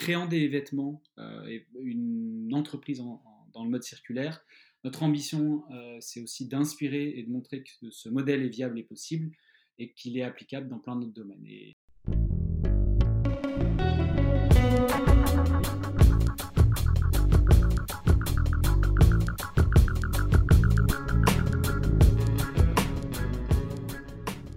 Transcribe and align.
créant 0.00 0.24
des 0.24 0.48
vêtements 0.48 1.02
et 1.46 1.66
une 1.78 2.54
entreprise 2.54 3.02
dans 3.52 3.64
le 3.64 3.68
mode 3.68 3.82
circulaire, 3.82 4.42
notre 4.82 5.02
ambition, 5.02 5.62
c'est 6.00 6.22
aussi 6.22 6.48
d'inspirer 6.48 7.12
et 7.16 7.22
de 7.22 7.30
montrer 7.30 7.62
que 7.62 7.90
ce 7.90 8.08
modèle 8.08 8.42
est 8.42 8.48
viable 8.48 8.78
et 8.78 8.82
possible 8.82 9.30
et 9.78 9.92
qu'il 9.92 10.16
est 10.16 10.22
applicable 10.22 10.68
dans 10.68 10.78
plein 10.78 10.96
d'autres 10.96 11.12
domaines. 11.12 11.44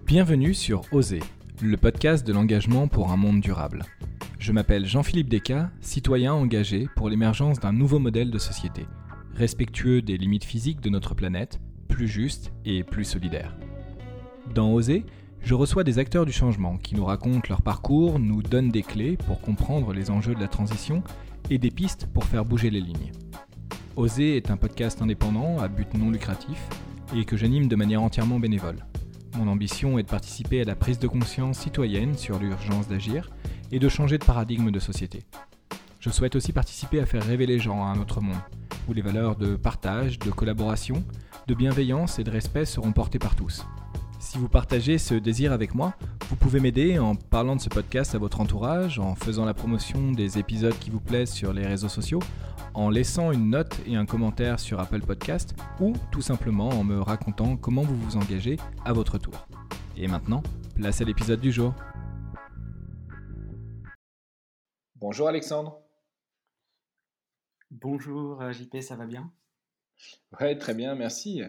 Bienvenue 0.06 0.54
sur 0.54 0.90
Oser, 0.90 1.20
le 1.60 1.76
podcast 1.76 2.26
de 2.26 2.32
l'engagement 2.32 2.88
pour 2.88 3.12
un 3.12 3.16
monde 3.18 3.42
durable. 3.42 3.84
Je 4.44 4.52
m'appelle 4.52 4.84
Jean-Philippe 4.84 5.30
Descas, 5.30 5.70
citoyen 5.80 6.34
engagé 6.34 6.86
pour 6.96 7.08
l'émergence 7.08 7.60
d'un 7.60 7.72
nouveau 7.72 7.98
modèle 7.98 8.30
de 8.30 8.36
société, 8.36 8.86
respectueux 9.34 10.02
des 10.02 10.18
limites 10.18 10.44
physiques 10.44 10.82
de 10.82 10.90
notre 10.90 11.14
planète, 11.14 11.60
plus 11.88 12.08
juste 12.08 12.52
et 12.66 12.84
plus 12.84 13.06
solidaire. 13.06 13.56
Dans 14.54 14.70
Oser, 14.70 15.06
je 15.40 15.54
reçois 15.54 15.82
des 15.82 15.98
acteurs 15.98 16.26
du 16.26 16.32
changement 16.32 16.76
qui 16.76 16.94
nous 16.94 17.06
racontent 17.06 17.48
leur 17.48 17.62
parcours, 17.62 18.18
nous 18.18 18.42
donnent 18.42 18.68
des 18.68 18.82
clés 18.82 19.16
pour 19.16 19.40
comprendre 19.40 19.94
les 19.94 20.10
enjeux 20.10 20.34
de 20.34 20.40
la 20.40 20.48
transition 20.48 21.02
et 21.48 21.56
des 21.56 21.70
pistes 21.70 22.06
pour 22.12 22.24
faire 22.24 22.44
bouger 22.44 22.68
les 22.68 22.82
lignes. 22.82 23.12
Oser 23.96 24.36
est 24.36 24.50
un 24.50 24.58
podcast 24.58 25.00
indépendant 25.00 25.58
à 25.58 25.68
but 25.68 25.94
non 25.94 26.10
lucratif 26.10 26.68
et 27.16 27.24
que 27.24 27.38
j'anime 27.38 27.66
de 27.66 27.76
manière 27.76 28.02
entièrement 28.02 28.38
bénévole. 28.38 28.84
Mon 29.38 29.48
ambition 29.48 29.98
est 29.98 30.02
de 30.02 30.08
participer 30.08 30.60
à 30.60 30.64
la 30.64 30.76
prise 30.76 30.98
de 30.98 31.08
conscience 31.08 31.60
citoyenne 31.60 32.18
sur 32.18 32.38
l'urgence 32.38 32.88
d'agir 32.88 33.30
et 33.74 33.80
de 33.80 33.88
changer 33.88 34.18
de 34.18 34.24
paradigme 34.24 34.70
de 34.70 34.78
société. 34.78 35.24
Je 35.98 36.08
souhaite 36.08 36.36
aussi 36.36 36.52
participer 36.52 37.00
à 37.00 37.06
faire 37.06 37.24
rêver 37.24 37.44
les 37.44 37.58
gens 37.58 37.84
à 37.84 37.88
un 37.88 37.98
autre 37.98 38.20
monde, 38.20 38.38
où 38.88 38.92
les 38.92 39.02
valeurs 39.02 39.34
de 39.34 39.56
partage, 39.56 40.20
de 40.20 40.30
collaboration, 40.30 41.02
de 41.48 41.54
bienveillance 41.54 42.20
et 42.20 42.24
de 42.24 42.30
respect 42.30 42.66
seront 42.66 42.92
portées 42.92 43.18
par 43.18 43.34
tous. 43.34 43.66
Si 44.20 44.38
vous 44.38 44.48
partagez 44.48 44.96
ce 44.96 45.14
désir 45.14 45.50
avec 45.52 45.74
moi, 45.74 45.94
vous 46.28 46.36
pouvez 46.36 46.60
m'aider 46.60 47.00
en 47.00 47.16
parlant 47.16 47.56
de 47.56 47.60
ce 47.60 47.68
podcast 47.68 48.14
à 48.14 48.18
votre 48.18 48.40
entourage, 48.40 49.00
en 49.00 49.16
faisant 49.16 49.44
la 49.44 49.54
promotion 49.54 50.12
des 50.12 50.38
épisodes 50.38 50.78
qui 50.78 50.90
vous 50.90 51.00
plaisent 51.00 51.32
sur 51.32 51.52
les 51.52 51.66
réseaux 51.66 51.88
sociaux, 51.88 52.20
en 52.74 52.90
laissant 52.90 53.32
une 53.32 53.50
note 53.50 53.76
et 53.88 53.96
un 53.96 54.06
commentaire 54.06 54.60
sur 54.60 54.78
Apple 54.78 55.00
Podcast 55.00 55.56
ou 55.80 55.94
tout 56.12 56.22
simplement 56.22 56.68
en 56.68 56.84
me 56.84 57.00
racontant 57.00 57.56
comment 57.56 57.82
vous 57.82 57.96
vous 57.96 58.16
engagez 58.16 58.56
à 58.84 58.92
votre 58.92 59.18
tour. 59.18 59.48
Et 59.96 60.06
maintenant, 60.06 60.44
place 60.76 61.00
à 61.00 61.04
l'épisode 61.04 61.40
du 61.40 61.50
jour. 61.50 61.74
Bonjour 65.06 65.28
Alexandre. 65.28 65.82
Bonjour 67.70 68.40
euh, 68.40 68.52
JP, 68.52 68.80
ça 68.80 68.96
va 68.96 69.04
bien? 69.04 69.30
Ouais, 70.40 70.56
très 70.56 70.72
bien, 70.72 70.94
merci. 70.94 71.42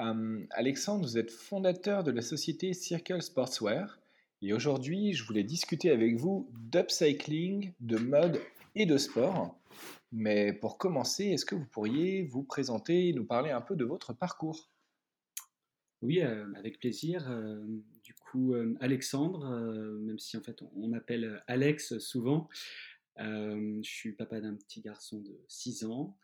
Euh, 0.00 0.46
Alexandre, 0.48 1.04
vous 1.04 1.18
êtes 1.18 1.30
fondateur 1.30 2.02
de 2.02 2.10
la 2.10 2.22
société 2.22 2.72
Circle 2.72 3.20
Sportswear 3.20 4.00
et 4.40 4.54
aujourd'hui, 4.54 5.12
je 5.12 5.22
voulais 5.22 5.44
discuter 5.44 5.90
avec 5.90 6.16
vous 6.16 6.48
d'upcycling, 6.54 7.74
de 7.80 7.98
mode 7.98 8.40
et 8.74 8.86
de 8.86 8.96
sport. 8.96 9.54
Mais 10.10 10.54
pour 10.54 10.78
commencer, 10.78 11.26
est-ce 11.26 11.44
que 11.44 11.56
vous 11.56 11.66
pourriez 11.66 12.22
vous 12.22 12.42
présenter 12.42 13.10
et 13.10 13.12
nous 13.12 13.26
parler 13.26 13.50
un 13.50 13.60
peu 13.60 13.76
de 13.76 13.84
votre 13.84 14.14
parcours? 14.14 14.70
Oui, 16.04 16.20
euh, 16.20 16.44
avec 16.54 16.78
plaisir. 16.78 17.30
Euh, 17.30 17.64
du 18.02 18.12
coup, 18.12 18.52
euh, 18.52 18.76
Alexandre, 18.80 19.48
même 20.00 20.18
si 20.18 20.36
en 20.36 20.42
fait 20.42 20.60
on 20.76 20.88
m'appelle 20.88 21.42
Alex 21.46 21.98
souvent, 21.98 22.50
je 23.16 23.80
suis 23.82 24.12
papa 24.12 24.40
d'un 24.40 24.56
petit 24.56 24.80
garçon 24.80 25.20
de 25.20 25.40
6 25.48 25.84
ans. 25.84 26.16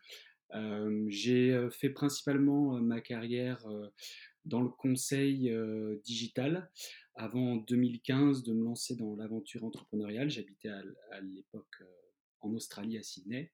J'ai 1.07 1.69
fait 1.71 1.89
principalement 1.89 2.79
ma 2.81 3.01
carrière 3.01 3.65
dans 4.45 4.61
le 4.61 4.69
conseil 4.69 5.53
digital 6.03 6.69
avant 7.15 7.57
2015 7.57 8.43
de 8.43 8.53
me 8.53 8.63
lancer 8.63 8.95
dans 8.95 9.15
l'aventure 9.15 9.63
entrepreneuriale. 9.63 10.29
J'habitais 10.29 10.69
à 10.69 11.21
l'époque 11.21 11.83
en 12.41 12.53
Australie, 12.53 12.97
à 12.97 13.03
Sydney. 13.03 13.51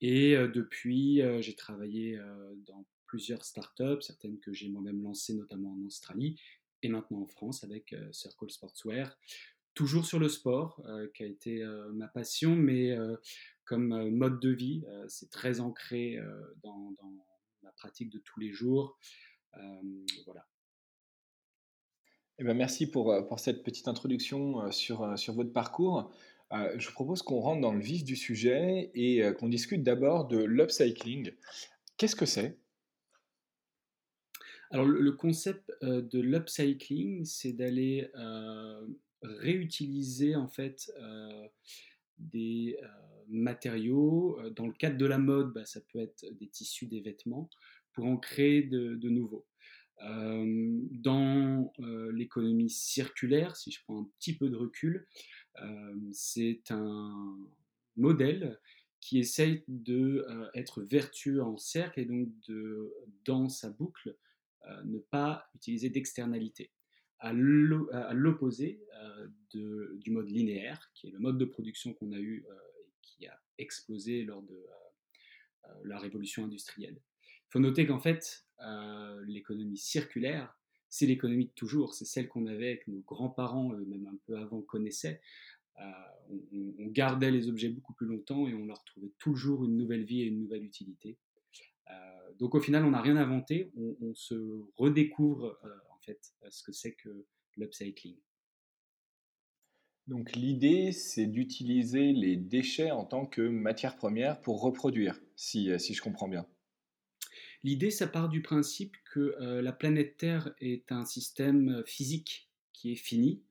Et 0.00 0.32
depuis, 0.32 1.22
j'ai 1.40 1.54
travaillé 1.54 2.18
dans 2.66 2.86
plusieurs 3.06 3.44
startups, 3.44 4.02
certaines 4.02 4.38
que 4.40 4.52
j'ai 4.52 4.68
moi-même 4.68 5.02
lancées, 5.02 5.34
notamment 5.34 5.72
en 5.72 5.86
Australie, 5.86 6.38
et 6.82 6.88
maintenant 6.88 7.22
en 7.22 7.26
France 7.26 7.64
avec 7.64 7.94
Circle 8.12 8.50
Sportswear. 8.50 9.18
Toujours 9.78 10.04
sur 10.04 10.18
le 10.18 10.28
sport, 10.28 10.82
qui 11.14 11.22
a 11.22 11.26
été 11.26 11.64
ma 11.92 12.08
passion, 12.08 12.56
mais 12.56 12.96
comme 13.64 14.10
mode 14.10 14.40
de 14.40 14.50
vie, 14.50 14.84
c'est 15.06 15.30
très 15.30 15.60
ancré 15.60 16.18
dans, 16.64 16.90
dans, 17.00 17.12
ma 17.62 17.70
pratique 17.70 18.10
de 18.10 18.18
tous 18.18 18.40
les 18.40 18.50
jours. 18.50 18.98
voilà. 20.24 20.48
Eh 22.40 22.44
ben 22.44 22.54
merci 22.54 22.90
pour, 22.90 23.14
pour 23.28 23.38
cette 23.38 23.62
petite 23.62 23.86
introduction 23.86 24.68
sur, 24.72 25.16
sur 25.16 25.34
votre 25.34 25.52
parcours. 25.52 26.12
Euh, 26.52 26.74
je 26.78 26.86
vous 26.88 26.94
propose 26.94 27.22
qu'on 27.22 27.40
rentre 27.40 27.60
dans 27.60 27.74
le 27.74 27.80
vif 27.80 28.04
du 28.04 28.16
sujet 28.16 28.90
et 28.94 29.22
euh, 29.22 29.32
qu'on 29.32 29.48
discute 29.48 29.82
d'abord 29.82 30.28
de 30.28 30.38
l'upcycling. 30.38 31.32
Qu'est-ce 31.96 32.16
que 32.16 32.26
c'est? 32.26 32.58
Alors 34.70 34.86
le, 34.86 35.12
concept 35.12 35.72
euh, 35.82 36.02
de 36.02 36.20
l'upcycling, 36.20 37.24
c'est 37.24 37.52
d'aller 37.52 38.10
réutiliser 39.22 40.36
en 40.36 40.48
fait 40.48 40.92
des 42.18 42.78
matériaux. 43.28 44.38
Dans 44.56 44.66
le 44.66 44.72
cadre 44.72 44.96
de 44.96 45.06
la 45.06 45.18
mode, 45.18 45.52
bah, 45.52 45.64
ça 45.64 45.80
peut 45.92 46.00
être 46.00 46.24
des 46.38 46.48
tissus, 46.48 46.86
des 46.86 47.00
vêtements, 47.00 47.50
pour 47.92 48.06
en 48.06 48.16
créer 48.16 48.62
de, 48.62 49.08
nouveaux. 49.08 49.46
dans 49.98 51.72
l'économie 52.12 52.70
circulaire, 52.70 53.56
si 53.56 53.70
je 53.70 53.82
prends 53.82 54.02
un 54.02 54.10
petit 54.18 54.36
peu 54.36 54.48
de 54.48 54.56
recul, 54.56 55.06
euh, 55.62 55.94
c'est 56.12 56.70
un 56.70 57.36
modèle 57.96 58.58
qui 59.00 59.18
essaye 59.18 59.64
euh, 59.88 60.48
être 60.54 60.82
vertueux 60.82 61.42
en 61.42 61.56
cercle 61.56 62.00
et 62.00 62.04
donc 62.04 62.28
de, 62.48 62.92
dans 63.24 63.48
sa 63.48 63.70
boucle, 63.70 64.16
euh, 64.66 64.82
ne 64.84 64.98
pas 64.98 65.48
utiliser 65.54 65.88
d'externalité. 65.88 66.70
À 67.20 67.32
l'opposé 67.32 68.80
du 69.52 70.10
mode 70.10 70.28
linéaire, 70.28 70.90
qui 70.94 71.08
est 71.08 71.10
le 71.10 71.18
mode 71.18 71.38
de 71.38 71.44
production 71.44 71.92
qu'on 71.92 72.12
a 72.12 72.18
eu 72.18 72.44
et 72.80 72.92
qui 73.02 73.26
a 73.26 73.40
explosé 73.58 74.24
lors 74.24 74.42
de 74.42 74.66
la 75.84 75.98
révolution 75.98 76.44
industrielle. 76.44 77.00
Il 77.22 77.50
faut 77.50 77.58
noter 77.58 77.86
qu'en 77.86 77.98
fait, 77.98 78.46
l'économie 79.26 79.78
circulaire, 79.78 80.56
c'est 80.90 81.06
l'économie 81.06 81.46
de 81.46 81.52
toujours, 81.52 81.94
c'est 81.94 82.04
celle 82.04 82.28
qu'on 82.28 82.46
avait 82.46 82.68
avec 82.68 82.88
nos 82.88 83.00
grands-parents, 83.00 83.70
même 83.70 84.06
un 84.06 84.16
peu 84.26 84.38
avant, 84.38 84.62
connaissaient. 84.62 85.20
Euh, 85.80 85.82
on, 86.78 86.86
gardait 86.88 87.30
les 87.30 87.48
objets 87.48 87.68
beaucoup 87.68 87.92
plus 87.92 88.06
longtemps 88.06 88.48
et 88.48 88.54
on 88.54 88.64
leur 88.64 88.82
trouvait 88.84 89.12
toujours 89.18 89.64
une 89.64 89.76
nouvelle 89.76 90.04
vie 90.04 90.22
et 90.22 90.24
une 90.24 90.40
nouvelle 90.40 90.64
utilité. 90.64 91.16
Euh, 91.90 91.92
donc 92.38 92.54
au 92.54 92.60
final, 92.60 92.84
on 92.84 92.90
n'a 92.90 93.00
rien 93.00 93.16
inventé, 93.16 93.70
on, 93.76 94.14
se 94.14 94.64
redécouvre 94.76 95.58
euh, 95.64 95.68
fait 96.14 96.32
ce 96.50 96.62
que 96.62 96.72
c'est 96.72 96.94
que 96.94 97.26
l'upcycling. 97.56 98.16
Donc 100.06 100.34
l'idée, 100.34 100.92
c'est 100.92 101.26
d'utiliser 101.26 102.12
les 102.12 102.36
déchets 102.36 102.90
en 102.90 103.04
tant 103.04 103.26
que 103.26 103.42
matière 103.42 103.96
première 103.96 104.40
pour 104.40 104.62
reproduire, 104.62 105.20
si, 105.36 105.70
si 105.78 105.92
je 105.92 106.02
comprends 106.02 106.28
bien. 106.28 106.46
L'idée, 107.62 107.90
ça 107.90 108.06
part 108.06 108.28
du 108.28 108.40
principe 108.40 108.96
que 109.12 109.36
la 109.60 109.72
planète 109.72 110.16
Terre 110.16 110.54
est 110.60 110.90
un 110.92 111.04
système 111.04 111.82
physique 111.84 112.48
qui 112.72 112.92
est 112.92 112.96
fini, 112.96 113.42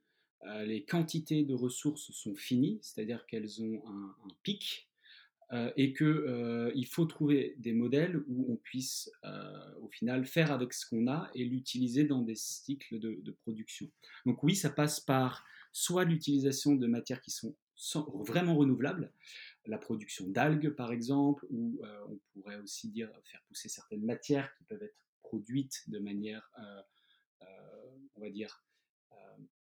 euh, 0.46 0.64
les 0.66 0.84
quantités 0.84 1.44
de 1.44 1.54
ressources 1.54 2.12
sont 2.12 2.36
finies, 2.36 2.80
c'est-à-dire 2.82 3.26
qu'elles 3.26 3.62
ont 3.62 3.82
un, 3.88 4.16
pic, 4.44 4.87
euh, 5.54 5.72
et 5.78 5.94
qu'il 5.94 6.06
euh, 6.06 6.84
faut 6.92 7.06
trouver 7.06 7.56
des 7.58 7.72
modèles 7.72 8.22
où 8.28 8.52
on 8.52 8.58
puisse 8.58 9.10
au 9.82 9.88
final 9.88 10.26
faire 10.26 10.52
avec 10.52 10.74
ce 10.74 10.86
qu'on 10.90 11.08
a 11.08 11.30
et 11.36 11.46
l'utiliser 11.46 12.04
dans 12.04 12.22
des 12.22 12.36
cycles 12.36 13.00
de, 13.00 13.32
production. 13.32 13.90
Donc 14.26 14.44
oui, 14.44 14.56
ça 14.56 14.70
passe 14.70 15.00
par 15.00 15.46
soit 15.72 16.04
l'utilisation 16.04 16.76
de 16.76 16.88
matières 16.88 17.22
qui 17.22 17.32
sont 17.32 17.56
vraiment 18.28 18.56
renouvelables, 18.56 19.12
la 19.66 19.78
production 19.78 20.28
d'algues 20.28 20.72
par 20.72 20.92
exemple, 20.92 21.46
ou 21.50 21.80
on 22.10 22.20
pourrait 22.34 22.58
aussi 22.58 22.90
dire 22.90 23.10
faire 23.24 23.42
pousser 23.48 23.70
certaines 23.70 24.04
matières 24.04 24.54
qui 24.58 24.64
peuvent 24.66 24.84
être 24.84 24.98
produites 25.22 25.84
de 25.88 26.00
manière, 26.00 26.50
on 28.16 28.22
va 28.22 28.30
dire, 28.30 28.64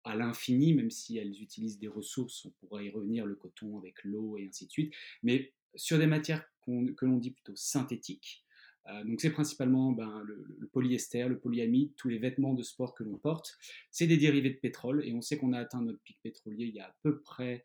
à 0.03 0.15
l'infini, 0.15 0.73
même 0.73 0.91
si 0.91 1.17
elles 1.17 1.41
utilisent 1.41 1.79
des 1.79 1.87
ressources, 1.87 2.45
on 2.45 2.51
pourrait 2.51 2.85
y 2.85 2.89
revenir, 2.89 3.25
le 3.25 3.35
coton 3.35 3.77
avec 3.77 4.03
l'eau 4.03 4.37
et 4.37 4.47
ainsi 4.47 4.65
de 4.65 4.71
suite, 4.71 4.93
mais 5.23 5.53
sur 5.75 5.97
des 5.97 6.07
matières 6.07 6.45
que 6.65 7.05
l'on 7.05 7.17
dit 7.17 7.31
plutôt 7.31 7.55
synthétiques. 7.55 8.43
Euh, 8.89 9.03
donc 9.03 9.19
c'est 9.19 9.31
principalement 9.31 9.91
ben, 9.91 10.21
le, 10.23 10.67
polyester, 10.71 11.27
le 11.27 11.39
polyamide, 11.39 11.93
tous 11.95 12.09
les 12.09 12.19
vêtements 12.19 12.53
de 12.53 12.63
sport 12.63 12.93
que 12.93 13.03
l'on 13.03 13.17
porte. 13.17 13.57
C'est 13.91 14.07
des 14.07 14.17
dérivés 14.17 14.51
de 14.51 14.57
pétrole 14.57 15.05
et 15.05 15.13
on 15.13 15.21
sait 15.21 15.37
qu'on 15.37 15.53
a 15.53 15.59
atteint 15.59 15.81
notre 15.81 15.99
pic 15.99 16.19
pétrolier 16.21 16.65
il 16.65 16.75
y 16.75 16.79
a 16.79 16.87
à 16.87 16.95
peu 17.03 17.21
près 17.21 17.63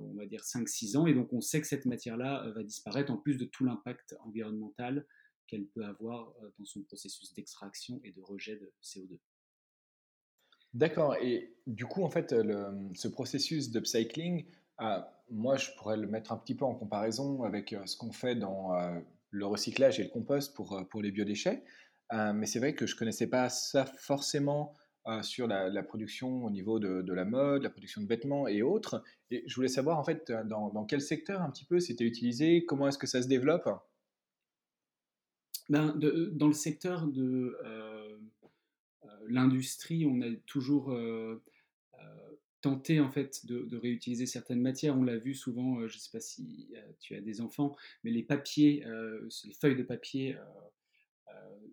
on 0.00 0.14
va 0.14 0.24
dire 0.26 0.42
5-6 0.42 0.96
ans, 0.96 1.06
et 1.08 1.14
donc 1.14 1.32
on 1.32 1.40
sait 1.40 1.60
que 1.60 1.66
cette 1.66 1.84
matière-là 1.84 2.48
va 2.54 2.62
disparaître, 2.62 3.10
en 3.10 3.16
plus 3.16 3.38
de 3.38 3.44
tout 3.44 3.64
l'impact 3.64 4.14
environnemental 4.20 5.04
qu'elle 5.48 5.66
peut 5.66 5.84
avoir 5.84 6.32
dans 6.58 6.64
son 6.64 6.82
processus 6.82 7.34
d'extraction 7.34 8.00
et 8.04 8.12
de 8.12 8.20
rejet 8.20 8.54
de 8.54 8.72
CO2. 8.84 9.18
D'accord. 10.74 11.16
Et 11.16 11.56
du 11.66 11.86
coup, 11.86 12.04
en 12.04 12.10
fait, 12.10 12.30
ce 12.94 13.08
processus 13.08 13.72
d'upcycling, 13.72 14.46
euh, 14.80 15.00
moi, 15.30 15.56
je 15.56 15.70
pourrais 15.76 15.96
le 15.96 16.06
mettre 16.06 16.32
un 16.32 16.36
petit 16.36 16.54
peu 16.54 16.64
en 16.64 16.74
comparaison 16.74 17.42
avec 17.42 17.74
ce 17.84 17.96
qu'on 17.96 18.12
fait 18.12 18.34
dans 18.34 18.72
le 19.30 19.46
recyclage 19.46 20.00
et 20.00 20.04
le 20.04 20.08
compost 20.08 20.54
pour, 20.54 20.86
pour 20.88 21.02
les 21.02 21.10
biodéchets. 21.10 21.62
mais 22.12 22.46
c'est 22.46 22.58
vrai 22.58 22.74
que 22.74 22.86
je 22.86 22.94
ne 22.94 22.98
connaissais 22.98 23.26
pas 23.26 23.50
ça 23.50 23.84
forcément 23.84 24.74
sur 25.20 25.46
la, 25.46 25.82
production 25.82 26.44
au 26.44 26.50
niveau 26.50 26.78
de, 26.78 27.12
la 27.12 27.26
mode, 27.26 27.62
la 27.62 27.70
production 27.70 28.00
de 28.00 28.06
vêtements 28.06 28.48
et 28.48 28.62
autres. 28.62 29.02
Et 29.30 29.44
je 29.46 29.54
voulais 29.54 29.68
savoir, 29.68 29.98
en 29.98 30.04
fait, 30.04 30.32
dans, 30.46 30.70
dans 30.70 30.86
quel 30.86 31.02
secteur 31.02 31.42
un 31.42 31.50
petit 31.50 31.66
peu 31.66 31.78
c'était 31.78 32.04
utilisé, 32.04 32.64
comment 32.64 32.88
est-ce 32.88 32.98
que 32.98 33.06
ça 33.06 33.20
se 33.20 33.28
développe? 33.28 33.68
Ben, 35.68 35.94
Dans 36.32 36.46
le 36.46 36.54
secteur 36.54 37.06
de 37.06 37.54
l'industrie, 39.28 40.06
on 40.06 40.20
a 40.22 40.34
toujours 40.46 40.94
tenté 42.60 43.00
en 43.00 43.10
fait 43.10 43.46
de, 43.46 43.76
réutiliser 43.76 44.26
certaines 44.26 44.60
matières. 44.60 44.96
On 44.96 45.02
l'a 45.02 45.16
vu 45.16 45.34
souvent, 45.34 45.86
je 45.86 45.94
ne 45.94 46.00
sais 46.00 46.10
pas 46.10 46.20
si 46.20 46.70
tu 47.00 47.14
as 47.14 47.20
des 47.20 47.40
enfants, 47.40 47.76
mais 48.04 48.10
les 48.10 48.22
papiers, 48.22 48.84
les 49.44 49.54
feuilles 49.54 49.76
de 49.76 49.82
papier 49.82 50.36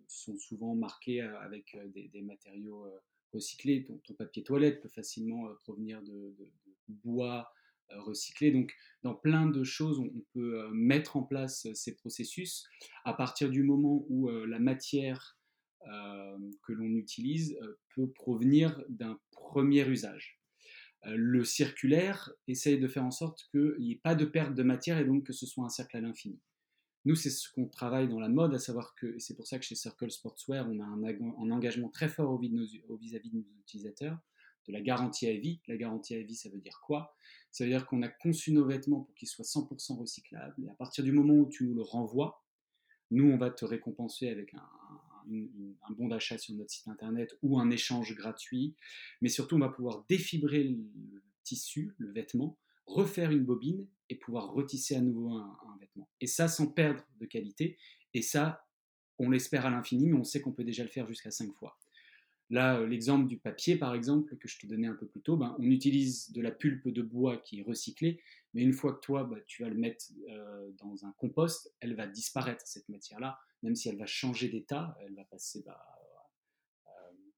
sont 0.08 0.36
souvent 0.38 0.74
marquées 0.74 1.20
avec 1.20 1.76
des, 1.92 2.22
matériaux 2.22 2.86
recyclés. 3.32 3.84
Ton, 3.84 4.14
papier 4.14 4.42
toilette 4.42 4.80
peut 4.80 4.88
facilement 4.88 5.48
provenir 5.64 6.02
de, 6.02 6.34
bois 6.88 7.52
recyclé. 7.90 8.50
Donc, 8.50 8.74
dans 9.02 9.14
plein 9.14 9.46
de 9.46 9.64
choses, 9.64 9.98
on, 9.98 10.24
peut 10.32 10.68
mettre 10.72 11.16
en 11.16 11.22
place 11.22 11.72
ces 11.74 11.96
processus 11.96 12.68
à 13.04 13.12
partir 13.12 13.50
du 13.50 13.62
moment 13.62 14.04
où 14.08 14.28
la 14.28 14.60
matière 14.60 15.38
que 15.82 16.72
l'on 16.72 16.94
utilise 16.94 17.58
peut 17.94 18.10
provenir 18.10 18.82
d'un 18.88 19.18
premier 19.30 19.88
usage. 19.88 20.40
Le 21.04 21.44
circulaire 21.44 22.32
essaye 22.48 22.78
de 22.78 22.88
faire 22.88 23.04
en 23.04 23.10
sorte 23.10 23.48
qu'il 23.50 23.76
n'y 23.78 23.92
ait 23.92 24.00
pas 24.02 24.14
de 24.14 24.24
perte 24.24 24.54
de 24.54 24.62
matière 24.62 24.98
et 24.98 25.04
donc 25.04 25.24
que 25.24 25.32
ce 25.32 25.46
soit 25.46 25.64
un 25.64 25.68
cercle 25.68 25.96
à 25.96 26.00
l'infini. 26.00 26.40
Nous, 27.04 27.14
c'est 27.14 27.30
ce 27.30 27.48
qu'on 27.52 27.68
travaille 27.68 28.08
dans 28.08 28.18
la 28.18 28.28
mode, 28.28 28.52
à 28.54 28.58
savoir 28.58 28.96
que 28.96 29.16
c'est 29.20 29.36
pour 29.36 29.46
ça 29.46 29.60
que 29.60 29.64
chez 29.64 29.76
Circle 29.76 30.10
Sportswear, 30.10 30.68
on 30.68 30.80
a 30.80 30.84
un, 30.84 31.50
engagement 31.52 31.88
très 31.88 32.08
fort 32.08 32.36
vis-à-vis 32.40 32.80
-vis 32.80 33.30
de 33.30 33.36
nos 33.36 33.60
utilisateurs, 33.60 34.18
de 34.66 34.72
la 34.72 34.80
garantie 34.80 35.28
à 35.28 35.36
vie. 35.36 35.60
La 35.68 35.76
garantie 35.76 36.16
à 36.16 36.22
vie, 36.22 36.34
ça 36.34 36.48
veut 36.48 36.58
dire 36.58 36.80
quoi? 36.80 37.14
Ça 37.52 37.62
veut 37.62 37.70
dire 37.70 37.86
qu'on 37.86 38.02
a 38.02 38.08
conçu 38.08 38.52
nos 38.52 38.66
vêtements 38.66 39.02
pour 39.02 39.14
qu'ils 39.14 39.28
soient 39.28 39.44
100% 39.44 39.96
recyclables. 39.96 40.64
Et 40.64 40.68
à 40.68 40.74
partir 40.74 41.04
du 41.04 41.12
moment 41.12 41.34
où 41.34 41.48
tu 41.48 41.64
nous 41.64 41.74
le 41.74 41.82
renvoies, 41.82 42.42
nous, 43.12 43.30
on 43.30 43.38
va 43.38 43.50
te 43.50 43.64
récompenser 43.64 44.28
avec 44.28 44.52
un, 44.54 44.68
un 45.28 45.92
bon 45.92 46.08
d'achat 46.08 46.38
sur 46.38 46.54
notre 46.54 46.70
site 46.70 46.88
internet 46.88 47.36
ou 47.42 47.58
un 47.58 47.70
échange 47.70 48.14
gratuit. 48.14 48.74
Mais 49.20 49.28
surtout, 49.28 49.56
on 49.56 49.60
va 49.60 49.68
pouvoir 49.68 50.04
défibrer 50.08 50.64
le 50.64 51.22
tissu, 51.44 51.94
le 51.98 52.10
vêtement, 52.12 52.58
refaire 52.86 53.30
une 53.30 53.44
bobine 53.44 53.86
et 54.08 54.16
pouvoir 54.16 54.52
retisser 54.52 54.96
à 54.96 55.00
nouveau 55.00 55.30
un, 55.30 55.76
vêtement. 55.80 56.08
Et 56.20 56.26
ça 56.26 56.48
sans 56.48 56.68
perdre 56.68 57.04
de 57.20 57.26
qualité. 57.26 57.78
Et 58.14 58.22
ça, 58.22 58.64
on 59.18 59.30
l'espère 59.30 59.66
à 59.66 59.70
l'infini, 59.70 60.06
mais 60.06 60.18
on 60.18 60.24
sait 60.24 60.40
qu'on 60.40 60.52
peut 60.52 60.64
déjà 60.64 60.82
le 60.82 60.90
faire 60.90 61.06
jusqu'à 61.08 61.30
5 61.30 61.52
fois. 61.54 61.78
Là, 62.50 62.78
euh, 62.78 62.86
l'exemple 62.86 63.26
du 63.26 63.38
papier, 63.38 63.76
par 63.76 63.94
exemple, 63.94 64.36
que 64.36 64.46
je 64.46 64.58
te 64.58 64.66
donnais 64.66 64.86
un 64.86 64.94
peu 64.94 65.06
plus 65.06 65.20
tôt, 65.20 65.36
ben, 65.36 65.56
on 65.58 65.64
utilise 65.64 66.30
de 66.30 66.40
la 66.40 66.52
pulpe 66.52 66.88
de 66.88 67.02
bois 67.02 67.38
qui 67.38 67.58
est 67.58 67.62
recyclée, 67.62 68.22
mais 68.54 68.62
une 68.62 68.72
fois 68.72 68.94
que 68.94 69.00
toi, 69.00 69.24
ben, 69.24 69.40
tu 69.46 69.62
vas 69.62 69.68
le 69.68 69.76
mettre 69.76 70.06
euh, 70.28 70.70
dans 70.78 71.04
un 71.04 71.12
compost, 71.18 71.74
elle 71.80 71.96
va 71.96 72.06
disparaître, 72.06 72.64
cette 72.64 72.88
matière-là, 72.88 73.38
même 73.62 73.74
si 73.74 73.88
elle 73.88 73.98
va 73.98 74.06
changer 74.06 74.48
d'état, 74.48 74.96
elle 75.00 75.14
va 75.14 75.24
passer 75.24 75.64
euh, 75.66 76.92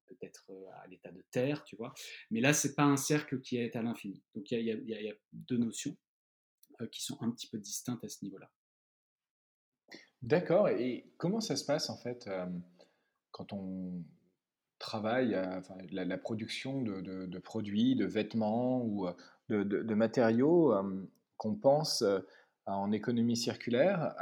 peut-être 0.05 0.51
à 0.83 0.87
l'état 0.87 1.11
de 1.11 1.23
terre, 1.31 1.63
tu 1.63 1.75
vois. 1.75 1.93
Mais 2.29 2.39
là, 2.39 2.53
c'est 2.53 2.75
pas 2.75 2.83
un 2.83 2.97
cercle 2.97 3.41
qui 3.41 3.57
est 3.57 3.75
à 3.75 3.81
l'infini. 3.81 4.21
Donc 4.35 4.51
il 4.51 4.61
y, 4.61 5.09
a 5.09 5.13
deux 5.33 5.57
notions 5.57 5.97
qui 6.91 7.03
sont 7.03 7.17
un 7.21 7.31
petit 7.31 7.47
peu 7.47 7.57
distinctes 7.57 8.03
à 8.03 8.09
ce 8.09 8.23
niveau-là. 8.23 8.49
D'accord. 10.21 10.69
Et 10.69 11.09
comment 11.17 11.41
ça 11.41 11.55
se 11.55 11.65
passe 11.65 11.89
en 11.89 11.97
fait 11.97 12.29
quand 13.31 13.53
on 13.53 14.03
travail, 14.79 15.39
la, 15.91 16.17
production 16.17 16.81
de, 16.81 17.39
produits, 17.39 17.95
de 17.95 18.05
vêtements 18.05 18.83
ou 18.83 19.07
de, 19.49 19.93
matériaux 19.93 20.73
qu'on 21.37 21.55
pense 21.55 22.03
en 22.65 22.91
économie 22.91 23.37
circulaire. 23.37 24.15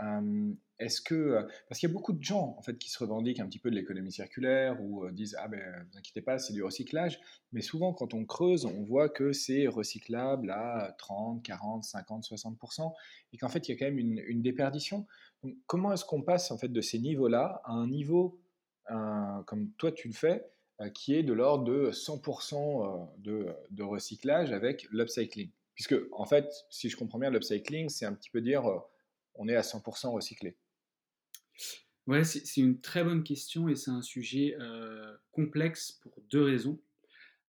Est-ce 0.79 1.01
que 1.01 1.47
parce 1.67 1.79
qu'il 1.79 1.89
y 1.89 1.91
a 1.91 1.93
beaucoup 1.93 2.13
de 2.13 2.23
gens 2.23 2.55
en 2.57 2.61
fait 2.61 2.77
qui 2.77 2.91
se 2.91 2.99
revendiquent 2.99 3.39
un 3.39 3.47
petit 3.47 3.57
peu 3.57 3.71
de 3.71 3.75
l'économie 3.75 4.11
circulaire 4.11 4.79
ou 4.79 5.09
disent 5.09 5.35
ah 5.39 5.47
ben 5.47 5.59
vous 5.89 5.97
inquiétez 5.97 6.21
pas 6.21 6.37
c'est 6.37 6.53
du 6.53 6.63
recyclage, 6.63 7.19
mais 7.51 7.61
souvent 7.61 7.93
quand 7.93 8.13
on 8.13 8.25
creuse 8.25 8.65
on 8.65 8.83
voit 8.83 9.09
que 9.09 9.33
c'est 9.33 9.67
recyclable 9.67 10.51
à 10.51 10.95
30, 10.99 11.41
40, 11.41 11.83
50, 11.83 12.23
60 12.23 12.57
et 13.33 13.37
qu'en 13.37 13.49
fait 13.49 13.67
il 13.67 13.71
y 13.71 13.75
a 13.75 13.77
quand 13.77 13.85
même 13.85 13.97
une, 13.97 14.41
déperdition. 14.43 15.07
Donc, 15.43 15.55
comment 15.65 15.91
est-ce 15.93 16.05
qu'on 16.05 16.21
passe 16.21 16.51
en 16.51 16.59
fait 16.59 16.69
de 16.69 16.81
ces 16.81 16.99
niveaux-là 16.99 17.61
à 17.65 17.71
un 17.71 17.87
niveau 17.87 18.39
comme 18.87 19.71
toi 19.77 19.91
tu 19.91 20.07
le 20.07 20.13
fais, 20.13 20.45
euh, 20.79 20.89
qui 20.89 21.15
est 21.15 21.23
de 21.23 21.33
l'ordre 21.33 21.63
de 21.63 21.89
100% 21.89 23.09
euh, 23.25 23.51
de, 23.71 23.83
recyclage 23.83 24.51
avec 24.51 24.87
l'upcycling. 24.91 25.49
Puisque, 25.73 25.95
en 26.11 26.25
fait, 26.25 26.53
si 26.69 26.87
je 26.89 26.95
comprends 26.95 27.17
bien, 27.17 27.31
l'upcycling, 27.31 27.89
c'est 27.89 28.05
un 28.05 28.13
petit 28.13 28.29
peu 28.29 28.41
dire 28.41 28.67
euh, 28.67 28.77
on 29.33 29.47
est 29.47 29.55
à 29.55 29.61
100% 29.61 30.11
recyclé. 30.11 30.55
Ouais, 32.05 32.23
c'est 32.23 32.61
une 32.61 32.79
très 32.79 33.03
bonne 33.03 33.23
question 33.23 33.67
et 33.69 33.75
c'est 33.75 33.91
un 33.91 34.01
sujet 34.01 34.55
complexe 35.31 35.91
pour 35.91 36.23
deux 36.29 36.41
raisons. 36.41 36.79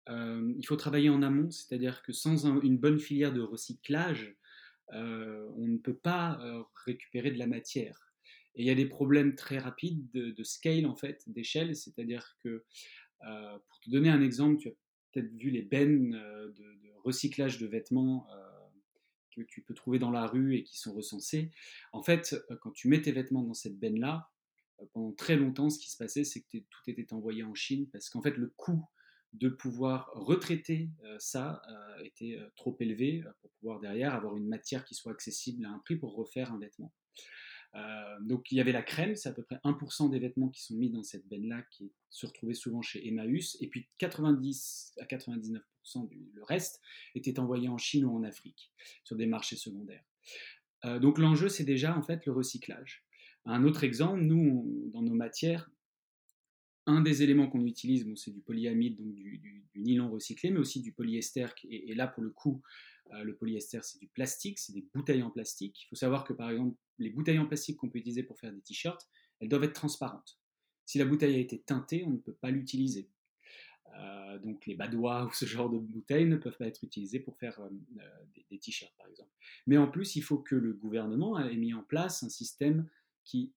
il 0.07 0.63
faut 0.65 0.77
travailler 0.77 1.09
en 1.09 1.21
amont, 1.23 1.51
c'est-à-dire 1.51 2.01
que 2.03 2.13
sans 2.13 2.61
une 2.61 2.77
bonne 2.77 2.97
filière 2.97 3.33
de 3.33 3.41
recyclage, 3.41 4.33
on 4.93 5.67
ne 5.67 5.77
peut 5.77 5.97
pas 5.97 6.39
récupérer 6.85 7.31
de 7.31 7.37
la 7.37 7.47
matière. 7.47 8.04
Et 8.55 8.63
il 8.63 8.65
y 8.65 8.69
a 8.69 8.75
des 8.75 8.87
problèmes 8.87 9.35
très 9.35 9.57
rapides 9.57 10.09
de, 10.11 10.43
scale, 10.43 10.85
en 10.85 10.95
fait, 10.95 11.23
d'échelle, 11.27 11.75
c'est-à-dire 11.75 12.37
que, 12.39 12.63
euh, 13.25 13.59
pour 13.67 13.79
te 13.81 13.89
donner 13.89 14.09
un 14.09 14.21
exemple, 14.21 14.59
tu 14.59 14.69
as 14.69 14.73
peut-être 15.11 15.33
vu 15.33 15.49
les 15.49 15.61
bennes 15.61 16.15
euh, 16.15 16.51
de, 16.51 16.65
recyclage 17.03 17.59
de 17.59 17.67
vêtements 17.67 18.27
euh, 18.31 18.41
que 19.35 19.41
tu 19.41 19.61
peux 19.61 19.75
trouver 19.75 19.99
dans 19.99 20.09
la 20.09 20.25
rue 20.25 20.55
et 20.55 20.63
qui 20.63 20.79
sont 20.79 20.93
recensés. 20.93 21.51
En 21.91 22.01
fait, 22.01 22.35
quand 22.61 22.71
tu 22.71 22.87
mets 22.87 23.01
tes 23.01 23.11
vêtements 23.11 23.43
dans 23.43 23.53
cette 23.53 23.77
benne-là, 23.77 24.31
pendant 24.91 25.11
très 25.11 25.35
longtemps, 25.35 25.69
ce 25.69 25.77
qui 25.77 25.91
se 25.91 25.97
passait, 25.97 26.23
c'est 26.23 26.41
que 26.41 26.57
tout 26.57 26.81
était 26.87 27.13
envoyé 27.13 27.43
en 27.43 27.53
Chine 27.53 27.87
parce 27.91 28.09
qu'en 28.09 28.23
fait, 28.23 28.37
le 28.37 28.47
coût 28.57 28.83
de 29.33 29.49
pouvoir 29.49 30.09
retraiter 30.13 30.89
ça 31.19 31.61
était 32.03 32.39
trop 32.55 32.75
élevé 32.79 33.23
pour 33.41 33.51
pouvoir 33.59 33.79
derrière 33.79 34.15
avoir 34.15 34.35
une 34.35 34.47
matière 34.47 34.83
qui 34.83 34.95
soit 34.95 35.11
accessible 35.11 35.65
à 35.65 35.69
un 35.69 35.79
prix 35.79 35.97
pour 35.97 36.15
refaire 36.15 36.51
un 36.51 36.57
vêtement. 36.57 36.91
Euh, 37.73 38.19
donc 38.21 38.51
il 38.51 38.57
y 38.57 38.61
avait 38.61 38.71
la 38.71 38.83
crème, 38.83 39.15
c'est 39.15 39.29
à 39.29 39.33
peu 39.33 39.43
près 39.43 39.59
1% 39.63 40.09
des 40.09 40.19
vêtements 40.19 40.49
qui 40.49 40.61
sont 40.61 40.75
mis 40.75 40.89
dans 40.89 41.03
cette 41.03 41.27
benne-là, 41.27 41.63
qui 41.71 41.91
se 42.09 42.25
retrouvaient 42.25 42.53
souvent 42.53 42.81
chez 42.81 43.07
Emmaüs, 43.07 43.57
et 43.59 43.67
puis 43.67 43.87
90 43.97 44.93
à 44.99 45.05
99% 45.05 45.61
du 46.09 46.41
reste 46.47 46.81
était 47.15 47.39
envoyé 47.39 47.67
en 47.67 47.77
Chine 47.77 48.05
ou 48.05 48.15
en 48.15 48.23
Afrique, 48.23 48.71
sur 49.03 49.15
des 49.15 49.25
marchés 49.25 49.57
secondaires. 49.57 50.05
Euh, 50.85 50.99
donc 50.99 51.17
l'enjeu, 51.17 51.49
c'est 51.49 51.63
déjà 51.63 51.97
en 51.97 52.03
fait 52.03 52.25
le 52.25 52.31
recyclage. 52.31 53.05
Un 53.45 53.63
autre 53.63 53.83
exemple, 53.83 54.21
nous, 54.21 54.89
dans 54.93 55.01
nos 55.01 55.13
matières, 55.13 55.69
un 56.85 57.01
des 57.01 57.23
éléments 57.23 57.47
qu'on 57.47 57.65
utilise, 57.65 58.05
c'est 58.15 58.31
du 58.31 58.41
polyamide, 58.41 58.97
donc 58.97 59.13
du, 59.13 59.63
nylon 59.75 60.09
recyclé, 60.09 60.51
mais 60.51 60.59
aussi 60.59 60.81
du 60.81 60.93
polyester, 60.93 61.47
et, 61.65 61.91
et 61.91 61.95
là 61.95 62.07
pour 62.07 62.23
le 62.23 62.29
coup, 62.29 62.61
euh, 63.13 63.23
le 63.23 63.35
polyester, 63.35 63.79
c'est 63.83 63.99
du 63.99 64.07
plastique, 64.07 64.57
c'est 64.57 64.73
des 64.73 64.85
bouteilles 64.93 65.21
en 65.21 65.29
plastique. 65.29 65.83
Il 65.83 65.87
faut 65.87 65.95
savoir 65.95 66.23
que 66.23 66.33
par 66.33 66.49
exemple, 66.49 66.75
les 66.97 67.09
bouteilles 67.09 67.39
en 67.39 67.45
plastique 67.45 67.77
qu'on 67.77 67.89
peut 67.89 67.99
utiliser 67.99 68.23
pour 68.23 68.39
faire 68.39 68.51
des 68.51 68.61
t-shirts, 68.61 69.07
elles 69.39 69.49
doivent 69.49 69.63
être 69.63 69.73
transparentes. 69.73 70.39
Si 70.85 70.97
la 70.97 71.05
bouteille 71.05 71.35
a 71.35 71.39
été 71.39 71.59
teintée, 71.59 72.03
on 72.05 72.11
ne 72.11 72.17
peut 72.17 72.33
pas 72.33 72.49
l'utiliser. 72.49 73.09
Euh, 73.99 74.39
donc 74.39 74.65
les 74.65 74.75
badois 74.75 75.25
ou 75.29 75.33
ce 75.33 75.45
genre 75.45 75.69
de 75.69 75.77
bouteilles 75.77 76.25
ne 76.25 76.37
peuvent 76.37 76.57
pas 76.57 76.67
être 76.67 76.83
utilisées 76.83 77.19
pour 77.19 77.37
faire 77.37 77.59
euh, 77.59 77.69
des, 78.49 78.57
t-shirts 78.57 78.93
par 78.97 79.07
exemple. 79.07 79.31
Mais 79.67 79.77
en 79.77 79.87
plus, 79.87 80.15
il 80.15 80.21
faut 80.21 80.39
que 80.39 80.55
le 80.55 80.73
gouvernement 80.73 81.39
ait 81.39 81.55
mis 81.57 81.73
en 81.73 81.83
place 81.83 82.23
un 82.23 82.29
système 82.29 82.89
qui 83.25 83.53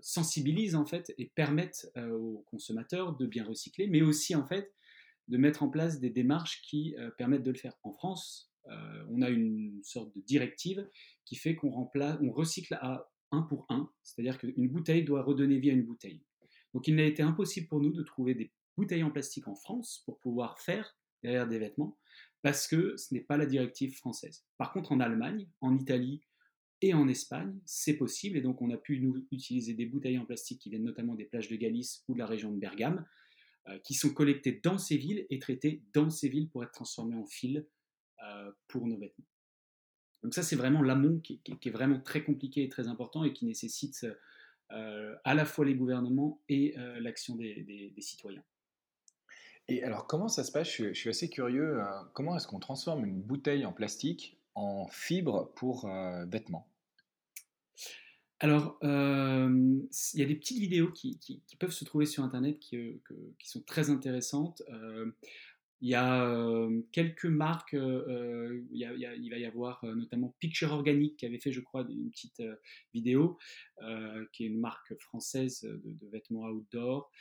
sensibilise 0.00 0.74
en 0.76 0.86
fait 0.86 1.12
et 1.18 1.32
permette 1.34 1.90
aux 1.96 2.44
consommateurs 2.46 3.16
de 3.16 3.26
bien 3.26 3.44
recycler, 3.44 3.88
mais 3.88 4.02
aussi 4.02 4.34
en 4.34 4.46
fait 4.46 4.72
de 5.28 5.36
mettre 5.38 5.62
en 5.62 5.68
place 5.68 5.98
des 5.98 6.10
démarches 6.10 6.62
qui 6.62 6.94
permettent 7.18 7.42
de 7.42 7.50
le 7.50 7.58
faire. 7.58 7.74
En 7.82 7.92
France, 7.92 8.52
euh, 8.68 9.04
on 9.10 9.22
a 9.22 9.30
une 9.30 9.80
sorte 9.82 10.14
de 10.14 10.20
directive 10.20 10.88
qui 11.24 11.36
fait 11.36 11.54
qu'on 11.54 11.70
remplace, 11.70 12.18
on 12.22 12.30
recycle 12.30 12.74
à 12.74 13.10
un 13.32 13.42
pour 13.42 13.66
un, 13.68 13.90
c'est-à-dire 14.02 14.38
qu'une 14.38 14.68
bouteille 14.68 15.04
doit 15.04 15.22
redonner 15.22 15.58
vie 15.58 15.70
à 15.70 15.72
une 15.72 15.84
bouteille. 15.84 16.22
Donc 16.74 16.86
il 16.86 16.94
n'a 16.96 17.04
été 17.04 17.22
impossible 17.22 17.66
pour 17.66 17.80
nous 17.80 17.92
de 17.92 18.02
trouver 18.02 18.34
des 18.34 18.52
bouteilles 18.76 19.02
en 19.02 19.10
plastique 19.10 19.48
en 19.48 19.54
France 19.54 20.02
pour 20.06 20.18
pouvoir 20.20 20.58
faire 20.58 20.96
derrière 21.22 21.48
des 21.48 21.58
vêtements, 21.58 21.98
parce 22.42 22.66
que 22.66 22.96
ce 22.96 23.14
n'est 23.14 23.20
pas 23.20 23.36
la 23.36 23.46
directive 23.46 23.96
française. 23.96 24.44
Par 24.58 24.72
contre, 24.72 24.92
en 24.92 25.00
Allemagne, 25.00 25.48
en 25.60 25.76
Italie 25.76 26.22
et 26.82 26.94
en 26.94 27.06
Espagne, 27.06 27.54
c'est 27.64 27.96
possible, 27.96 28.36
et 28.36 28.40
donc 28.40 28.60
on 28.60 28.70
a 28.70 28.76
pu 28.76 29.00
nous 29.00 29.24
utiliser 29.30 29.72
des 29.72 29.86
bouteilles 29.86 30.18
en 30.18 30.26
plastique 30.26 30.60
qui 30.60 30.68
viennent 30.68 30.82
notamment 30.82 31.14
des 31.14 31.24
plages 31.24 31.48
de 31.48 31.54
Galice 31.54 32.04
ou 32.08 32.14
de 32.14 32.18
la 32.18 32.26
région 32.26 32.50
de 32.50 32.58
Bergame, 32.58 33.06
euh, 33.68 33.78
qui 33.84 33.94
sont 33.94 34.12
collectées 34.12 34.60
dans 34.64 34.78
ces 34.78 34.96
villes 34.96 35.24
et 35.30 35.38
traitées 35.38 35.84
dans 35.94 36.10
ces 36.10 36.28
villes 36.28 36.48
pour 36.48 36.64
être 36.64 36.72
transformées 36.72 37.14
en 37.14 37.24
fil 37.24 37.64
euh, 38.24 38.50
pour 38.66 38.88
nos 38.88 38.98
vêtements. 38.98 39.24
Donc 40.24 40.34
ça, 40.34 40.42
c'est 40.42 40.56
vraiment 40.56 40.82
l'amont 40.82 41.20
qui, 41.20 41.40
est 41.46 41.70
vraiment 41.70 42.00
très 42.00 42.24
compliqué 42.24 42.64
et 42.64 42.68
très 42.68 42.88
important 42.88 43.22
et 43.22 43.32
qui 43.32 43.46
nécessite 43.46 44.04
euh, 44.72 45.14
à 45.22 45.34
la 45.34 45.44
fois 45.44 45.64
les 45.64 45.76
gouvernements 45.76 46.42
et 46.48 46.74
l'action 47.00 47.36
des, 47.36 47.94
citoyens. 47.98 48.42
Et 49.68 49.84
alors, 49.84 50.06
comment 50.06 50.28
ça 50.28 50.42
se 50.42 50.50
passe? 50.50 50.68
Je 50.76 50.92
suis, 50.92 51.08
assez 51.08 51.28
curieux. 51.28 51.80
comment 52.14 52.36
est-ce 52.36 52.46
qu'on 52.46 52.60
transforme 52.60 53.04
une 53.04 53.20
bouteille 53.20 53.64
en 53.64 53.72
plastique 53.72 54.40
en 54.54 54.88
fibre 54.88 55.52
pour 55.54 55.88
vêtements? 56.26 56.71
Alors, 58.42 58.76
il 58.82 59.88
y 60.14 60.22
a 60.22 60.26
des 60.26 60.34
petites 60.34 60.58
vidéos 60.58 60.90
qui, 60.90 61.40
peuvent 61.60 61.70
se 61.70 61.84
trouver 61.84 62.06
sur 62.06 62.24
Internet 62.24 62.58
qui, 62.58 63.00
sont 63.44 63.62
très 63.62 63.88
intéressantes. 63.88 64.62
il 65.80 65.88
y 65.88 65.94
a 65.94 66.68
quelques 66.90 67.26
marques, 67.26 67.74
il, 67.74 69.28
va 69.30 69.38
y 69.38 69.44
avoir 69.44 69.84
notamment 69.84 70.34
Picture 70.40 70.72
Organic 70.72 71.16
qui 71.16 71.24
avait 71.24 71.38
fait, 71.38 71.52
je 71.52 71.60
crois, 71.60 71.86
une 71.88 72.10
petite 72.10 72.42
vidéo, 72.92 73.38
qui 74.32 74.42
est 74.42 74.48
une 74.48 74.58
marque 74.58 74.92
française 74.98 75.60
de, 75.62 76.08
vêtements 76.08 76.46
outdoor. 76.46 77.12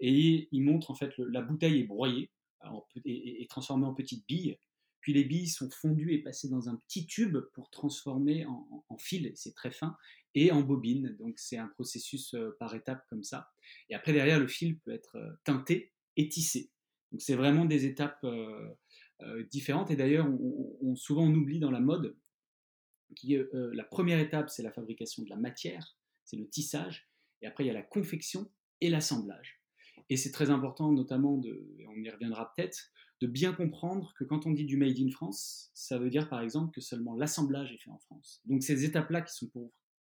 Et 0.00 0.48
il 0.50 0.62
montre 0.62 0.90
en 0.90 0.94
fait 0.94 1.12
la 1.18 1.42
bouteille 1.42 1.80
est 1.80 1.86
broyée 1.86 2.30
et, 3.04 3.42
et 3.42 3.46
transformée 3.48 3.84
en 3.84 3.92
petites 3.92 4.26
billes. 4.26 4.56
Puis 5.00 5.12
les 5.12 5.24
billes 5.24 5.48
sont 5.48 5.70
fondues 5.70 6.12
et 6.12 6.22
passées 6.22 6.48
dans 6.48 6.68
un 6.68 6.76
petit 6.76 7.06
tube 7.06 7.38
pour 7.54 7.70
transformer 7.70 8.44
en, 8.46 8.98
fil, 8.98 9.32
c'est 9.34 9.54
très 9.54 9.70
fin, 9.70 9.96
et 10.34 10.52
en 10.52 10.60
bobine. 10.60 11.16
Donc 11.18 11.38
c'est 11.38 11.56
un 11.56 11.68
processus 11.68 12.34
euh, 12.34 12.56
par 12.58 12.74
étapes 12.74 13.04
comme 13.08 13.22
ça. 13.22 13.50
Et 13.88 13.94
après 13.94 14.12
derrière, 14.12 14.38
le 14.38 14.46
fil 14.46 14.78
peut 14.78 14.92
être 14.92 15.16
euh, 15.16 15.32
teinté 15.44 15.92
et 16.16 16.28
tissé. 16.28 16.70
Donc 17.12 17.22
c'est 17.22 17.34
vraiment 17.34 17.64
des 17.64 17.86
étapes 17.86 18.22
euh, 18.24 18.74
différentes. 19.50 19.90
Et 19.90 19.96
d'ailleurs, 19.96 20.28
on, 20.28 20.94
souvent 20.96 21.24
on 21.24 21.34
oublie 21.34 21.58
dans 21.58 21.70
la 21.70 21.80
mode 21.80 22.16
que 23.20 23.50
la 23.74 23.84
première 23.84 24.20
étape, 24.20 24.50
c'est 24.50 24.62
la 24.62 24.70
fabrication 24.70 25.24
de 25.24 25.30
la 25.30 25.36
matière, 25.36 25.96
c'est 26.24 26.36
le 26.36 26.48
tissage. 26.48 27.08
Et 27.42 27.46
après, 27.46 27.64
il 27.64 27.66
y 27.66 27.70
a 27.70 27.74
la 27.74 27.82
confection 27.82 28.48
et 28.80 28.88
l'assemblage. 28.88 29.60
Et 30.08 30.16
c'est 30.16 30.30
très 30.30 30.50
important, 30.50 30.92
notamment, 30.92 31.34
on 31.34 32.02
y 32.02 32.10
reviendra 32.10 32.52
peut-être, 32.54 32.92
de 33.20 33.26
bien 33.26 33.52
comprendre 33.52 34.14
que 34.18 34.24
quand 34.24 34.46
on 34.46 34.50
dit 34.50 34.64
du 34.64 34.76
Made 34.76 34.98
in 34.98 35.10
France, 35.10 35.70
ça 35.74 35.98
veut 35.98 36.10
dire 36.10 36.28
par 36.28 36.40
exemple 36.40 36.72
que 36.72 36.80
seulement 36.80 37.14
l'assemblage 37.14 37.72
est 37.72 37.78
fait 37.78 37.90
en 37.90 37.98
France. 37.98 38.40
Donc 38.46 38.62
ces 38.62 38.84
étapes-là 38.84 39.20
qui 39.20 39.34
sont, 39.34 39.50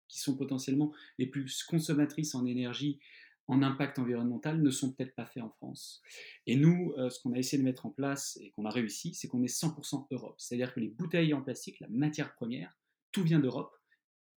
qui 0.09 0.21
sont 0.21 0.37
potentiellement 0.37 0.93
les 1.19 1.27
plus 1.27 1.65
consommatrices 1.65 2.35
en 2.35 2.47
énergie, 2.47 3.01
en 3.49 3.63
impact 3.63 3.99
environnemental, 3.99 4.63
ne 4.63 4.71
sont 4.71 4.93
peut-être 4.93 5.15
pas 5.17 5.27
faites 5.27 5.43
en 5.43 5.51
France. 5.51 6.03
Et 6.47 6.55
nous, 6.55 6.95
euh, 6.99 7.11
ce 7.11 7.21
qu'on 7.21 7.33
a 7.33 7.39
essayé 7.39 7.59
de 7.59 7.65
mettre 7.65 7.85
en 7.85 7.91
place 7.91 8.39
et 8.41 8.51
qu'on 8.53 8.65
a 8.65 8.71
réussi, 8.71 9.13
c'est 9.15 9.27
qu'on 9.27 9.43
est 9.43 9.53
100% 9.53 10.07
Europe. 10.13 10.37
C'est-à-dire 10.39 10.73
que 10.73 10.79
les 10.79 10.89
bouteilles 10.89 11.35
en 11.35 11.43
plastique, 11.43 11.81
la 11.81 11.89
matière 11.89 12.33
première, 12.35 12.79
tout 13.11 13.25
vient 13.25 13.41
d'Europe. 13.41 13.75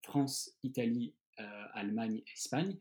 France, 0.01 0.58
Italie, 0.63 1.13
euh, 1.39 1.65
Allemagne, 1.74 2.24
Espagne. 2.34 2.77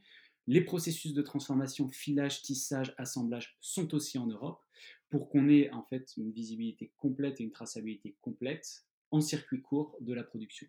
Les 0.47 0.63
processus 0.63 1.13
de 1.13 1.23
transformation, 1.23 1.91
filage, 1.91 2.41
tissage, 2.43 2.95
assemblage 2.97 3.57
sont 3.61 3.95
aussi 3.95 4.19
en 4.19 4.27
Europe 4.27 4.63
pour 5.13 5.29
qu'on 5.29 5.51
ait 5.51 5.71
en 5.73 5.83
fait 5.83 6.17
une 6.17 6.33
visibilité 6.33 6.91
complète 6.97 7.39
et 7.39 7.45
une 7.45 7.53
traçabilité 7.53 8.17
complète 8.23 8.87
en 9.11 9.21
circuit 9.21 9.61
court 9.61 9.95
de 10.01 10.15
la 10.15 10.25
production. 10.25 10.67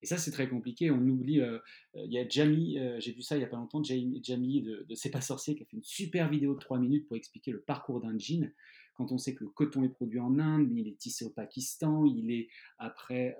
Et 0.00 0.06
ça, 0.06 0.16
c'est 0.16 0.30
très 0.30 0.48
compliqué. 0.48 0.90
On 0.90 1.06
oublie. 1.06 1.40
Euh, 1.40 1.58
euh, 1.94 2.06
il 2.06 2.12
y 2.12 2.18
a 2.18 2.26
Jamie, 2.26 2.78
euh, 2.78 2.98
j'ai 3.00 3.12
vu 3.12 3.20
ça 3.20 3.36
il 3.36 3.40
n'y 3.40 3.44
a 3.44 3.48
pas 3.48 3.58
longtemps, 3.58 3.84
Jamie, 3.84 4.62
de, 4.62 4.86
de 4.88 4.94
C'est 4.94 5.10
pas 5.10 5.20
sorcier 5.20 5.54
qui 5.54 5.62
a 5.62 5.66
fait 5.66 5.76
une 5.76 5.84
super 5.84 6.30
vidéo 6.30 6.54
de 6.54 6.58
3 6.58 6.78
minutes 6.78 7.06
pour 7.06 7.18
expliquer 7.18 7.52
le 7.52 7.60
parcours 7.60 8.00
d'un 8.00 8.18
jean. 8.18 8.50
Quand 8.94 9.12
on 9.12 9.18
sait 9.18 9.34
que 9.34 9.44
le 9.44 9.50
coton 9.50 9.84
est 9.84 9.90
produit 9.90 10.20
en 10.20 10.38
Inde, 10.38 10.70
mais 10.70 10.80
il 10.80 10.88
est 10.88 10.98
tissé 10.98 11.26
au 11.26 11.30
Pakistan, 11.30 12.06
il 12.06 12.30
est 12.30 12.48
après 12.78 13.38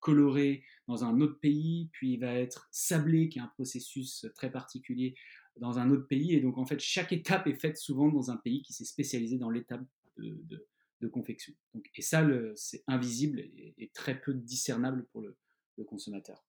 coloré 0.00 0.64
dans 0.86 1.02
un 1.02 1.18
autre 1.22 1.40
pays, 1.40 1.88
puis 1.92 2.12
il 2.12 2.20
va 2.20 2.34
être 2.34 2.68
sablé, 2.70 3.30
qui 3.30 3.38
est 3.38 3.42
un 3.42 3.50
processus 3.54 4.26
très 4.34 4.50
particulier 4.50 5.14
dans 5.58 5.78
un 5.78 5.90
autre 5.90 6.06
pays. 6.06 6.34
Et 6.34 6.40
donc, 6.40 6.58
en 6.58 6.66
fait, 6.66 6.80
chaque 6.80 7.12
étape 7.12 7.46
est 7.46 7.54
faite 7.54 7.76
souvent 7.76 8.08
dans 8.08 8.30
un 8.30 8.36
pays 8.36 8.62
qui 8.62 8.72
s'est 8.72 8.84
spécialisé 8.84 9.38
dans 9.38 9.50
l'étape 9.50 9.82
de, 10.18 11.08
confection. 11.08 11.54
Et 11.94 12.02
ça, 12.02 12.26
c'est 12.56 12.82
invisible 12.88 13.38
et, 13.40 13.90
très 13.94 14.20
peu 14.20 14.34
discernable 14.34 15.06
pour 15.12 15.22
le, 15.22 15.36
consommateur. 15.86 16.42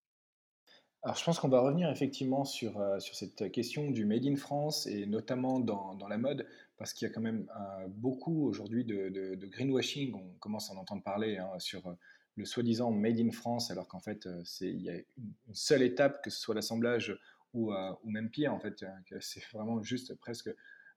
Alors, 1.03 1.15
je 1.15 1.23
pense 1.23 1.39
qu'on 1.39 1.49
va 1.49 1.59
revenir 1.59 1.91
effectivement 1.91 2.43
sur, 2.43 2.79
euh, 2.79 2.97
cette 2.99 3.51
question 3.51 3.91
du 3.91 4.05
Made 4.05 4.25
in 4.25 4.35
France 4.35 4.87
et 4.87 5.05
notamment 5.05 5.59
dans, 5.59 6.07
la 6.07 6.17
mode, 6.17 6.47
parce 6.77 6.93
qu'il 6.93 7.07
y 7.07 7.11
a 7.11 7.13
quand 7.13 7.21
même 7.21 7.47
euh, 7.55 7.87
beaucoup 7.89 8.47
aujourd'hui 8.47 8.83
de, 8.83 9.35
greenwashing. 9.45 10.13
On 10.15 10.33
commence 10.39 10.71
à 10.71 10.73
en 10.73 10.77
entendre 10.77 11.03
parler 11.03 11.37
hein, 11.37 11.51
sur 11.59 11.85
euh, 11.85 11.93
le 12.35 12.45
soi-disant 12.45 12.91
Made 12.91 13.19
in 13.19 13.31
France, 13.31 13.69
alors 13.69 13.87
qu'en 13.87 13.99
fait, 13.99 14.27
il 14.61 14.81
y 14.81 14.89
a 14.89 14.95
une 14.95 15.53
seule 15.53 15.83
étape, 15.83 16.23
que 16.23 16.29
ce 16.29 16.39
soit 16.39 16.55
l'assemblage 16.55 17.17
euh, 17.57 17.91
ou, 18.03 18.09
même 18.09 18.29
pire, 18.29 18.53
en 18.53 18.59
fait, 18.59 18.83
euh, 18.83 19.17
c'est 19.19 19.43
vraiment 19.53 19.81
juste 19.81 20.13
presque 20.15 20.49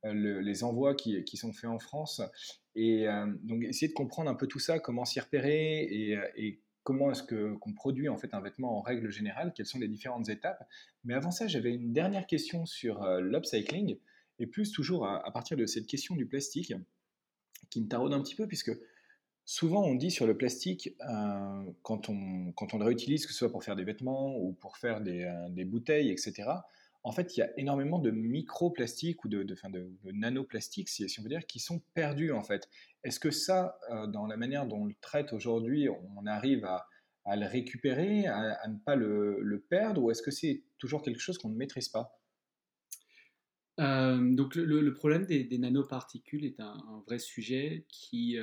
euh, 0.04 0.40
les 0.40 0.64
envois 0.64 0.94
qui, 0.94 1.36
sont 1.36 1.52
faits 1.52 1.70
en 1.70 1.78
France. 1.78 2.22
Et 2.74 3.06
donc, 3.42 3.62
essayer 3.64 3.88
de 3.88 3.94
comprendre 3.94 4.30
un 4.30 4.34
peu 4.34 4.46
tout 4.46 4.60
ça, 4.60 4.78
comment 4.78 5.04
s'y 5.04 5.20
repérer 5.20 5.82
et, 5.82 6.62
comment 6.82 7.10
est-ce 7.10 7.22
qu'on 7.22 7.72
produit 7.74 8.08
en 8.08 8.16
fait 8.16 8.32
un 8.32 8.40
vêtement 8.40 8.78
en 8.78 8.80
règle 8.80 9.10
générale, 9.10 9.52
quelles 9.54 9.66
sont 9.66 9.78
les 9.78 9.86
différentes 9.86 10.28
étapes. 10.30 10.66
Mais 11.04 11.14
avant 11.14 11.30
ça, 11.30 11.46
j'avais 11.46 11.74
une 11.74 11.92
dernière 11.92 12.26
question 12.26 12.64
sur 12.64 13.04
l'upcycling, 13.20 13.98
et 14.38 14.46
plus 14.46 14.72
toujours 14.72 15.06
à, 15.06 15.30
partir 15.32 15.56
de 15.56 15.66
cette 15.66 15.86
question 15.86 16.16
du 16.16 16.26
plastique, 16.26 16.72
qui 17.68 17.82
me 17.82 17.88
taraude 17.88 18.14
un 18.14 18.22
petit 18.22 18.34
peu, 18.34 18.48
puisque 18.48 18.72
Souvent, 19.52 19.82
on 19.82 19.96
dit 19.96 20.12
sur 20.12 20.28
le 20.28 20.36
plastique, 20.36 20.94
euh, 21.00 21.64
quand, 21.82 22.08
on, 22.08 22.52
quand 22.52 22.72
on 22.72 22.78
le 22.78 22.84
réutilise, 22.84 23.26
que 23.26 23.32
ce 23.32 23.38
soit 23.38 23.50
pour 23.50 23.64
faire 23.64 23.74
des 23.74 23.82
vêtements 23.82 24.36
ou 24.36 24.52
pour 24.52 24.76
faire 24.76 25.00
des, 25.00 25.24
euh, 25.24 25.64
bouteilles, 25.64 26.12
etc., 26.12 26.48
en 27.02 27.10
fait, 27.10 27.36
il 27.36 27.40
y 27.40 27.42
a 27.42 27.50
énormément 27.58 27.98
de 27.98 28.12
microplastiques 28.12 29.24
ou 29.24 29.28
de, 29.28 29.42
de, 29.42 29.56
nanoplastiques, 30.12 30.88
si, 30.88 31.04
on 31.18 31.22
veut 31.24 31.28
dire, 31.28 31.48
qui 31.48 31.58
sont 31.58 31.82
perdus, 31.94 32.30
en 32.30 32.44
fait. 32.44 32.68
Est-ce 33.02 33.18
que 33.18 33.32
ça, 33.32 33.76
euh, 33.90 34.06
dans 34.06 34.28
la 34.28 34.36
manière 34.36 34.66
dont 34.66 34.82
on 34.82 34.84
le 34.84 34.94
traite 35.00 35.32
aujourd'hui, 35.32 35.88
on 35.88 36.26
arrive 36.26 36.64
à, 36.64 36.86
le 37.34 37.46
récupérer, 37.46 38.28
à, 38.28 38.68
ne 38.68 38.78
pas 38.78 38.94
le, 38.94 39.64
perdre, 39.68 40.00
ou 40.00 40.12
est-ce 40.12 40.22
que 40.22 40.30
c'est 40.30 40.62
toujours 40.78 41.02
quelque 41.02 41.20
chose 41.20 41.38
qu'on 41.38 41.48
ne 41.48 41.56
maîtrise 41.56 41.88
pas? 41.88 42.16
Donc 43.78 44.54
le, 44.54 44.92
problème 44.92 45.24
des, 45.24 45.58
nanoparticules 45.58 46.44
est 46.44 46.60
un, 46.60 47.02
vrai 47.06 47.18
sujet 47.18 47.86
qui, 47.88 48.38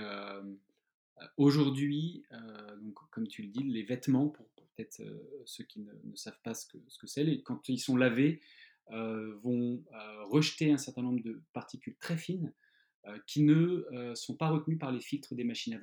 aujourd'hui, 1.37 2.23
euh, 2.31 2.75
donc, 2.77 2.95
comme 3.11 3.27
tu 3.27 3.41
le 3.41 3.49
dis, 3.49 3.63
les 3.63 3.83
vêtements, 3.83 4.27
pour, 4.27 4.47
peut-être 4.75 4.99
euh, 5.01 5.41
ceux 5.45 5.63
qui 5.63 5.81
ne, 5.81 6.15
savent 6.15 6.39
pas 6.43 6.53
ce 6.53 6.65
que 6.67 6.77
ce 6.87 7.07
c'est, 7.07 7.41
quand 7.43 7.67
ils 7.69 7.79
sont 7.79 7.97
lavés, 7.97 8.41
vont 8.89 9.83
rejeter 10.29 10.71
un 10.71 10.77
certain 10.77 11.01
nombre 11.01 11.21
de 11.21 11.41
particules 11.51 11.97
très 11.99 12.15
fines 12.17 12.53
qui 13.25 13.43
ne 13.43 13.85
sont 14.15 14.37
pas 14.37 14.47
retenues 14.47 14.77
par 14.77 14.93
les 14.93 15.01
filtres 15.01 15.35
des 15.35 15.43
machines 15.43 15.77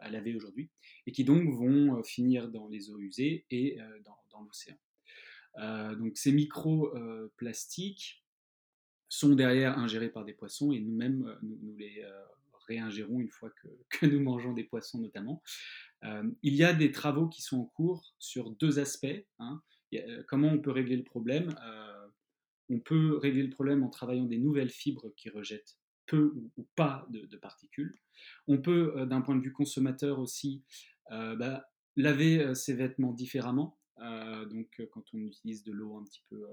à, 0.00 0.10
laver 0.10 0.36
aujourd'hui 0.36 0.70
et 1.08 1.12
qui 1.12 1.24
donc 1.24 1.48
vont 1.48 2.00
finir 2.04 2.48
dans 2.48 2.68
les 2.68 2.88
eaux 2.88 3.00
usées 3.00 3.46
et 3.50 3.78
dans, 4.30 4.42
l'océan. 4.42 4.76
donc 5.96 6.16
ces 6.16 6.30
microplastiques 6.30 8.24
sont 9.08 9.34
derrière 9.34 9.76
ingérés 9.76 10.10
par 10.10 10.24
des 10.24 10.32
poissons 10.32 10.70
et 10.70 10.78
nous-mêmes 10.78 11.36
nous, 11.42 11.58
nous, 11.62 11.76
les 11.76 12.04
réingérons 12.68 13.20
une 13.20 13.30
fois 13.30 13.50
que, 13.90 14.06
nous 14.06 14.20
mangeons 14.20 14.52
des 14.52 14.64
poissons 14.64 15.00
notamment. 15.00 15.42
Euh, 16.04 16.30
il 16.42 16.54
y 16.54 16.64
a 16.64 16.72
des 16.72 16.92
travaux 16.92 17.28
qui 17.28 17.42
sont 17.42 17.58
en 17.60 17.64
cours 17.64 18.14
sur 18.18 18.50
deux 18.50 18.78
aspects. 18.78 19.26
Hein. 19.38 19.62
Euh, 19.94 20.22
comment 20.28 20.48
on 20.48 20.58
peut 20.58 20.70
régler 20.70 20.96
le 20.96 21.04
problème 21.04 21.54
euh, 21.64 22.06
On 22.68 22.80
peut 22.80 23.16
régler 23.16 23.42
le 23.42 23.50
problème 23.50 23.82
en 23.82 23.88
travaillant 23.88 24.26
des 24.26 24.38
nouvelles 24.38 24.70
fibres 24.70 25.12
qui 25.16 25.30
rejettent 25.30 25.78
peu 26.06 26.32
ou, 26.56 26.66
pas 26.76 27.06
de, 27.10 27.36
particules. 27.36 27.98
On 28.46 28.58
peut, 28.58 29.06
d'un 29.06 29.22
point 29.22 29.34
de 29.34 29.40
vue 29.40 29.52
consommateur 29.52 30.20
aussi, 30.20 30.62
bah, 31.10 31.64
laver 31.96 32.54
ses 32.54 32.74
vêtements 32.74 33.12
différemment. 33.12 33.76
donc 33.98 34.80
quand 34.92 35.02
on 35.12 35.18
utilise 35.18 35.64
de 35.64 35.72
l'eau 35.72 35.96
un 35.96 36.04
petit 36.04 36.22
peu 36.30 36.46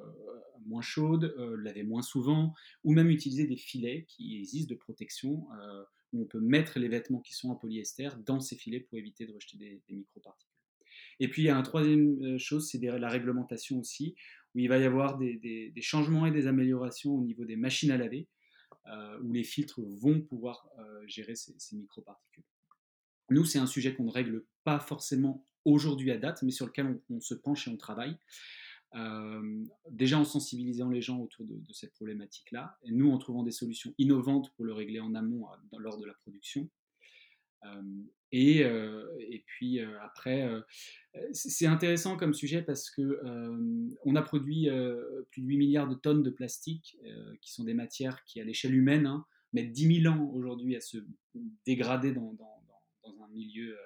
moins 0.65 0.81
chaude, 0.81 1.35
laver 1.59 1.83
moins 1.83 2.01
souvent, 2.01 2.55
ou 2.83 2.93
même 2.93 3.11
utiliser 3.11 3.45
des 3.45 3.55
filets 3.55 4.05
qui 4.07 4.39
existent 4.39 4.73
de 4.73 4.79
protection 4.79 5.47
on 6.13 6.25
peut 6.25 6.39
mettre 6.39 6.79
les 6.79 6.87
vêtements 6.87 7.21
qui 7.21 7.33
sont 7.33 7.49
en 7.49 7.55
polyester 7.55 8.09
dans 8.25 8.39
ces 8.39 8.55
filets 8.55 8.79
pour 8.79 8.97
éviter 8.97 9.25
de 9.25 9.33
rejeter 9.33 9.57
des, 9.57 9.95
microparticules. 9.95 10.49
Et 11.19 11.27
puis 11.27 11.43
il 11.43 11.45
y 11.45 11.49
a 11.49 11.55
une 11.55 11.63
troisième 11.63 12.23
euh, 12.23 12.37
chose, 12.37 12.69
c'est 12.69 12.79
la 12.79 13.09
réglementation 13.09 13.79
aussi, 13.79 14.15
où 14.53 14.59
il 14.59 14.69
va 14.69 14.77
y 14.77 14.85
avoir 14.85 15.17
des, 15.17 15.73
changements 15.81 16.25
et 16.25 16.31
des 16.31 16.47
améliorations 16.47 17.15
au 17.15 17.21
niveau 17.21 17.45
des 17.45 17.55
machines 17.55 17.91
à 17.91 17.97
laver, 17.97 18.27
euh, 18.87 19.19
où 19.21 19.31
les 19.31 19.43
filtres 19.43 19.81
vont 19.81 20.21
pouvoir 20.21 20.67
euh, 20.79 21.07
gérer 21.07 21.35
ces, 21.35 21.75
microparticules. 21.75 22.43
Nous, 23.29 23.45
c'est 23.45 23.59
un 23.59 23.67
sujet 23.67 23.95
qu'on 23.95 24.05
ne 24.05 24.11
règle 24.11 24.45
pas 24.63 24.79
forcément 24.79 25.47
aujourd'hui 25.65 26.11
à 26.11 26.17
date, 26.17 26.43
mais 26.43 26.51
sur 26.51 26.65
lequel 26.65 26.99
on, 27.09 27.19
se 27.21 27.33
penche 27.33 27.67
et 27.67 27.71
on 27.71 27.77
travaille. 27.77 28.17
Euh, 28.95 29.65
déjà 29.89 30.19
en 30.19 30.23
sensibilisant 30.23 30.89
les 30.89 31.01
gens 31.01 31.19
autour 31.19 31.45
de, 31.45 31.73
cette 31.73 31.93
problématique-là, 31.93 32.77
et 32.83 32.91
nous 32.91 33.09
en 33.11 33.17
trouvant 33.17 33.43
des 33.43 33.51
solutions 33.51 33.93
innovantes 33.97 34.53
pour 34.55 34.65
le 34.65 34.73
régler 34.73 34.99
en 34.99 35.15
amont 35.15 35.47
lors 35.77 35.97
de 35.97 36.05
la 36.05 36.13
production. 36.13 36.69
Euh, 37.65 37.81
et, 38.31 38.59
et, 38.59 39.43
puis 39.45 39.79
après, 39.79 40.49
c'est 41.33 41.67
intéressant 41.67 42.17
comme 42.17 42.33
sujet 42.33 42.63
parce 42.63 42.89
que 42.89 43.21
on 44.05 44.15
a 44.15 44.21
produit 44.23 44.69
plus 45.29 45.41
de 45.43 45.47
8 45.47 45.57
milliards 45.57 45.87
de 45.87 45.93
tonnes 45.93 46.23
de 46.23 46.31
plastique, 46.31 46.97
qui 47.41 47.51
sont 47.51 47.63
des 47.63 47.75
matières 47.75 48.23
qui, 48.25 48.41
à 48.41 48.43
l'échelle 48.43 48.73
humaine, 48.73 49.05
hein, 49.05 49.25
mettent 49.53 49.71
10 49.71 50.01
000 50.01 50.13
ans 50.13 50.31
aujourd'hui 50.33 50.75
à 50.75 50.81
se 50.81 50.97
dégrader 51.65 52.11
dans, 52.11 52.33
dans, 52.33 53.23
un 53.23 53.27
milieu, 53.29 53.77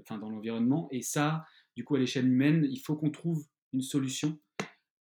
enfin 0.00 0.18
dans 0.18 0.28
l'environnement. 0.28 0.88
Et 0.90 1.00
ça, 1.00 1.46
du 1.78 1.84
coup, 1.84 1.94
à 1.94 2.00
l'échelle 2.00 2.26
humaine, 2.26 2.66
il 2.68 2.80
faut 2.80 2.96
qu'on 2.96 3.10
trouve 3.10 3.46
une 3.72 3.82
solution 3.82 4.36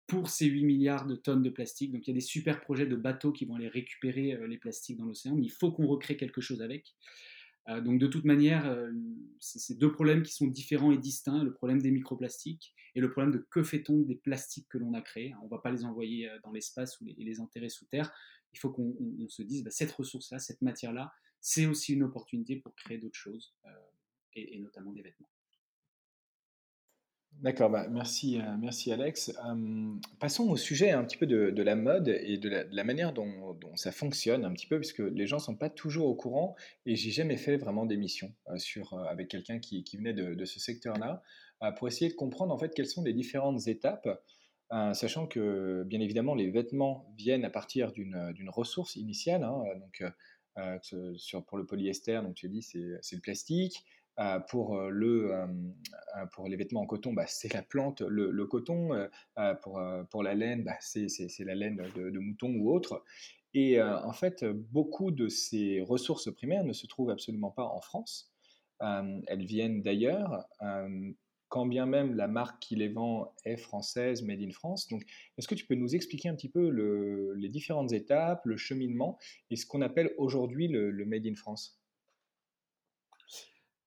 pour 0.09 0.29
ces 0.29 0.47
8 0.47 0.65
milliards 0.65 1.07
de 1.07 1.15
tonnes 1.15 1.45
de 1.45 1.51
plastique. 1.51 1.93
Donc 1.93 2.07
il 2.07 2.11
y 2.11 2.13
a 2.13 2.15
des 2.15 2.21
super 2.21 2.61
projets 2.61 2.87
de 2.87 2.97
bateaux 2.97 3.31
qui 3.31 3.45
vont 3.45 3.55
aller 3.55 3.69
récupérer 3.69 4.37
les 4.49 4.59
plastiques 4.59 4.97
dans 4.97 5.05
l'océan, 5.05 5.37
mais 5.37 5.45
il 5.45 5.53
faut 5.53 5.71
qu'on 5.71 5.87
recrée 5.87 6.17
quelque 6.17 6.41
chose 6.41 6.63
avec. 6.63 6.95
Euh, 7.69 7.81
donc 7.81 7.99
de 7.99 8.07
toute 8.07 8.25
manière, 8.25 8.67
euh, 8.67 8.91
c'est 9.41 9.79
deux 9.79 9.93
problèmes 9.93 10.23
qui 10.23 10.33
sont 10.33 10.47
différents 10.47 10.93
et 10.93 10.99
distincts, 10.99 11.43
le 11.45 11.55
problème 11.55 11.81
des 11.81 11.91
microplastiques 11.91 12.75
et 12.95 13.01
le 13.01 13.11
problème 13.11 13.33
de 13.33 13.47
que 13.51 13.63
fait-on 13.63 14.01
des 14.01 14.17
plastiques 14.17 14.67
que 14.69 14.79
l'on 14.79 14.95
a 14.95 15.01
créés. 15.01 15.35
On 15.41 15.47
ne 15.47 15.51
va 15.51 15.59
pas 15.59 15.71
les 15.71 15.85
envoyer 15.85 16.29
euh, 16.29 16.39
dans 16.43 16.53
l'espace 16.53 17.01
ou 17.01 17.05
les, 17.05 17.41
enterrer 17.41 17.69
sous 17.69 17.87
terre. 17.87 18.13
Il 18.53 18.59
faut 18.59 18.71
qu'on 18.71 18.95
se 19.29 19.43
dise, 19.43 19.65
bah, 19.65 19.71
cette 19.71 19.93
ressource-là, 19.93 20.39
cette 20.39 20.63
matière-là, 20.63 21.13
c'est 21.41 21.67
aussi 21.67 21.95
une 21.95 22.03
opportunité 22.03 22.57
pour 22.57 22.75
créer 22.75 22.99
d'autres 22.99 23.19
choses, 23.19 23.55
et 24.35 24.59
notamment 24.61 24.93
des 24.93 25.03
vêtements. 25.03 25.29
D'accord, 27.41 27.69
bah, 27.69 27.87
merci, 27.91 28.41
euh, 28.41 28.57
merci 28.59 28.93
Alex. 28.93 29.33
passons 30.19 30.49
au 30.49 30.57
sujet 30.57 30.91
un 30.93 31.05
petit 31.05 31.17
peu 31.17 31.27
de, 31.27 31.63
la 31.63 31.77
mode 31.77 32.09
et 32.09 32.39
de 32.39 32.49
la, 32.49 32.85
manière 32.85 33.13
dont, 33.13 33.55
ça 33.75 33.93
fonctionne 33.93 34.45
un 34.45 34.53
petit 34.53 34.67
peu, 34.67 34.79
puisque 34.79 35.01
les 35.01 35.27
gens 35.27 35.37
ne 35.37 35.43
sont 35.43 35.57
pas 35.57 35.69
toujours 35.69 36.07
au 36.07 36.15
courant 36.15 36.55
et 36.87 36.97
j'ai 36.97 37.11
jamais 37.11 37.37
fait 37.37 37.57
vraiment 37.57 37.87
d'émission 37.87 38.33
euh, 38.49 38.57
euh, 38.77 38.97
avec 39.11 39.29
quelqu'un 39.29 39.59
qui, 39.59 39.85
venait 39.97 40.15
de, 40.15 40.45
ce 40.45 40.59
secteur-là 40.61 41.23
pour 41.77 41.89
essayer 41.89 42.11
de 42.11 42.17
comprendre 42.17 42.53
en 42.53 42.59
fait 42.59 42.75
quelles 42.75 42.87
sont 42.87 43.03
les 43.03 43.15
différentes 43.15 43.69
étapes, 43.69 44.09
sachant 44.93 45.27
que 45.27 45.83
bien 45.87 46.01
évidemment 46.01 46.35
les 46.35 46.51
vêtements 46.51 47.11
viennent 47.17 47.45
à 47.45 47.51
partir 47.51 47.93
d'une 47.93 48.51
ressource 48.51 48.97
initiale, 48.97 49.45
hein, 49.45 49.63
donc 49.81 50.03
pour 51.47 51.59
le 51.59 51.65
polyester, 51.65 52.21
donc 52.23 52.35
tu 52.35 52.49
dit 52.49 52.63
c'est 52.63 53.17
le 53.17 53.21
plastique. 53.21 53.85
Euh, 54.21 54.39
pour, 54.39 54.77
euh, 54.77 54.91
le, 54.91 55.35
euh, 55.35 55.47
pour 56.33 56.49
les 56.49 56.57
vêtements 56.57 56.83
en 56.83 56.87
coton, 56.87 57.13
bah, 57.13 57.27
c'est 57.27 57.53
la 57.53 57.63
plante, 57.63 58.01
le, 58.01 58.47
coton. 58.47 58.91
pour, 59.63 59.83
pour 60.11 60.23
la 60.23 60.35
laine, 60.35 60.65
bah, 60.65 60.77
c'est 60.81 61.09
la 61.41 61.55
laine 61.55 61.83
de, 61.97 62.19
mouton 62.19 62.55
ou 62.55 62.73
autre. 62.73 63.03
Et 63.55 63.81
en 63.81 64.13
fait, 64.13 64.45
beaucoup 64.45 65.11
de 65.11 65.29
ces 65.29 65.81
ressources 65.81 66.33
primaires 66.33 66.65
ne 66.65 66.73
se 66.73 66.87
trouvent 66.87 67.11
absolument 67.11 67.51
pas 67.51 67.65
en 67.65 67.81
France. 67.81 68.33
elles 68.81 69.45
viennent 69.45 69.83
d'ailleurs, 69.83 70.47
quand 71.49 71.67
bien 71.67 71.87
même 71.87 72.17
la 72.17 72.27
marque 72.27 72.61
qui 72.61 72.75
les 72.75 72.89
vend 72.89 73.33
est 73.45 73.57
française, 73.57 74.23
made 74.23 74.41
in 74.41 74.51
France. 74.51 74.89
Donc, 74.89 75.05
est-ce 75.39 75.47
que 75.47 75.55
tu 75.55 75.67
peux 75.67 75.77
nous 75.77 75.95
expliquer 75.95 76.29
un 76.29 76.35
petit 76.35 76.49
peu 76.49 76.69
les 77.37 77.49
différentes 77.49 77.93
étapes, 77.93 78.43
le 78.45 78.57
cheminement 78.57 79.19
et 79.51 79.57
ce 79.57 79.67
qu'on 79.67 79.83
appelle 79.83 80.13
aujourd'hui 80.19 80.69
le 80.69 81.05
made 81.05 81.27
in 81.27 81.35
France? 81.35 81.84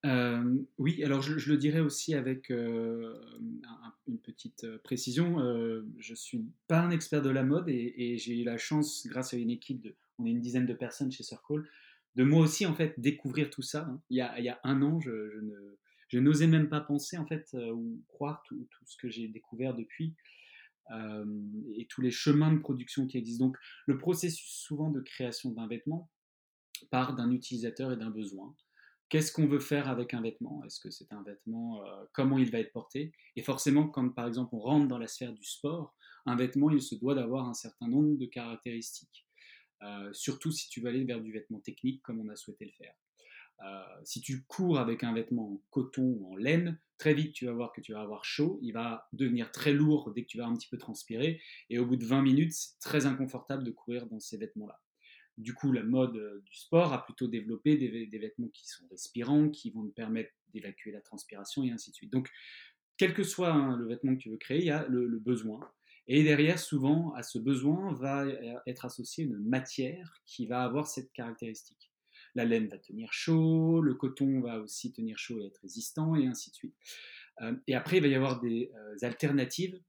Euh, 0.06 0.64
oui, 0.78 1.04
alors 1.04 1.22
je, 1.22 1.50
le 1.50 1.58
dirais 1.58 1.80
aussi 1.80 2.14
avec 2.14 2.52
euh, 2.52 3.14
une 4.08 4.20
petite 4.20 4.64
euh, 4.64 4.78
précision. 4.84 5.40
je 5.98 6.12
ne 6.12 6.16
suis 6.16 6.46
pas 6.68 6.80
un 6.80 6.92
expert 6.92 7.22
de 7.22 7.30
la 7.30 7.44
mode 7.44 7.68
et, 7.68 8.18
j'ai 8.18 8.42
eu 8.42 8.44
la 8.44 8.58
chance, 8.58 9.08
grâce 9.08 9.34
à 9.34 9.38
une 9.38 9.50
équipe 9.50 9.82
de, 9.82 9.96
on 10.20 10.26
est 10.26 10.32
une 10.32 10.42
dizaine 10.42 10.66
de 10.66 10.74
personnes 10.74 11.12
chez 11.12 11.24
Circle, 11.24 11.64
de 12.16 12.24
moi 12.24 12.42
aussi 12.42 12.66
en 12.66 12.76
fait 12.76 13.00
découvrir 13.00 13.50
tout 13.50 13.62
ça. 13.62 13.88
Hein. 13.90 14.02
Il, 14.10 14.18
y 14.18 14.22
a, 14.22 14.60
un 14.64 14.82
an, 14.82 15.00
je, 15.00 16.20
n'osais 16.20 16.48
même 16.48 16.70
pas 16.70 16.82
penser 16.82 17.18
en 17.18 17.26
fait 17.26 17.56
ou 17.74 18.04
croire 18.08 18.44
tout 18.48 18.68
ce 18.86 18.98
que 18.98 19.10
j'ai 19.10 19.28
découvert 19.28 19.74
depuis. 19.76 20.16
et 21.76 21.86
tous 21.90 22.02
les 22.02 22.12
chemins 22.12 22.54
de 22.54 22.60
production 22.60 23.08
qui 23.08 23.18
existent. 23.18 23.46
Donc 23.46 23.58
le 23.88 23.98
processus 23.98 24.52
souvent 24.52 24.92
de 24.92 25.02
création 25.02 25.52
d'un 25.52 25.68
vêtement 25.68 26.10
part 26.92 27.16
d'un 27.16 27.32
utilisateur 27.32 27.92
et 27.92 27.98
d'un 27.98 28.12
besoin 28.12 28.56
qu'est-ce 29.10 29.32
qu'on 29.32 29.48
veut 29.48 29.60
faire 29.60 29.88
avec 29.88 30.14
un 30.14 30.22
vêtement? 30.22 30.64
Est-ce 30.66 30.80
que 30.80 30.90
c'est 30.90 31.12
un 31.14 31.24
vêtement 31.24 31.84
euh, 31.86 32.06
Comment 32.14 32.38
il 32.38 32.52
va 32.52 32.60
être 32.60 32.72
porté? 32.72 33.12
Et 33.36 33.42
forcément, 33.42 33.88
quand 33.88 34.10
par 34.10 34.28
exemple 34.28 34.56
on 34.56 34.60
rentre 34.60 34.88
dans 34.88 34.98
la 34.98 35.08
sphère 35.08 35.34
du 35.34 35.44
sport, 35.44 35.96
un 36.26 36.36
vêtement, 36.36 36.70
il 36.70 36.82
se 36.82 36.96
doit 36.96 37.16
d'avoir 37.16 37.48
un 37.48 37.54
certain 37.54 37.88
nombre 37.88 38.18
de 38.18 38.26
caractéristiques. 38.26 39.26
Euh, 39.84 40.12
surtout 40.12 40.52
si 40.52 40.70
tu 40.70 40.82
vas 40.82 40.90
aller 40.90 41.04
vers 41.04 41.22
du 41.22 41.32
vêtement 41.32 41.60
technique 41.60 42.02
comme 42.02 42.20
on 42.20 42.30
a 42.30 42.36
souhaité 42.36 42.66
le 42.66 42.72
faire. 42.72 42.94
Euh, 43.66 44.02
si 44.04 44.22
tu 44.22 44.44
cours 44.46 44.78
avec 44.78 45.04
un 45.04 45.14
vêtement 45.14 45.54
en 45.54 45.62
coton 45.72 46.04
ou 46.20 46.34
en 46.34 46.36
laine, 46.36 46.80
très 46.98 47.14
vite 47.14 47.34
tu 47.34 47.46
vas 47.46 47.54
voir 47.54 47.72
que 47.74 47.82
tu 47.82 47.94
vas 47.94 48.02
avoir 48.02 48.24
chaud, 48.24 48.60
il 48.62 48.74
va 48.74 49.08
devenir 49.14 49.52
très 49.52 49.74
lourd 49.74 50.12
dès 50.14 50.24
que 50.24 50.28
tu 50.28 50.38
vas 50.38 50.46
un 50.46 50.56
petit 50.56 50.68
peu 50.70 50.78
transpirer, 50.78 51.42
et 51.70 51.80
au 51.80 51.86
bout 51.86 51.96
de 51.96 52.06
20 52.06 52.22
minutes, 52.22 52.54
c'est 52.54 52.80
très 52.80 53.06
inconfortable 53.06 53.64
de 53.64 53.72
courir 53.72 54.06
dans 54.08 54.20
ces 54.20 54.38
vêtements-là. 54.38 54.80
Du 55.38 55.54
coup, 55.54 55.72
la 55.72 55.84
mode 55.84 56.16
euh, 56.18 56.42
du 56.46 56.56
sport 56.56 56.94
a 56.94 57.06
plutôt 57.06 57.28
développé 57.28 57.78
des, 57.78 58.18
vêtements 58.18 58.48
qui 58.48 58.68
sont 58.68 58.88
respirants, 58.90 59.50
qui 59.50 59.70
vont 59.70 59.84
nous 59.84 59.92
permettre 59.92 60.32
d'évacuer 60.52 60.92
la 60.92 61.02
transpiration 61.02 61.64
et 61.64 61.72
ainsi 61.72 61.92
de 61.92 61.96
suite. 61.96 62.12
Donc, 62.12 62.30
quel 62.98 63.14
que 63.14 63.24
soit 63.24 63.52
hein, 63.52 63.78
le 63.78 63.88
vêtement 63.88 64.16
que 64.16 64.22
tu 64.22 64.30
veux 64.32 64.38
créer, 64.38 64.60
il 64.60 64.66
y 64.66 64.72
a 64.72 64.88
le, 64.88 65.20
besoin. 65.20 65.60
Et 66.08 66.24
derrière, 66.24 66.58
souvent, 66.58 67.14
à 67.14 67.22
ce 67.22 67.38
besoin 67.38 67.94
va 67.94 68.26
être 68.66 68.86
associée 68.86 69.26
une 69.26 69.38
matière 69.38 70.22
qui 70.26 70.48
va 70.48 70.64
avoir 70.64 70.88
cette 70.88 71.12
caractéristique. 71.12 71.92
La 72.34 72.46
laine 72.46 72.68
va 72.68 72.80
tenir 72.80 73.12
chaud, 73.14 73.82
le 73.82 73.94
coton 73.94 74.42
va 74.42 74.60
aussi 74.60 74.92
tenir 74.92 75.20
chaud 75.20 75.40
et 75.42 75.46
être 75.46 75.60
résistant, 75.62 76.16
et 76.16 76.26
ainsi 76.26 76.50
de 76.50 76.56
suite. 76.56 76.76
Euh, 77.42 77.56
et 77.68 77.76
après, 77.76 77.98
il 77.98 78.02
va 78.02 78.08
y 78.08 78.16
avoir 78.16 78.40
des 78.40 78.72
euh, 78.74 78.96
alternatives 79.04 79.80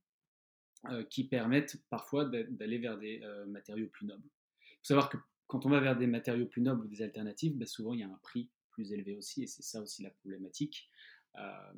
qui 1.11 1.24
permettent 1.24 1.76
parfois 1.90 2.24
d'aller 2.24 2.78
vers 2.78 2.96
des 2.98 3.20
matériaux 3.48 3.88
plus 3.88 4.06
nobles. 4.06 4.22
Il 4.24 4.76
faut 4.76 4.84
savoir 4.84 5.11
que 5.11 5.16
quand 5.48 5.66
on 5.66 5.70
va 5.70 5.80
vers 5.80 5.96
des 5.96 6.06
matériaux 6.06 6.46
plus 6.46 6.62
nobles 6.62 6.84
ou 6.84 6.88
des 6.88 7.02
alternatives, 7.02 7.56
ben, 7.56 7.66
souvent 7.66 7.94
il 7.94 8.00
y 8.00 8.02
a 8.04 8.08
un 8.08 8.20
prix 8.22 8.50
plus 8.70 8.92
élevé 8.92 9.16
aussi, 9.16 9.42
et 9.42 9.46
c'est 9.48 9.62
ça 9.62 9.80
aussi 9.80 10.02
la 10.02 10.11
problématique. 10.11 10.88
Euh, 11.37 11.72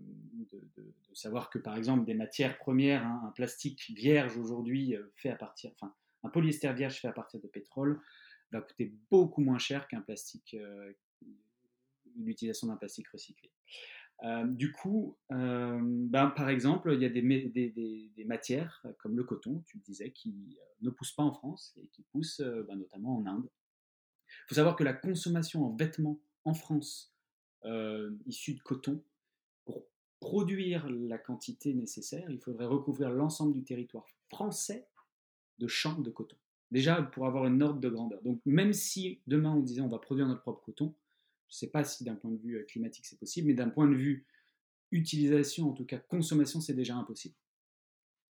de, 0.53 0.95
savoir 1.13 1.51
que 1.51 1.59
par 1.59 1.77
exemple 1.77 2.05
des 2.05 2.15
matières 2.15 2.57
premières, 2.57 3.05
hein, 3.05 3.23
un 3.27 3.31
plastique 3.33 3.91
vierge 3.91 4.39
aujourd'hui 4.39 4.95
euh, 4.95 5.13
fait 5.17 5.29
à 5.29 5.37
partir, 5.37 5.73
enfin 5.75 5.93
un 6.23 6.31
polyester 6.31 6.73
vierge 6.73 7.01
fait 7.01 7.09
à 7.09 7.13
partir 7.13 7.41
de 7.41 7.49
pétrole 7.49 8.01
va 8.53 8.61
coûter 8.61 8.95
beaucoup 9.11 9.43
moins 9.43 9.59
cher 9.59 9.87
qu'un 9.89 10.01
plastique, 10.01 10.55
euh, 10.55 10.93
l'utilisation 12.17 12.69
d'un 12.69 12.77
plastique 12.77 13.09
recyclé. 13.09 13.51
du 14.45 14.73
coup, 14.73 15.17
ben, 15.31 16.33
par 16.37 16.49
exemple, 16.49 16.93
il 16.93 17.01
y 17.01 17.05
a 17.05 17.09
des, 17.09 18.25
matières 18.25 18.85
comme 18.99 19.17
le 19.17 19.25
coton, 19.25 19.63
tu 19.67 19.79
le 19.79 19.83
disais, 19.83 20.11
qui 20.11 20.35
ne 20.81 20.91
poussent 20.91 21.15
pas 21.15 21.23
en 21.23 21.33
France 21.33 21.75
et 21.77 21.87
qui 21.89 22.03
poussent 22.03 22.41
ben, 22.41 22.77
notamment 22.77 23.17
en 23.17 23.27
Inde. 23.27 23.49
Il 24.45 24.49
faut 24.49 24.55
savoir 24.57 24.77
que 24.77 24.85
la 24.85 24.93
consommation 24.93 25.65
en 25.65 25.75
vêtements 25.75 26.21
en 26.45 26.55
France, 26.55 27.15
euh, 27.65 28.11
issue 28.27 28.55
de 28.55 28.61
coton, 28.61 29.03
pour 29.65 29.87
produire 30.21 30.89
la 30.89 31.19
quantité 31.19 31.75
nécessaire, 31.75 32.31
il 32.31 32.41
faudrait 32.41 32.67
recouvrir 32.67 33.11
l'ensemble 33.11 33.53
du 33.53 33.63
territoire 33.63 34.07
français 34.29 34.87
de 35.59 35.67
champs 35.67 36.01
de 36.01 36.11
coton. 36.11 36.37
Déjà, 36.71 37.03
pour 37.03 37.27
avoir 37.27 37.47
une 37.47 37.63
ordre 37.63 37.81
de 37.81 37.89
grandeur. 37.89 38.23
Donc, 38.23 38.41
même 38.47 38.73
si 38.73 39.21
demain 39.27 39.53
on 39.53 39.61
disait 39.61 39.81
on 39.81 39.89
va 39.89 39.99
produire 39.99 40.27
notre 40.27 40.43
propre 40.43 40.63
coton, 40.63 40.95
je 41.49 41.57
ne 41.57 41.59
sais 41.59 41.67
pas 41.67 41.85
si 41.85 42.05
d'un 42.05 42.15
point 42.15 42.31
de 42.31 42.39
vue 42.39 42.57
euh, 42.57 42.65
climatique 42.65 43.07
c'est 43.07 43.19
possible, 43.19 43.49
mais 43.49 43.55
d'un 43.55 43.69
point 43.69 43.89
de 43.89 43.95
vue 43.95 44.25
utilisation, 44.93 45.71
en 45.71 45.73
tout 45.73 45.85
cas 45.85 45.99
consommation, 45.99 46.61
c'est 46.61 46.75
déjà 46.75 46.95
impossible. 46.97 47.35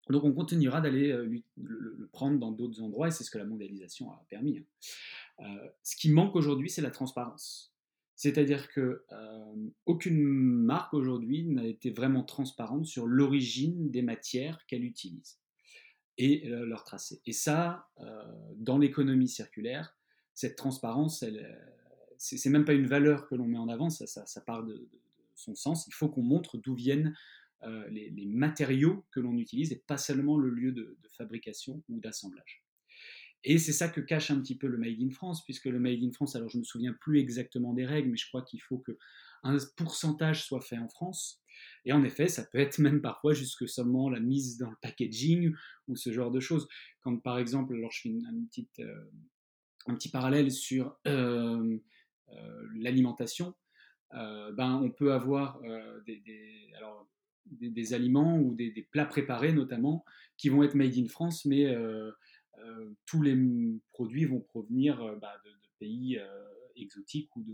Donc 0.10 0.24
on 0.24 0.34
continuera 0.34 0.82
d'aller 0.82 1.12
euh, 1.12 1.41
le, 1.58 2.10
prendre 2.12 2.39
dans 2.39 2.52
d'autres 2.52 2.82
endroits 2.82 3.08
et 3.08 3.12
c'est 3.12 3.24
ce 3.24 3.32
que 3.32 3.38
la 3.38 3.46
mondialisation 3.46 4.12
a 4.12 4.26
permis. 4.30 4.60
Hein. 4.60 5.46
Euh, 5.46 5.70
ce 5.84 5.96
qui 5.96 6.12
manque 6.12 6.36
aujourd'hui, 6.36 6.70
c'est 6.70 6.82
la 6.82 6.91
transparence. 6.91 7.74
C'est-à-dire 8.15 8.67
que 8.70 9.04
euh, 9.12 9.56
aucune 9.86 10.24
marque 10.24 10.93
aujourd'hui 10.93 11.46
n'a 11.46 11.65
été 11.65 11.91
vraiment 11.91 12.24
transparente 12.24 12.86
sur 12.86 13.06
l'origine 13.06 13.91
des 13.91 14.02
matières 14.02 14.65
qu'elle 14.65 14.84
utilise 14.84 15.39
et 16.20 16.48
leur 16.48 16.84
tracé. 16.84 17.22
Et 17.28 17.32
ça, 17.32 17.88
dans 18.56 18.80
l'économie 18.80 19.28
circulaire, 19.28 19.96
cette 20.34 20.56
transparence, 20.56 21.24
c'est 22.17 22.50
même 22.50 22.65
pas 22.65 22.74
une 22.74 22.88
valeur 22.88 23.28
que 23.28 23.36
l'on 23.36 23.46
met 23.46 23.60
en 23.60 23.70
avant, 23.70 23.91
ça, 23.91 24.08
ça, 24.08 24.41
part 24.41 24.63
de, 24.63 24.88
son 25.38 25.56
sens. 25.56 25.88
Il 25.88 25.93
faut 25.93 26.10
qu'on 26.10 26.24
montre 26.24 26.58
d'où 26.58 26.74
viennent 26.74 27.15
euh, 27.63 27.89
les, 27.89 28.26
matériaux 28.28 29.04
que 29.12 29.20
l'on 29.20 29.36
utilise 29.36 29.72
et 29.72 29.84
pas 29.88 29.98
seulement 29.98 30.38
le 30.38 30.52
lieu 30.52 30.72
de, 30.72 30.96
fabrication 31.17 31.84
ou 31.89 32.00
d'assemblage. 32.00 32.63
Et 33.43 33.58
c'est 33.58 33.72
ça 33.72 33.89
que 33.89 34.00
cache 34.00 34.30
un 34.30 34.39
petit 34.39 34.56
peu 34.56 34.67
le 34.67 34.78
Made 34.78 35.02
in 35.02 35.10
France, 35.10 35.43
puisque 35.43 35.65
le 35.65 35.80
Made 35.80 36.04
in 36.04 36.12
France, 36.12 36.36
alors 36.36 36.50
je 36.50 36.58
ne 36.58 36.62
me 36.62 36.65
souviens 36.65 36.93
plus 36.93 37.20
exactement 37.20 37.74
des 37.74 37.86
règles, 37.86 38.12
mais 38.12 38.17
je 38.17 38.28
crois 38.28 38.43
qu'il 38.43 38.62
faut 38.62 38.78
qu'un 38.78 39.58
pourcentage 39.76 40.46
soit 40.46 40.62
fait 40.62 40.78
en 40.78 40.88
France. 40.88 41.41
Et 41.86 41.93
en 41.93 42.04
effet, 42.04 42.28
ça 42.28 42.43
peut 42.43 42.60
être 42.60 42.78
même 42.78 43.02
parfois 43.02 43.34
jusque 43.34 43.67
seulement 43.67 44.10
la 44.10 44.20
mise 44.20 44.60
dans 44.60 44.70
le 44.70 44.76
packaging 44.82 45.52
ou 45.88 45.96
ce 45.96 46.13
genre 46.13 46.30
de 46.30 46.39
choses. 46.39 46.67
Quand 47.02 47.17
par 47.17 47.39
exemple, 47.39 47.74
alors 47.74 47.91
je 47.91 48.02
fais 48.02 48.10
euh, 48.80 49.12
un 49.88 49.96
petit 49.96 50.10
parallèle 50.10 50.52
sur 50.52 50.96
euh, 51.08 51.80
l'alimentation, 52.76 53.56
ben, 54.12 54.80
on 54.84 54.91
peut 54.91 55.13
avoir 55.13 55.60
des, 56.06 56.72
alors, 56.78 57.08
des, 57.52 57.94
aliments 57.94 58.40
ou 58.40 58.54
des, 58.54 58.88
plats 58.92 59.06
préparés 59.06 59.54
notamment 59.54 60.06
qui 60.38 60.50
vont 60.50 60.64
être 60.64 60.76
made 60.76 60.98
in 60.98 61.08
France, 61.08 61.46
mais 61.46 61.74
tous 63.06 63.22
les 63.22 63.38
produits 63.92 64.26
vont 64.26 64.42
provenir 64.42 64.98
bah, 65.22 65.34
de, 65.46 65.52
pays 65.80 66.20
exotiques 66.76 67.36
ou 67.36 67.44
de, 67.44 67.54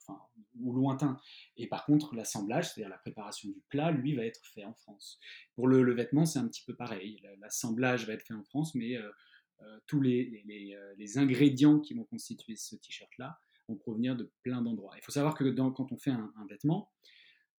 enfin, 0.00 0.20
ou 0.60 0.72
lointain. 0.72 1.18
Et 1.56 1.66
par 1.66 1.84
contre, 1.84 2.14
l'assemblage, 2.14 2.72
c'est-à-dire 2.72 2.90
la 2.90 2.98
préparation 2.98 3.48
du 3.48 3.60
plat, 3.68 3.90
lui, 3.90 4.14
va 4.14 4.24
être 4.24 4.44
fait 4.46 4.64
en 4.64 4.74
France. 4.74 5.18
Pour 5.54 5.68
le, 5.68 5.92
vêtement, 5.92 6.26
c'est 6.26 6.38
un 6.38 6.48
petit 6.48 6.62
peu 6.64 6.74
pareil. 6.74 7.20
L'assemblage 7.40 8.06
va 8.06 8.14
être 8.14 8.22
fait 8.22 8.34
en 8.34 8.44
France, 8.44 8.74
mais 8.74 8.96
euh, 8.96 9.10
euh, 9.62 9.78
tous 9.86 10.00
les, 10.00 10.44
euh, 10.74 10.94
les, 10.96 11.18
ingrédients 11.18 11.80
qui 11.80 11.94
vont 11.94 12.04
constituer 12.04 12.56
ce 12.56 12.76
t-shirt-là 12.76 13.38
vont 13.68 13.76
provenir 13.76 14.16
de 14.16 14.30
plein 14.42 14.62
d'endroits. 14.62 14.94
Il 14.96 15.02
faut 15.02 15.12
savoir 15.12 15.34
que 15.34 15.44
quand 15.50 15.92
on 15.92 15.98
fait 15.98 16.10
un, 16.10 16.32
vêtement, 16.48 16.90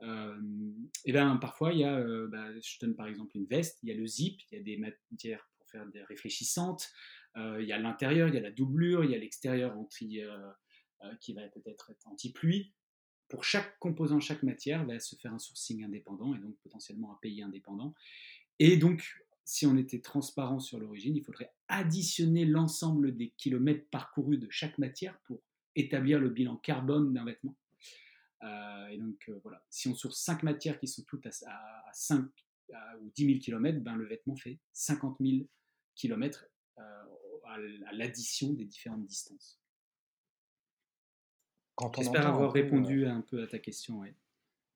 et 0.01 1.12
ben, 1.12 1.38
parfois, 1.38 1.73
il 1.73 1.79
y 1.79 1.83
a, 1.83 1.99
bah, 2.27 2.47
je 2.60 2.79
donne 2.79 2.95
par 2.95 3.07
exemple 3.07 3.36
une 3.36 3.45
veste, 3.45 3.79
il 3.83 3.89
y 3.89 3.91
a 3.91 3.95
le 3.95 4.05
zip, 4.05 4.41
il 4.51 4.57
y 4.57 4.62
a 4.62 4.63
des 4.63 4.77
matières 4.77 5.49
pour 5.57 5.67
faire 5.69 5.86
des 5.88 6.03
réfléchissantes, 6.03 6.89
il 7.36 7.65
y 7.65 7.71
a 7.71 7.77
l'intérieur, 7.77 8.27
il 8.27 8.36
y 8.36 8.38
a 8.38 8.41
la 8.41 8.51
doublure, 8.51 9.03
il 9.03 9.12
y 9.12 9.15
a 9.15 9.17
l'extérieur 9.17 9.77
anti, 9.77 10.21
qui 11.19 11.33
va 11.33 11.47
peut-être 11.49 11.91
être 11.91 12.07
anti-pluie. 12.07 12.73
Pour 13.27 13.43
chaque 13.43 13.77
composant, 13.79 14.19
chaque 14.19 14.43
matière, 14.43 14.86
va 14.86 14.99
se 14.99 15.15
faire 15.15 15.33
un 15.33 15.39
sourcing 15.39 15.83
indépendant 15.83 16.33
et 16.33 16.39
donc 16.39 16.55
potentiellement 16.63 17.12
un 17.12 17.19
pays 17.21 17.41
indépendant. 17.41 17.93
Et 18.60 18.77
donc, 18.77 19.03
si 19.43 19.65
on 19.65 19.77
était 19.77 20.01
transparent 20.01 20.60
sur 20.60 20.79
l'origine, 20.79 21.15
il 21.15 21.23
faudrait 21.23 21.53
additionner 21.67 22.45
l'ensemble 22.45 23.15
des 23.15 23.31
kilomètres 23.38 23.89
parcourus 23.89 24.38
de 24.38 24.47
chaque 24.49 24.77
matière 24.77 25.19
pour 25.25 25.41
établir 25.75 26.19
le 26.19 26.29
bilan 26.29 26.57
carbone 26.57 27.13
d'un 27.13 27.25
vêtement. 27.25 27.57
Euh, 28.43 28.88
et 28.88 28.97
donc 28.97 29.17
euh, 29.30 29.39
voilà, 29.43 29.63
si 29.69 29.88
on 29.88 29.95
source 29.95 30.19
5 30.21 30.43
matières 30.43 30.80
qui 30.80 30.88
sont 30.88 31.04
toutes 31.04 31.26
à, 31.26 31.91
5 31.93 32.26
ou 33.02 33.10
10 33.15 33.26
000 33.26 33.39
km, 33.39 33.80
ben, 33.80 33.95
le 33.95 34.06
vêtement 34.06 34.36
fait 34.36 34.60
50 34.73 35.17
000 35.19 35.47
km 35.95 36.45
à 36.78 37.93
l'addition 37.93 38.54
des 38.54 38.65
différentes 38.65 39.06
distances. 39.06 39.60
J'espère 41.95 42.28
avoir 42.28 42.52
répondu 42.52 43.06
euh, 43.06 43.12
un 43.12 43.21
peu 43.21 43.41
à 43.41 43.47
ta 43.47 43.60
question. 43.60 44.02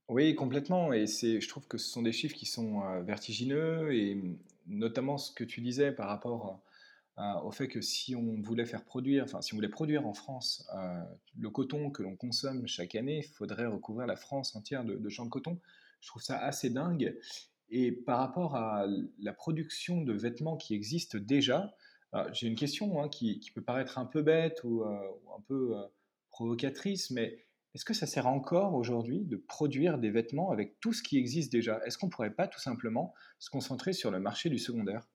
Oui, 0.08 0.36
complètement. 0.36 0.94
Et 0.94 1.06
je 1.08 1.48
trouve 1.48 1.68
que 1.68 1.78
ce 1.78 1.90
sont 1.90 2.02
des 2.02 2.12
chiffres 2.12 2.36
qui 2.36 2.46
sont 2.46 3.02
vertigineux 3.02 3.94
et 3.94 4.22
notamment 4.68 5.18
ce 5.18 5.32
que 5.32 5.44
tu 5.44 5.62
disais 5.62 5.92
par 5.92 6.08
rapport 6.08 6.62
euh, 7.18 7.42
au 7.44 7.52
fait 7.52 7.68
que 7.68 7.82
si 7.82 8.16
on 8.16 8.42
voulait 8.42 8.66
faire 8.66 8.84
produire, 8.84 9.24
enfin 9.24 9.42
si 9.42 9.54
on 9.54 9.58
voulait 9.58 9.70
produire 9.70 10.08
en 10.08 10.14
France 10.14 10.68
le 11.38 11.50
coton 11.50 11.92
que 11.92 12.04
l'on 12.04 12.16
consomme 12.16 12.68
chaque 12.68 12.96
année, 12.96 13.20
il 13.20 13.34
faudrait 13.34 13.66
recouvrir 13.66 14.08
la 14.08 14.16
France 14.16 14.56
entière 14.56 14.86
de, 14.86 15.10
champs 15.10 15.26
de 15.26 15.30
coton. 15.30 15.60
Je 16.00 16.08
trouve 16.08 16.22
ça 16.22 16.38
assez 16.40 16.70
dingue. 16.70 17.18
Et 17.70 17.92
par 17.92 18.20
rapport 18.20 18.56
à 18.56 18.86
la 19.20 19.34
production 19.34 20.02
de 20.02 20.14
vêtements 20.14 20.58
qui 20.58 20.74
existent 20.74 21.18
déjà, 21.20 21.74
j'ai 22.34 22.48
une 22.48 22.56
question 22.56 23.02
hein, 23.02 23.08
qui, 23.08 23.40
peut 23.54 23.62
paraître 23.62 23.98
un 23.98 24.06
peu 24.06 24.22
bête 24.22 24.64
ou, 24.64 24.84
ou 24.84 25.34
un 25.38 25.42
peu 25.48 25.76
provocatrice, 26.32 27.12
mais 27.12 27.46
est-ce 27.74 27.86
que 27.86 27.94
ça 27.94 28.06
sert 28.06 28.28
encore 28.28 28.74
aujourd'hui 28.74 29.24
de 29.24 29.38
produire 29.38 29.98
des 29.98 30.10
vêtements 30.10 30.52
avec 30.52 30.80
tout 30.82 30.92
ce 30.92 31.02
qui 31.02 31.18
existe 31.18 31.52
déjà? 31.52 31.80
Est-ce 31.86 31.98
qu'on 31.98 32.08
ne 32.08 32.12
pourrait 32.12 32.34
pas 32.34 32.48
tout 32.48 32.60
simplement 32.60 33.14
se 33.40 33.50
concentrer 33.50 33.94
sur 33.94 34.12
le 34.12 34.20
marché 34.20 34.50
du 34.50 34.60
secondaire? 34.60 35.08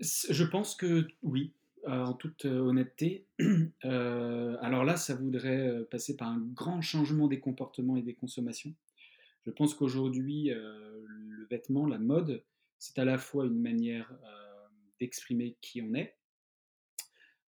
Je 0.00 0.44
pense 0.44 0.76
que 0.76 1.08
oui, 1.22 1.52
euh, 1.86 2.04
en 2.04 2.12
toute 2.12 2.44
euh, 2.44 2.58
honnêteté. 2.58 3.26
Euh, 3.84 4.56
alors 4.60 4.84
là, 4.84 4.96
ça 4.96 5.14
voudrait 5.14 5.84
passer 5.90 6.16
par 6.16 6.28
un 6.28 6.40
grand 6.40 6.82
changement 6.82 7.28
des 7.28 7.38
comportements 7.38 7.96
et 7.96 8.02
des 8.02 8.14
consommations. 8.14 8.74
Je 9.46 9.52
pense 9.52 9.72
qu'aujourd'hui, 9.74 10.50
le 10.50 11.46
vêtement, 11.48 11.86
la 11.86 11.98
mode, 11.98 12.42
c'est 12.78 12.98
à 12.98 13.04
la 13.04 13.16
fois 13.16 13.46
une 13.46 13.60
manière 13.60 14.12
d'exprimer 14.98 15.56
qui 15.60 15.80
on 15.80 15.94
est, 15.94 16.17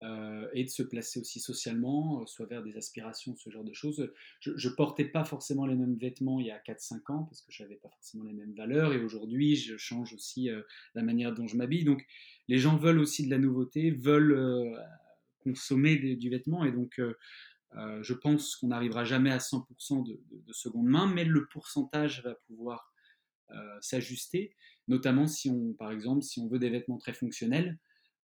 euh, 0.03 0.49
et 0.53 0.65
de 0.65 0.69
se 0.69 0.84
placer 0.84 1.21
aussi 1.21 1.39
socialement, 1.39 2.21
euh, 2.21 2.25
soit 2.25 2.45
vers 2.47 2.62
des 2.62 2.75
aspirations, 2.75 3.36
ce 3.38 3.49
genre 3.49 3.63
de 3.63 3.71
choses. 3.71 4.12
Je 4.41 4.51
ne 4.51 4.75
portais 4.75 5.05
pas 5.05 5.23
forcément 5.23 5.65
les 5.65 5.75
mêmes 5.75 5.95
vêtements 5.95 6.41
il 6.41 6.47
y 6.47 6.51
a 6.51 6.60
4-5 6.60 7.13
ans 7.13 7.23
parce 7.23 7.41
que 7.41 7.51
je 7.51 7.63
n'avais 7.63 7.77
pas 7.77 7.89
forcément 7.89 8.25
les 8.25 8.34
mêmes 8.34 8.53
valeurs 8.53 8.91
et 8.91 9.01
aujourd'hui 9.01 9.55
je 9.55 9.77
change 9.77 10.13
aussi 10.13 10.49
euh, 10.49 10.62
la 10.95 11.01
manière 11.01 11.34
dont 11.34 11.47
je 11.47 11.55
m'habille. 11.55 11.86
Donc 11.86 12.05
les 12.49 12.58
gens 12.58 12.75
veulent 12.75 12.99
aussi 12.99 13.25
de 13.25 13.31
la 13.31 13.38
nouveauté, 13.38 13.89
veulent 13.91 14.77
consommer 15.39 15.95
du 15.95 16.29
vêtement 16.29 16.65
et 16.65 16.71
donc 16.71 17.01
je 17.73 18.13
pense 18.13 18.55
qu'on 18.55 18.67
n'arrivera 18.67 19.05
jamais 19.05 19.31
à 19.31 19.38
100% 19.38 20.05
de, 20.05 20.21
de, 20.29 20.53
seconde 20.53 20.88
main, 20.88 21.08
mais 21.08 21.23
le 21.23 21.47
pourcentage 21.47 22.21
va 22.23 22.36
pouvoir 22.47 22.93
s'ajuster, 23.81 24.55
notamment 24.88 25.25
si 25.27 25.49
on, 25.49 25.73
par 25.73 25.91
exemple, 25.91 26.21
si 26.21 26.39
on 26.39 26.47
veut 26.47 26.60
des 26.60 26.69
vêtements 26.69 26.97
très 26.97 27.13
fonctionnels, 27.13 27.79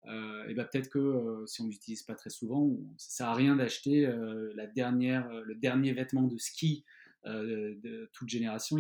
euh, 0.08 0.48
et 0.48 0.54
ben 0.54 0.66
peut-être 0.66 0.90
que 0.90 1.00
euh, 1.00 1.46
si 1.46 1.62
on 1.62 1.68
l'utilise 1.68 2.02
pas 2.04 2.16
très 2.16 2.30
souvent, 2.30 2.76
ça 2.98 3.10
sert 3.10 3.28
à 3.28 3.36
rien 3.36 3.56
d'acheter 3.56 4.06
euh, 4.06 4.52
la 4.56 4.66
dernière, 4.66 5.32
le 5.32 5.56
dernier 5.56 5.94
vêtement 5.94 6.24
de 6.24 6.38
ski 6.38 6.86
de 7.24 8.10
toute 8.14 8.30
génération. 8.30 8.78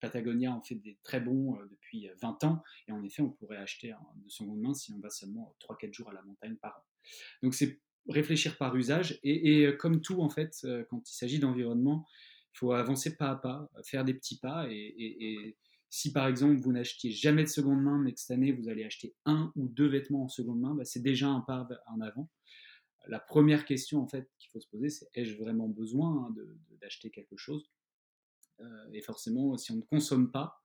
Patagonia 0.00 0.52
en 0.52 0.62
fait 0.62 0.76
des 0.76 0.96
très 1.02 1.18
bons 1.20 1.58
depuis 1.70 2.08
20 2.22 2.44
ans, 2.44 2.62
et 2.86 2.92
en 2.92 3.02
effet, 3.02 3.22
on 3.22 3.30
pourrait 3.30 3.56
acheter 3.56 3.88
de 3.88 4.30
seconde 4.30 4.60
main 4.60 4.74
si 4.74 4.92
on 4.92 5.00
va 5.00 5.10
seulement 5.10 5.56
3-4 5.60 5.92
jours 5.92 6.10
à 6.10 6.12
la 6.12 6.22
montagne 6.22 6.54
par 6.54 6.76
an. 6.76 6.82
Donc 7.42 7.54
c'est 7.54 7.80
réfléchir 8.08 8.56
par 8.58 8.76
usage, 8.76 9.18
et, 9.24 9.76
comme 9.76 10.02
tout 10.02 10.20
en 10.20 10.28
fait, 10.28 10.64
quand 10.88 11.10
il 11.10 11.14
s'agit 11.14 11.40
d'environnement, 11.40 12.06
il 12.54 12.58
faut 12.58 12.72
avancer 12.72 13.16
pas 13.16 13.30
à 13.30 13.34
pas, 13.34 13.68
faire 13.82 14.04
des 14.04 14.14
petits 14.14 14.38
pas, 14.38 14.68
et 14.70 15.56
si 15.94 16.10
par 16.10 16.26
exemple 16.26 16.56
vous 16.56 16.72
n'achetiez 16.72 17.12
jamais 17.12 17.44
de 17.44 17.48
seconde 17.48 17.80
main, 17.80 17.98
mais 17.98 18.12
que 18.12 18.18
cette 18.18 18.32
année 18.32 18.50
vous 18.50 18.68
allez 18.68 18.82
acheter 18.82 19.14
un 19.26 19.52
ou 19.54 19.68
deux 19.68 19.86
vêtements 19.86 20.24
en 20.24 20.28
seconde 20.28 20.58
main, 20.58 20.74
bah, 20.74 20.84
c'est 20.84 21.02
déjà 21.02 21.28
un 21.28 21.40
pas 21.40 21.68
en 21.86 22.00
avant. 22.00 22.28
La 23.06 23.20
première 23.20 23.64
question 23.64 24.02
en 24.02 24.08
fait 24.08 24.28
qu'il 24.36 24.50
faut 24.50 24.58
se 24.58 24.66
poser, 24.66 24.90
c'est 24.90 25.08
ai-je 25.14 25.36
vraiment 25.36 25.68
besoin 25.68 26.26
hein, 26.26 26.34
d'acheter 26.80 27.10
quelque 27.10 27.36
chose? 27.36 27.70
Euh, 28.58 28.90
Et 28.92 29.02
forcément, 29.02 29.56
si 29.56 29.70
on 29.70 29.76
ne 29.76 29.82
consomme 29.82 30.32
pas, 30.32 30.64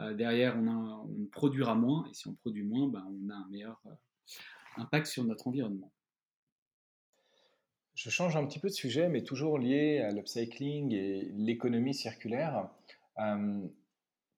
euh, 0.00 0.12
derrière 0.12 0.58
on, 0.58 1.26
produira 1.32 1.74
moins, 1.74 2.06
et 2.10 2.12
si 2.12 2.28
on 2.28 2.34
produit 2.34 2.64
moins, 2.64 2.86
bah, 2.86 3.02
on 3.08 3.30
a 3.30 3.34
un 3.34 3.48
meilleur 3.48 3.80
euh, 3.86 3.94
impact 4.76 5.06
sur 5.06 5.24
notre 5.24 5.48
environnement. 5.48 5.90
Je 7.94 8.10
change 8.10 8.36
un 8.36 8.44
petit 8.44 8.58
peu 8.58 8.68
de 8.68 8.74
sujet, 8.74 9.08
mais 9.08 9.24
toujours 9.24 9.58
lié 9.58 10.00
à 10.00 10.10
l'upcycling 10.10 10.92
et 10.92 11.30
l'économie 11.32 11.94
circulaire. 11.94 12.68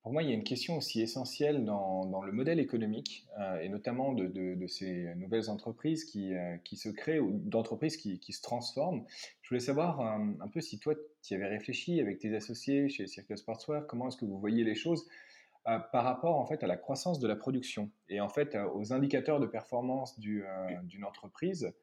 Pour 0.06 0.12
moi, 0.12 0.22
il 0.22 0.28
y 0.28 0.30
a 0.30 0.36
une 0.36 0.44
question 0.44 0.76
aussi 0.76 1.02
essentielle 1.02 1.64
dans, 1.64 2.22
le 2.22 2.30
modèle 2.30 2.60
économique, 2.60 3.26
euh, 3.40 3.58
et 3.58 3.68
notamment 3.68 4.12
de, 4.12 4.64
ces 4.68 5.12
nouvelles 5.16 5.50
entreprises 5.50 6.04
qui, 6.04 6.32
euh, 6.32 6.56
qui 6.58 6.76
se 6.76 6.88
créent 6.88 7.18
ou 7.18 7.32
d'entreprises 7.32 7.96
qui, 7.96 8.20
qui, 8.20 8.32
se 8.32 8.40
transforment. 8.40 9.04
Je 9.42 9.48
voulais 9.48 9.58
savoir 9.58 10.00
euh, 10.00 10.24
un, 10.38 10.46
peu 10.46 10.60
si 10.60 10.78
toi, 10.78 10.94
tu 11.24 11.34
y 11.34 11.36
avais 11.36 11.48
réfléchi 11.48 12.00
avec 12.00 12.20
tes 12.20 12.32
associés 12.36 12.88
chez 12.88 13.08
Circle 13.08 13.36
Sportswear, 13.36 13.84
comment 13.88 14.06
est-ce 14.06 14.16
que 14.16 14.24
vous 14.24 14.38
voyez 14.38 14.62
les 14.62 14.76
choses 14.76 15.08
par 15.64 16.04
rapport 16.04 16.36
en 16.36 16.46
fait 16.46 16.62
à 16.62 16.68
la 16.68 16.76
croissance 16.76 17.18
de 17.18 17.26
la 17.26 17.34
production 17.34 17.90
et 18.08 18.20
en 18.20 18.28
fait 18.28 18.56
aux 18.76 18.92
indicateurs 18.92 19.40
de 19.40 19.46
performance 19.46 20.16
d'une 20.20 21.04
entreprise 21.04 21.74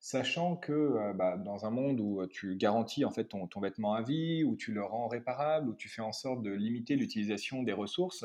sachant 0.00 0.56
que 0.56 0.72
euh, 0.72 1.12
bah, 1.12 1.36
dans 1.36 1.66
un 1.66 1.70
monde 1.70 2.00
où 2.00 2.20
euh, 2.20 2.28
tu 2.28 2.56
garantis 2.56 3.04
en 3.04 3.10
fait 3.10 3.24
ton, 3.24 3.48
vêtement 3.60 3.94
à 3.94 4.02
vie, 4.02 4.44
où 4.44 4.56
tu 4.56 4.72
le 4.72 4.84
rends 4.84 5.08
réparable, 5.08 5.70
où 5.70 5.74
tu 5.74 5.88
fais 5.88 6.02
en 6.02 6.12
sorte 6.12 6.42
de 6.42 6.50
limiter 6.50 6.96
l'utilisation 6.96 7.62
des 7.62 7.72
ressources, 7.72 8.24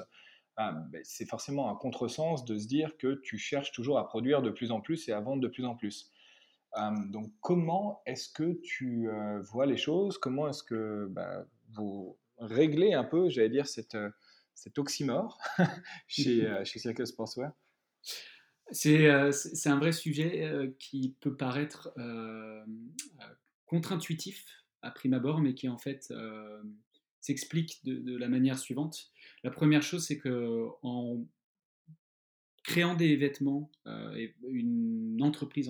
euh, 0.60 0.72
bah, 0.72 1.00
c'est 1.04 1.26
forcément 1.26 1.70
un 1.70 1.76
contresens 1.76 2.46
de 2.46 2.58
se 2.58 2.68
dire 2.68 2.98
que 2.98 3.20
tu 3.24 3.38
cherches 3.38 3.72
toujours 3.72 3.98
à 3.98 4.08
produire 4.08 4.42
de 4.42 4.52
plus 4.52 4.72
en 4.72 4.82
plus 4.82 5.08
et 5.10 5.14
à 5.14 5.20
vendre 5.20 5.42
de 5.42 5.48
plus 5.48 5.66
en 5.66 5.76
plus. 5.76 6.12
donc 7.10 7.32
comment 7.42 8.02
est-ce 8.06 8.30
que 8.30 8.54
tu 8.62 9.10
vois 9.42 9.66
les 9.66 9.78
choses? 9.78 10.18
Comment 10.18 10.48
est-ce 10.48 10.64
que 10.64 11.08
bah, 11.10 11.46
vous 11.74 12.18
réglez 12.38 12.94
un 12.94 13.04
peu, 13.04 13.30
j'allais 13.30 13.50
dire, 13.50 13.68
cette, 13.68 13.98
cet 14.54 14.78
oxymore 14.78 15.40
chez, 16.08 16.48
chez 16.66 16.80
Circle 16.80 17.08
Sportswear? 17.08 17.52
C'est 18.72 19.08
un 19.10 19.80
vrai 19.80 19.92
sujet 19.92 20.44
euh, 20.44 20.72
qui 20.80 21.16
peut 21.20 21.36
paraître 21.36 21.92
euh, 21.98 22.64
contre-intuitif 23.66 24.46
à 24.82 24.92
prime 24.92 25.14
abord, 25.14 25.40
mais 25.40 25.54
qui 25.54 25.70
en 25.70 25.78
fait 25.78 26.14
s'explique 27.22 27.80
de, 27.86 28.18
la 28.18 28.28
manière 28.28 28.60
suivante. 28.60 29.12
La 29.44 29.50
première 29.50 29.82
chose, 29.82 30.06
c'est 30.06 30.18
que 30.18 30.68
en 30.82 31.26
créant 32.64 32.94
des 32.94 33.16
vêtements, 33.16 33.72
et 34.18 34.36
une 34.46 35.20
entreprise 35.22 35.68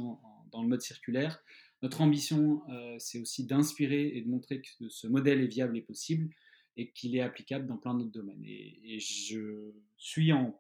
dans 0.52 0.62
le 0.64 0.68
mode 0.68 0.82
circulaire, 0.82 1.44
notre 1.84 2.02
ambition, 2.02 2.64
c'est 2.98 3.20
aussi 3.20 3.46
d'inspirer 3.46 4.08
et 4.16 4.22
de 4.22 4.30
montrer 4.30 4.62
que 4.62 4.90
ce 4.90 5.06
modèle 5.06 5.42
est 5.42 5.48
viable 5.48 5.78
et 5.78 5.82
possible 5.82 6.34
et 6.78 6.92
qu'il 6.92 7.16
est 7.16 7.22
applicable 7.22 7.68
dans 7.68 7.78
plein 7.78 7.94
d'autres 7.94 8.12
domaines. 8.12 8.44
Et, 8.46 9.00
je 9.00 9.72
suis 9.98 10.34
en, 10.34 10.52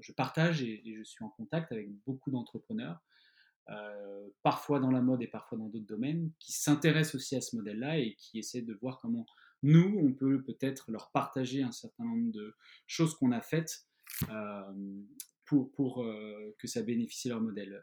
je 0.00 0.12
partage 0.12 0.62
et, 0.62 0.82
je 0.84 1.02
suis 1.02 1.24
en 1.24 1.28
contact 1.28 1.72
avec 1.72 1.90
beaucoup 2.06 2.30
d'entrepreneurs, 2.30 3.00
euh, 3.70 4.28
parfois 4.42 4.80
dans 4.80 4.90
la 4.90 5.00
mode 5.00 5.22
et 5.22 5.26
parfois 5.26 5.58
dans 5.58 5.68
d'autres 5.68 5.86
domaines, 5.86 6.30
qui 6.38 6.52
s'intéressent 6.52 7.16
aussi 7.16 7.36
à 7.36 7.40
ce 7.40 7.56
modèle-là 7.56 7.98
et 7.98 8.14
qui 8.16 8.38
essaient 8.38 8.62
de 8.62 8.74
voir 8.74 8.98
comment 9.00 9.26
nous, 9.62 9.98
on 9.98 10.12
peut 10.12 10.42
peut-être 10.42 10.90
leur 10.90 11.10
partager 11.10 11.62
un 11.62 11.72
certain 11.72 12.04
nombre 12.04 12.32
de 12.32 12.54
choses 12.86 13.14
qu'on 13.14 13.32
a 13.32 13.40
faites 13.40 13.86
euh, 14.30 14.62
pour, 15.44 16.02
euh, 16.02 16.54
que 16.58 16.68
ça 16.68 16.82
bénéficie 16.82 17.28
leur 17.28 17.40
modèle. 17.40 17.82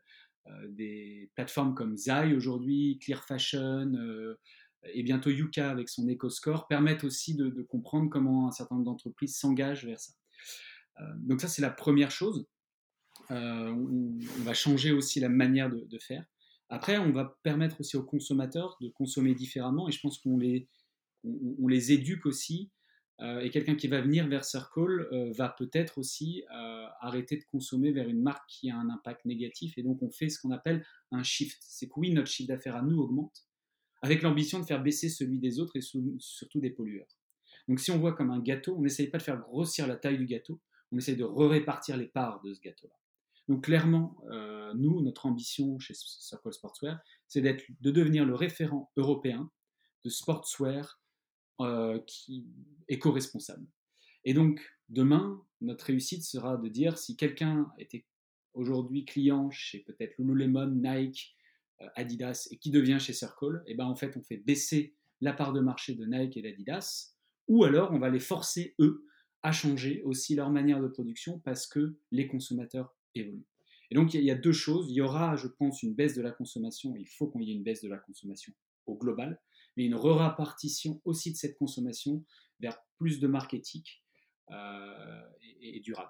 des 0.69 1.31
plateformes 1.33 1.73
comme 1.73 1.97
Zai 1.97 2.35
aujourd'hui, 2.35 2.99
Clear 3.01 3.23
Fashion, 3.23 3.91
et 4.93 5.03
bientôt 5.03 5.29
Yuka 5.29 5.69
avec 5.69 5.89
son 5.89 6.07
EcoScore 6.07 6.67
permettent 6.67 7.03
aussi 7.03 7.35
de, 7.35 7.49
comprendre 7.63 8.09
comment 8.09 8.47
un 8.47 8.51
certain 8.51 8.75
nombre 8.75 8.85
d'entreprises 8.85 9.37
s'engagent 9.37 9.85
vers 9.85 9.99
ça. 9.99 10.13
Euh, 10.99 11.13
donc 11.17 11.41
ça, 11.41 11.47
c'est 11.47 11.61
la 11.61 11.69
première 11.69 12.11
chose. 12.11 12.47
Euh, 13.31 13.69
on, 13.69 14.43
va 14.43 14.53
changer 14.53 14.91
aussi 14.91 15.19
la 15.19 15.29
manière 15.29 15.71
de, 15.71 15.97
faire. 15.97 16.25
Après, 16.69 16.97
on 16.97 17.11
va 17.11 17.37
permettre 17.43 17.79
aussi 17.79 17.97
aux 17.97 18.03
consommateurs 18.03 18.77
de 18.81 18.89
consommer 18.89 19.33
différemment 19.33 19.87
et 19.87 19.91
je 19.91 19.99
pense 19.99 20.19
qu'on 20.19 20.37
les, 20.37 20.67
on, 21.23 21.67
les 21.67 21.91
éduque 21.91 22.25
aussi. 22.25 22.71
Euh, 23.21 23.39
et 23.39 23.49
quelqu'un 23.49 23.75
qui 23.75 23.87
va 23.87 24.01
venir 24.01 24.27
vers 24.27 24.43
Circle 24.43 25.07
va 25.35 25.49
peut-être 25.49 25.97
aussi 25.97 26.43
arrêter 26.99 27.37
de 27.37 27.43
consommer 27.45 27.91
vers 27.91 28.09
une 28.09 28.21
marque 28.21 28.47
qui 28.47 28.69
a 28.69 28.77
un 28.77 28.89
impact 28.89 29.25
négatif. 29.25 29.77
Et 29.77 29.83
donc, 29.83 30.03
on 30.03 30.11
fait 30.11 30.29
ce 30.29 30.39
qu'on 30.39 30.51
appelle 30.51 30.85
un 31.11 31.23
shift. 31.23 31.57
C'est 31.61 31.87
que 31.87 31.93
oui, 31.97 32.11
notre 32.11 32.29
chiffre 32.29 32.49
d'affaires 32.49 32.75
à 32.75 32.81
nous 32.81 32.99
augmente, 32.99 33.47
avec 34.01 34.21
l'ambition 34.21 34.59
de 34.59 34.65
faire 34.65 34.83
baisser 34.83 35.09
celui 35.09 35.39
des 35.39 35.59
autres 35.59 35.77
et 35.77 35.81
surtout 36.19 36.59
des 36.59 36.69
pollueurs. 36.69 37.07
Donc 37.67 37.79
si 37.79 37.91
on 37.91 37.97
voit 37.97 38.13
comme 38.13 38.31
un 38.31 38.39
gâteau, 38.39 38.75
on 38.77 38.81
n'essaye 38.81 39.07
pas 39.07 39.17
de 39.17 39.23
faire 39.23 39.39
grossir 39.39 39.87
la 39.87 39.95
taille 39.95 40.17
du 40.17 40.25
gâteau, 40.25 40.61
on 40.91 40.97
essaye 40.97 41.15
de 41.15 41.23
répartir 41.23 41.97
les 41.97 42.07
parts 42.07 42.41
de 42.41 42.53
ce 42.53 42.61
gâteau-là. 42.61 42.93
Donc 43.47 43.65
clairement, 43.65 44.17
euh, 44.31 44.73
nous, 44.73 45.01
notre 45.01 45.25
ambition 45.25 45.77
chez 45.79 45.93
Circle 45.93 46.51
Sportswear, 46.51 46.99
c'est 47.27 47.41
de 47.41 47.91
devenir 47.91 48.25
le 48.25 48.33
référent 48.33 48.91
européen 48.97 49.51
de 50.03 50.09
sportswear 50.09 50.99
euh, 51.61 51.99
qui 52.07 52.47
éco-responsable. 52.87 53.67
Et 54.23 54.33
donc 54.33 54.61
demain, 54.89 55.43
notre 55.61 55.85
réussite 55.85 56.23
sera 56.23 56.57
de 56.57 56.67
dire 56.67 56.97
si 56.97 57.15
quelqu'un 57.15 57.71
était 57.77 58.05
aujourd'hui 58.53 59.05
client 59.05 59.51
chez 59.51 59.79
peut-être 59.79 60.15
Lululemon, 60.17 60.67
Nike, 60.67 61.35
euh, 61.81 61.87
Adidas 61.95 62.47
et 62.51 62.57
qui 62.57 62.71
devient 62.71 62.97
chez 62.99 63.13
Circle, 63.13 63.63
et 63.67 63.71
eh 63.71 63.75
ben 63.75 63.85
en 63.85 63.95
fait 63.95 64.17
on 64.17 64.23
fait 64.23 64.37
baisser 64.37 64.95
la 65.21 65.33
part 65.33 65.53
de 65.53 65.59
marché 65.59 65.93
de 65.93 66.05
Nike 66.05 66.37
et 66.37 66.41
d'Adidas, 66.41 67.15
ou 67.47 67.63
alors 67.63 67.91
on 67.91 67.99
va 67.99 68.09
les 68.09 68.19
forcer 68.19 68.75
eux 68.79 69.05
à 69.45 69.51
changer 69.51 70.01
aussi 70.05 70.33
leur 70.33 70.49
manière 70.49 70.81
de 70.81 70.87
production 70.87 71.37
parce 71.37 71.67
que 71.67 71.99
les 72.11 72.27
consommateurs 72.27 72.95
évoluent. 73.13 73.45
Et 73.91 73.95
donc 73.95 74.15
il 74.15 74.23
y 74.23 74.31
a 74.31 74.35
deux 74.35 74.51
choses, 74.51 74.89
il 74.89 74.95
y 74.95 75.01
aura 75.01 75.35
je 75.35 75.47
pense 75.47 75.83
une 75.83 75.93
baisse 75.93 76.15
de 76.15 76.23
la 76.23 76.31
consommation, 76.31 76.95
il 76.95 77.07
faut 77.07 77.27
qu'on 77.27 77.39
y 77.41 77.51
ait 77.51 77.53
une 77.53 77.61
baisse 77.61 77.83
de 77.83 77.87
la 77.87 77.99
consommation 77.99 78.53
au 78.87 78.97
global, 78.97 79.39
mais 79.77 79.85
une 79.85 79.93
re-rapartition 79.93 80.99
aussi 81.05 81.31
de 81.31 81.37
cette 81.37 81.59
consommation 81.59 82.25
vers 82.59 82.81
plus 82.97 83.19
de 83.19 83.27
marques 83.27 83.53
éthiques 83.53 84.03
euh, 84.49 85.21
et, 85.43 85.77
et 85.77 85.79
durables. 85.79 86.09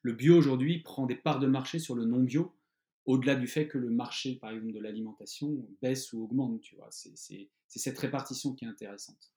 Le 0.00 0.14
bio 0.14 0.38
aujourd'hui 0.38 0.78
prend 0.78 1.04
des 1.04 1.16
parts 1.16 1.38
de 1.38 1.46
marché 1.46 1.78
sur 1.78 1.94
le 1.94 2.06
non 2.06 2.22
bio, 2.22 2.56
au-delà 3.04 3.34
du 3.34 3.46
fait 3.46 3.68
que 3.68 3.76
le 3.76 3.90
marché, 3.90 4.36
par 4.36 4.52
exemple, 4.52 4.72
de 4.72 4.78
l'alimentation 4.78 5.68
baisse 5.82 6.14
ou 6.14 6.22
augmente, 6.22 6.62
tu 6.62 6.76
vois. 6.76 6.88
C'est 6.90 7.50
cette 7.66 7.98
répartition 7.98 8.54
qui 8.54 8.64
est 8.64 8.68
intéressante. 8.68 9.30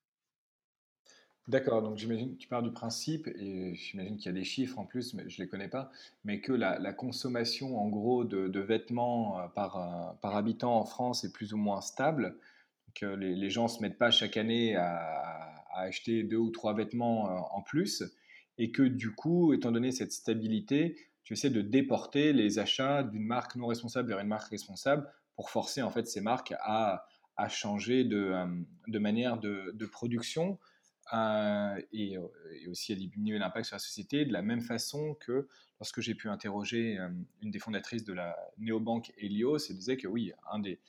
D'accord, 1.49 1.81
donc 1.81 1.97
j'imagine 1.97 2.37
tu 2.37 2.47
pars 2.47 2.63
du 2.63 2.71
principe, 2.71 3.27
et 3.27 3.75
j'imagine 3.75 4.15
qu'il 4.15 4.27
y 4.27 4.29
a 4.29 4.31
des 4.31 4.45
chiffres 4.45 4.79
en 4.79 4.85
plus, 4.85 5.13
mais 5.13 5.27
je 5.27 5.41
ne 5.41 5.45
les 5.45 5.49
connais 5.49 5.67
pas, 5.67 5.91
mais 6.23 6.39
que 6.39 6.53
la, 6.53 6.93
consommation 6.93 7.77
en 7.77 7.89
gros 7.89 8.23
de, 8.23 8.59
vêtements 8.61 9.39
euh, 9.39 9.47
par, 9.49 9.75
euh, 9.75 10.13
par, 10.21 10.37
habitant 10.37 10.77
en 10.79 10.85
France 10.85 11.25
est 11.25 11.33
plus 11.33 11.53
ou 11.53 11.57
moins 11.57 11.81
stable, 11.81 12.37
que 12.95 13.05
les, 13.05 13.49
gens 13.49 13.63
ne 13.63 13.67
se 13.67 13.81
mettent 13.81 13.97
pas 13.97 14.09
chaque 14.09 14.37
année 14.37 14.77
à, 14.77 15.65
acheter 15.75 16.23
deux 16.23 16.37
ou 16.37 16.49
trois 16.49 16.73
vêtements 16.73 17.29
euh, 17.29 17.39
en 17.51 17.61
plus, 17.61 18.03
et 18.57 18.71
que 18.71 18.83
du 18.83 19.13
coup, 19.13 19.53
étant 19.53 19.71
donné 19.73 19.91
cette 19.91 20.13
stabilité, 20.13 20.95
tu 21.25 21.33
essaies 21.33 21.49
de 21.49 21.61
déporter 21.61 22.31
les 22.31 22.59
achats 22.59 23.03
d'une 23.03 23.25
marque 23.25 23.55
non 23.57 23.67
responsable 23.67 24.07
vers 24.07 24.19
une 24.19 24.27
marque 24.27 24.49
responsable 24.49 25.11
pour 25.35 25.49
forcer 25.49 25.81
en 25.81 25.89
fait 25.89 26.07
ces 26.07 26.21
marques 26.21 26.53
à, 26.61 27.05
à 27.35 27.49
changer 27.49 28.05
de, 28.05 28.31
euh, 28.31 28.45
de 28.87 28.99
manière 28.99 29.39
de 29.39 29.85
production 29.87 30.57
euh, 31.13 31.81
et, 31.91 32.17
aussi 32.67 32.93
à 32.93 32.95
diminuer 32.95 33.37
l'impact 33.37 33.65
sur 33.65 33.75
la 33.75 33.79
société 33.79 34.25
de 34.25 34.31
la 34.31 34.41
même 34.41 34.61
façon 34.61 35.15
que 35.15 35.47
lorsque 35.79 35.99
j'ai 36.01 36.15
pu 36.15 36.29
interroger 36.29 36.97
euh, 36.97 37.09
une 37.41 37.51
des 37.51 37.59
fondatrices 37.59 38.05
de 38.05 38.13
la 38.13 38.37
néobanque 38.57 39.11
Helios, 39.17 39.57
elle 39.69 39.75
disait 39.75 39.97
que 39.97 40.07
oui, 40.07 40.31
un 40.51 40.59
des, 40.59 40.79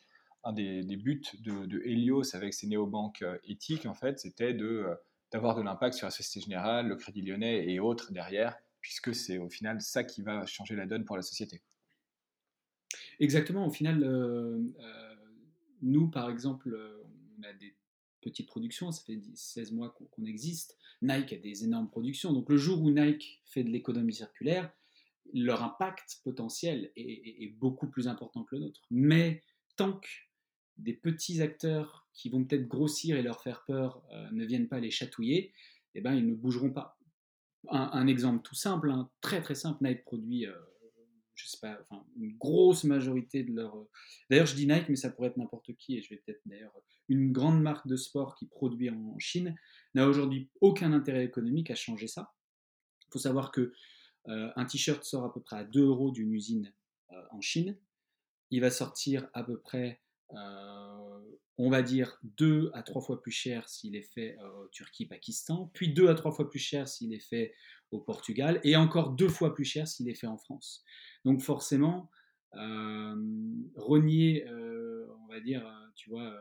un 0.44 0.53
des, 0.53 0.83
des 0.83 0.96
buts 0.96 1.22
de, 1.40 1.81
Helios 1.85 2.37
avec 2.37 2.55
ces 2.55 2.66
néobanques 2.66 3.24
éthiques, 3.44 3.87
en 3.87 3.94
fait, 3.94 4.20
c'était 4.20 4.55
d'avoir 5.33 5.57
de 5.57 5.62
l'impact 5.62 5.96
sur 5.96 6.07
la 6.07 6.11
Société 6.11 6.44
Générale, 6.44 6.88
le 6.88 6.96
Crédit 6.96 7.22
Lyonnais 7.22 7.68
et 7.68 7.81
autres 7.81 8.12
derrière, 8.12 8.57
puisque 8.81 9.14
c'est 9.14 9.38
au 9.38 9.48
final 9.48 9.81
ça 9.81 10.05
qui 10.05 10.22
va 10.22 10.46
changer 10.46 10.77
la 10.77 10.87
donne 10.87 11.05
pour 11.05 11.16
la 11.16 11.22
société. 11.22 11.62
Exactement, 13.20 13.66
au 13.66 13.70
final, 13.70 14.03
euh, 14.03 14.61
euh, 14.81 15.14
nous, 15.83 16.09
par 16.09 16.31
exemple, 16.31 16.72
euh, 16.72 17.03
on 17.38 17.42
a 17.42 17.53
des 17.53 17.74
petites 18.25 18.49
productions, 18.49 18.91
ça 18.91 19.03
fait 19.05 19.21
16 19.35 19.73
mois 19.73 19.97
qu'on 20.11 20.25
existe. 20.25 20.77
Nike 21.03 21.35
a 21.35 21.37
des 21.37 21.65
énormes 21.65 21.89
productions, 21.89 22.33
donc 22.33 22.49
le 22.49 22.57
jour 22.57 22.83
où 22.83 22.91
Nike 22.91 23.41
fait 23.45 23.63
de 23.63 23.71
l'économie 23.71 24.15
circulaire, 24.15 24.73
leur 25.33 25.63
impact 25.63 26.21
potentiel 26.25 26.93
est, 26.97 27.55
beaucoup 27.59 27.89
plus 27.89 28.09
important 28.09 28.45
que 28.45 28.57
le 28.57 28.63
nôtre. 28.63 28.83
Mais 28.91 29.43
tant 29.77 29.95
que 29.95 30.09
des 30.77 30.93
petits 30.93 31.41
acteurs 31.43 32.09
qui 32.13 32.29
vont 32.29 32.45
peut-être 32.45 32.69
grossir 32.69 33.17
et 33.17 33.23
leur 33.23 33.43
faire 33.43 33.65
peur 33.65 34.03
ne 34.33 34.45
viennent 34.45 34.69
pas 34.69 34.81
les 34.81 34.91
chatouiller, 34.91 35.53
eh 35.95 36.01
ben, 36.01 36.15
ils 36.15 36.27
ne 36.27 36.35
bougeront 36.35 36.71
pas 36.71 36.99
un, 37.71 38.07
exemple 38.07 38.43
tout 38.43 38.55
simple, 38.55 38.91
hein, 38.91 39.11
très 39.21 39.41
très 39.41 39.55
simple, 39.55 39.85
Nike 39.85 40.05
produit, 40.05 40.47
euh, 40.47 40.53
je 41.35 41.49
sais 41.49 41.59
pas, 41.61 41.79
enfin, 41.83 42.05
une 42.16 42.37
grosse 42.37 42.85
majorité 42.85 43.42
de 43.42 43.53
leur. 43.53 43.77
Euh, 43.77 43.88
d'ailleurs, 44.31 44.47
je 44.47 44.55
dis 44.55 44.66
Nike, 44.66 44.88
mais 44.88 44.97
ça 44.97 45.11
pourrait 45.11 45.29
être 45.29 45.37
n'importe 45.37 45.75
qui, 45.77 45.97
et 45.97 46.03
je 46.03 46.11
vais 46.11 46.23
peut-être 46.25 46.40
d'ailleurs. 46.47 46.75
Une 47.09 47.33
grande 47.33 47.61
marque 47.61 47.87
de 47.87 47.97
sport 47.97 48.35
qui 48.35 48.47
produit 48.47 48.88
en 48.88 49.18
Chine 49.18 49.55
n'a 49.94 50.09
aujourd'hui 50.09 50.49
aucun 50.61 50.92
intérêt 50.92 51.25
économique 51.25 51.70
à 51.70 51.75
changer 51.75 52.07
ça. 52.07 52.33
Il 53.09 53.12
faut 53.12 53.18
savoir 53.18 53.53
que 53.53 53.73
euh, 54.29 54.51
un 54.57 54.64
t-shirt 54.64 55.05
sort 55.05 55.25
à 55.25 55.33
peu 55.33 55.40
près 55.40 55.57
à 55.57 55.64
2 55.64 55.83
euros 55.83 56.11
d'une 56.11 56.33
usine 56.33 56.73
en 57.31 57.40
Chine. 57.42 57.77
Il 58.51 58.62
va 58.62 58.70
sortir 58.70 59.29
à 59.35 59.44
peu 59.44 59.59
près 59.61 60.01
on 61.57 61.71
va 61.71 61.83
dire 61.83 62.19
deux 62.23 62.71
à 62.75 62.83
trois 62.83 63.01
fois 63.01 63.21
plus 63.23 63.31
cher 63.31 63.69
s'il 63.69 63.97
est 63.97 64.13
fait 64.13 64.37
euh, 64.41 64.65
au 64.65 64.69
Turquie-Pakistan, 64.69 65.71
puis 65.73 65.93
deux 65.93 66.09
à 66.09 66.15
trois 66.15 66.33
fois 66.33 66.51
plus 66.51 66.59
cher 66.59 66.89
s'il 66.89 67.15
est 67.15 67.27
fait 67.29 67.55
au 67.91 68.01
Portugal, 68.01 68.61
et 68.65 68.77
encore 68.77 69.11
deux 69.11 69.29
fois 69.29 69.55
plus 69.55 69.65
cher 69.65 69.87
s'il 69.87 70.09
est 70.09 70.15
fait 70.15 70.27
en 70.27 70.37
France. 70.37 70.85
Donc 71.25 71.41
forcément, 71.41 72.11
euh, 72.57 73.15
euh, 73.77 75.07
on 75.23 75.27
va 75.29 75.41
dire, 75.41 75.65
tu 75.95 76.11
vois, 76.11 76.35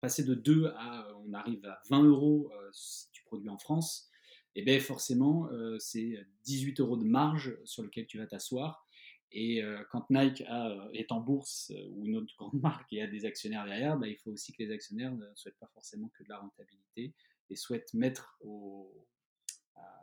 passer 0.00 0.24
de 0.24 0.34
2 0.34 0.66
à, 0.76 1.08
on 1.26 1.34
arrive 1.34 1.64
à 1.66 1.80
20 1.90 2.04
euros 2.04 2.50
si 2.72 3.10
tu 3.12 3.22
produis 3.24 3.50
en 3.50 3.58
France, 3.58 4.08
et 4.54 4.60
eh 4.60 4.64
bien 4.64 4.80
forcément, 4.80 5.50
c'est 5.78 6.18
18 6.44 6.80
euros 6.80 6.96
de 6.96 7.04
marge 7.04 7.58
sur 7.64 7.82
lequel 7.82 8.06
tu 8.06 8.16
vas 8.16 8.26
t'asseoir. 8.26 8.85
Et 9.32 9.62
euh, 9.62 9.82
quand 9.90 10.08
Nike 10.10 10.42
euh, 10.48 10.88
est 10.92 11.12
en 11.12 11.20
bourse 11.20 11.72
euh, 11.74 11.88
ou 11.90 12.06
une 12.06 12.16
autre 12.16 12.34
grande 12.38 12.54
marque 12.62 12.92
et 12.92 13.02
a 13.02 13.06
des 13.06 13.24
actionnaires 13.24 13.64
derrière, 13.64 13.96
bah, 13.96 14.08
il 14.08 14.16
faut 14.16 14.30
aussi 14.30 14.52
que 14.52 14.62
les 14.62 14.70
actionnaires 14.70 15.12
ne 15.12 15.26
souhaitent 15.34 15.58
pas 15.58 15.70
forcément 15.74 16.08
que 16.16 16.22
de 16.22 16.28
la 16.28 16.38
rentabilité 16.38 17.14
et 17.50 17.56
souhaitent 17.56 17.94
mettre 17.94 18.40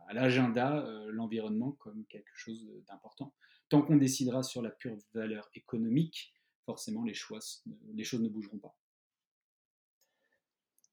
à 0.07 0.13
l'agenda 0.13 0.85
l'environnement 1.09 1.73
comme 1.73 2.05
quelque 2.05 2.31
chose 2.33 2.71
d'important. 2.87 3.33
Tant 3.67 3.81
qu'on 3.81 3.97
décidera 3.97 4.43
sur 4.43 4.61
la 4.61 4.69
pure 4.69 4.97
valeur 5.13 5.49
économique, 5.53 6.33
forcément 6.65 7.03
les, 7.03 7.13
choses 7.13 7.63
ne 7.65 8.29
bougeront 8.29 8.59
pas. 8.59 8.77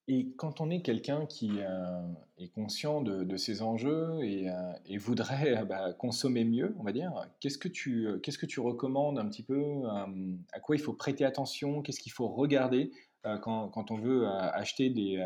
Et 0.09 0.33
quand 0.37 0.61
on 0.61 0.71
est 0.71 0.83
quelqu'un 0.83 1.27
qui 1.27 1.53
euh, 1.61 2.03
est 2.39 2.49
conscient 2.49 3.01
de, 3.01 3.37
ces 3.37 3.63
enjeux 3.63 4.19
et, 4.25 4.51
euh, 4.51 4.99
voudrait 4.99 5.65
bah, 5.65 5.93
consommer 5.93 6.45
mieux, 6.45 6.75
on 6.79 6.83
va 6.83 6.93
dire, 6.93 7.13
qu'est-ce 7.41 7.59
que 7.59 7.69
tu, 7.69 8.09
qu'est-ce 8.23 8.39
que 8.39 8.47
tu 8.47 8.61
recommandes 8.61 9.19
un 9.19 9.29
petit 9.29 9.45
peu 9.45 9.61
euh, 9.61 10.37
À 10.53 10.61
quoi 10.61 10.75
il 10.75 10.81
faut 10.81 10.95
prêter 10.95 11.25
attention 11.25 11.83
Qu'est-ce 11.83 12.01
qu'il 12.01 12.13
faut 12.13 12.29
regarder 12.29 12.91
quand, 13.43 13.69
quand, 13.69 13.91
on 13.91 13.97
veut 13.97 14.27
acheter 14.27 14.89
des, 14.89 15.23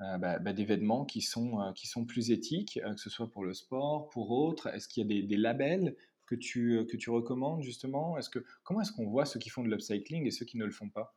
bah, 0.00 0.40
bah, 0.40 0.52
des 0.52 0.64
vêtements 0.64 1.04
qui 1.04 1.20
sont, 1.22 1.72
qui 1.76 1.86
sont 1.86 2.04
plus 2.04 2.32
éthiques, 2.32 2.80
que 2.82 3.00
ce 3.00 3.08
soit 3.08 3.30
pour 3.30 3.44
le 3.44 3.54
sport, 3.54 4.08
pour 4.08 4.32
autres 4.32 4.66
Est-ce 4.66 4.88
qu'il 4.88 5.04
y 5.04 5.06
a 5.06 5.08
des, 5.08 5.22
des 5.22 5.36
labels 5.36 5.94
que 6.26 6.34
tu, 6.34 6.84
que 6.90 6.96
tu 6.96 7.08
recommandes 7.08 7.62
justement? 7.62 8.18
Est-ce 8.18 8.30
que, 8.30 8.44
Comment 8.64 8.80
est-ce 8.80 8.90
qu'on 8.90 9.06
voit 9.06 9.26
ceux 9.26 9.38
qui 9.38 9.48
font 9.48 9.62
de 9.62 9.68
l'upcycling 9.68 10.26
et 10.26 10.32
ceux 10.32 10.44
qui 10.44 10.58
ne 10.58 10.64
le 10.64 10.72
font 10.72 10.88
pas? 10.88 11.14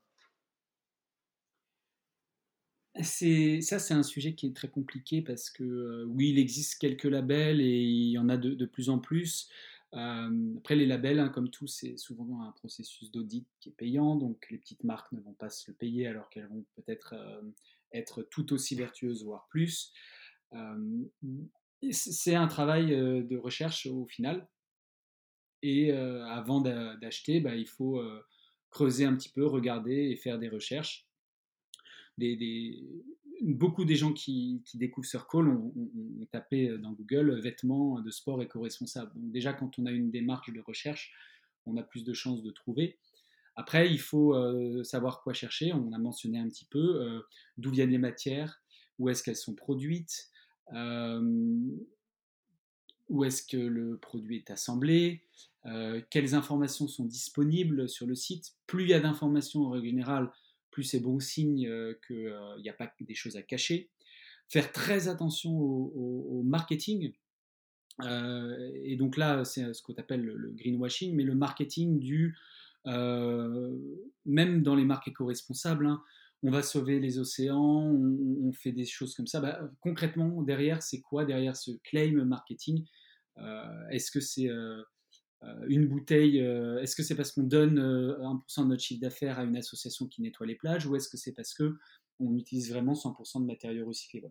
Ça, 3.03 3.79
c'est 3.79 3.93
un 3.93 4.03
sujet 4.03 4.35
qui 4.35 4.47
est 4.47 4.55
très 4.55 4.69
compliqué 4.69 5.21
parce 5.21 5.49
que 5.49 6.05
oui, 6.05 6.29
il 6.29 6.39
existe 6.39 6.79
quelques 6.79 7.03
labels 7.03 7.61
et 7.61 7.81
il 7.81 8.09
y 8.11 8.17
en 8.17 8.29
a 8.29 8.37
de, 8.37 8.65
plus 8.65 8.89
en 8.89 8.99
plus. 8.99 9.49
après, 9.91 10.75
les 10.75 10.85
labels, 10.85 11.19
hein, 11.19 11.29
comme 11.29 11.49
tout, 11.49 11.67
c'est 11.67 11.97
souvent 11.97 12.41
un 12.43 12.51
processus 12.51 13.11
d'audit 13.11 13.47
qui 13.59 13.69
est 13.69 13.73
payant, 13.73 14.15
donc 14.15 14.47
les 14.49 14.57
petites 14.57 14.83
marques 14.83 15.11
ne 15.11 15.21
vont 15.21 15.33
pas 15.33 15.49
se 15.49 15.69
le 15.69 15.75
payer 15.75 16.07
alors 16.07 16.29
qu'elles 16.29 16.47
vont 16.47 16.65
peut-être 16.75 17.15
être 17.91 18.23
tout 18.23 18.53
aussi 18.53 18.75
vertueuses, 18.75 19.23
voire 19.23 19.47
plus. 19.49 19.93
c'est 21.91 22.35
un 22.35 22.47
travail 22.47 22.87
de 22.89 23.37
recherche 23.37 23.85
au 23.85 24.05
final. 24.05 24.47
Et 25.61 25.91
avant 25.91 26.61
d'acheter, 26.61 27.39
bah, 27.39 27.55
il 27.55 27.67
faut 27.67 28.01
creuser 28.69 29.05
un 29.05 29.15
petit 29.15 29.29
peu, 29.29 29.45
regarder 29.45 30.09
et 30.09 30.15
faire 30.15 30.39
des 30.39 30.49
recherches 30.49 31.07
beaucoup 33.41 33.85
des 33.85 33.95
gens 33.95 34.13
qui, 34.13 34.61
découvrent 34.75 35.07
Circle 35.07 35.47
ont, 35.47 35.73
ont, 35.75 36.25
tapé 36.31 36.77
dans 36.77 36.91
Google 36.91 37.39
vêtements 37.39 37.99
de 38.01 38.11
sport 38.11 38.41
éco-responsable. 38.41 39.11
Donc 39.15 39.31
déjà, 39.31 39.53
quand 39.53 39.77
on 39.79 39.85
a 39.85 39.91
une 39.91 40.11
démarche 40.11 40.51
de 40.51 40.61
recherche, 40.61 41.13
on 41.65 41.77
a 41.77 41.83
plus 41.83 42.03
de 42.03 42.13
chances 42.13 42.43
de 42.43 42.51
trouver. 42.51 42.97
Après, 43.55 43.89
il 43.89 43.99
faut 43.99 44.33
euh, 44.35 44.83
savoir 44.83 45.21
quoi 45.21 45.33
chercher. 45.33 45.73
On 45.73 45.91
a 45.93 45.97
mentionné 45.97 46.39
un 46.39 46.47
petit 46.47 46.65
peu 46.65 47.01
euh, 47.01 47.21
d'où 47.57 47.71
viennent 47.71 47.91
les 47.91 47.97
matières, 47.97 48.61
où 48.97 49.09
est-ce 49.09 49.21
qu'elles 49.21 49.35
sont 49.35 49.53
produites, 49.53 50.29
euh, 50.73 51.21
où 53.09 53.23
est-ce 53.23 53.43
que 53.43 53.57
le 53.57 53.97
produit 53.97 54.37
est 54.37 54.51
assemblé, 54.51 55.23
quelles 56.09 56.35
informations 56.35 56.89
sont 56.89 57.05
disponibles 57.05 57.87
sur 57.87 58.05
le 58.05 58.15
site. 58.15 58.53
Plus 58.67 58.83
il 58.83 58.89
y 58.89 58.93
a 58.93 58.99
d'informations 58.99 59.61
en 59.61 59.69
règle 59.69 59.85
générale, 59.85 60.29
plus 60.73 60.83
c'est 60.83 60.99
bon 60.99 61.19
signe 61.19 61.69
qu'il 62.07 62.35
n'y 62.61 62.69
a 62.69 62.73
pas 62.73 62.91
des 62.99 63.15
choses 63.15 63.37
à 63.37 63.41
cacher. 63.41 63.89
Faire 64.49 64.71
très 64.71 65.07
attention 65.07 65.51
au, 65.51 66.43
marketing. 66.43 67.13
et 68.03 68.95
donc 68.97 69.17
là, 69.17 69.45
c'est 69.45 69.73
ce 69.73 69.81
qu'on 69.81 69.93
appelle 69.93 70.23
le, 70.23 70.51
greenwashing, 70.51 71.15
mais 71.15 71.23
le 71.23 71.35
marketing 71.35 71.99
du... 71.99 72.35
même 72.85 74.63
dans 74.63 74.75
les 74.75 74.85
marques 74.85 75.07
éco-responsables, 75.07 75.87
hein, 75.87 76.01
on 76.43 76.51
va 76.51 76.61
sauver 76.61 76.99
les 76.99 77.19
océans, 77.19 77.89
on, 77.89 78.51
fait 78.51 78.73
des 78.73 78.85
choses 78.85 79.15
comme 79.15 79.27
ça. 79.27 79.39
Bah, 79.39 79.61
concrètement, 79.79 80.41
derrière, 80.41 80.83
c'est 80.83 80.99
quoi 81.01 81.23
Derrière 81.23 81.55
ce 81.55 81.71
claim 81.83 82.25
marketing, 82.25 82.85
est-ce 83.91 84.11
que 84.11 84.19
c'est 84.19 84.49
euh, 84.49 84.83
une 85.67 85.87
bouteille, 85.87 86.41
euh, 86.41 86.81
est-ce 86.81 86.95
que 86.95 87.03
c'est 87.03 87.15
parce 87.15 87.31
qu'on 87.31 87.43
donne 87.43 87.79
1% 87.79 87.79
euh, 87.79 88.63
de 88.63 88.67
notre 88.67 88.81
chiffre 88.81 89.01
d'affaires 89.01 89.39
à 89.39 89.43
une 89.43 89.57
association 89.57 90.07
qui 90.07 90.21
nettoie 90.21 90.47
les 90.47 90.55
plages 90.55 90.85
ou 90.85 90.95
est-ce 90.95 91.09
que 91.09 91.17
c'est 91.17 91.33
parce 91.33 91.53
que 91.53 91.77
on 92.19 92.35
utilise 92.35 92.71
vraiment 92.71 92.93
100% 92.93 93.41
de 93.41 93.45
matériaux 93.45 93.87
recyclés? 93.87 94.23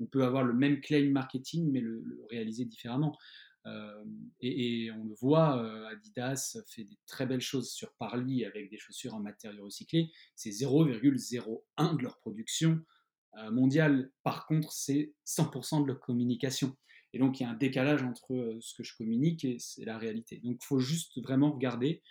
On 0.00 0.06
peut 0.06 0.24
avoir 0.24 0.44
le 0.44 0.52
même 0.52 0.80
claim 0.80 1.10
marketing 1.10 1.70
mais 1.70 1.80
le, 1.80 2.02
réaliser 2.30 2.64
différemment. 2.64 3.16
et, 4.40 4.90
on 4.90 5.04
le 5.04 5.14
voit, 5.14 5.88
Adidas 5.88 6.58
fait 6.66 6.84
des 6.84 6.98
très 7.06 7.24
belles 7.24 7.40
choses 7.40 7.70
sur 7.70 7.94
Parly 7.94 8.44
avec 8.44 8.68
des 8.68 8.78
chaussures 8.78 9.14
en 9.14 9.20
matériaux 9.20 9.64
recyclés. 9.64 10.10
C'est 10.34 10.50
0,01 10.50 11.96
de 11.96 12.02
leur 12.02 12.18
production 12.18 12.80
mondiale. 13.52 14.10
Par 14.22 14.46
contre, 14.46 14.72
c'est 14.72 15.14
100% 15.24 15.82
de 15.82 15.86
leur 15.86 16.00
communication. 16.00 16.76
Et 17.14 17.18
donc, 17.18 17.38
il 17.38 17.44
y 17.44 17.46
a 17.46 17.50
un 17.50 17.54
décalage 17.54 18.02
entre 18.02 18.34
euh, 18.34 18.58
ce 18.60 18.74
que 18.74 18.82
je 18.82 18.94
communique 18.96 19.44
et 19.44 19.58
la 19.78 19.96
réalité. 19.98 20.40
Donc, 20.42 20.58
il 20.60 20.66
faut 20.66 20.80
juste 20.80 21.22
vraiment 21.22 21.52
regarder. 21.52 22.02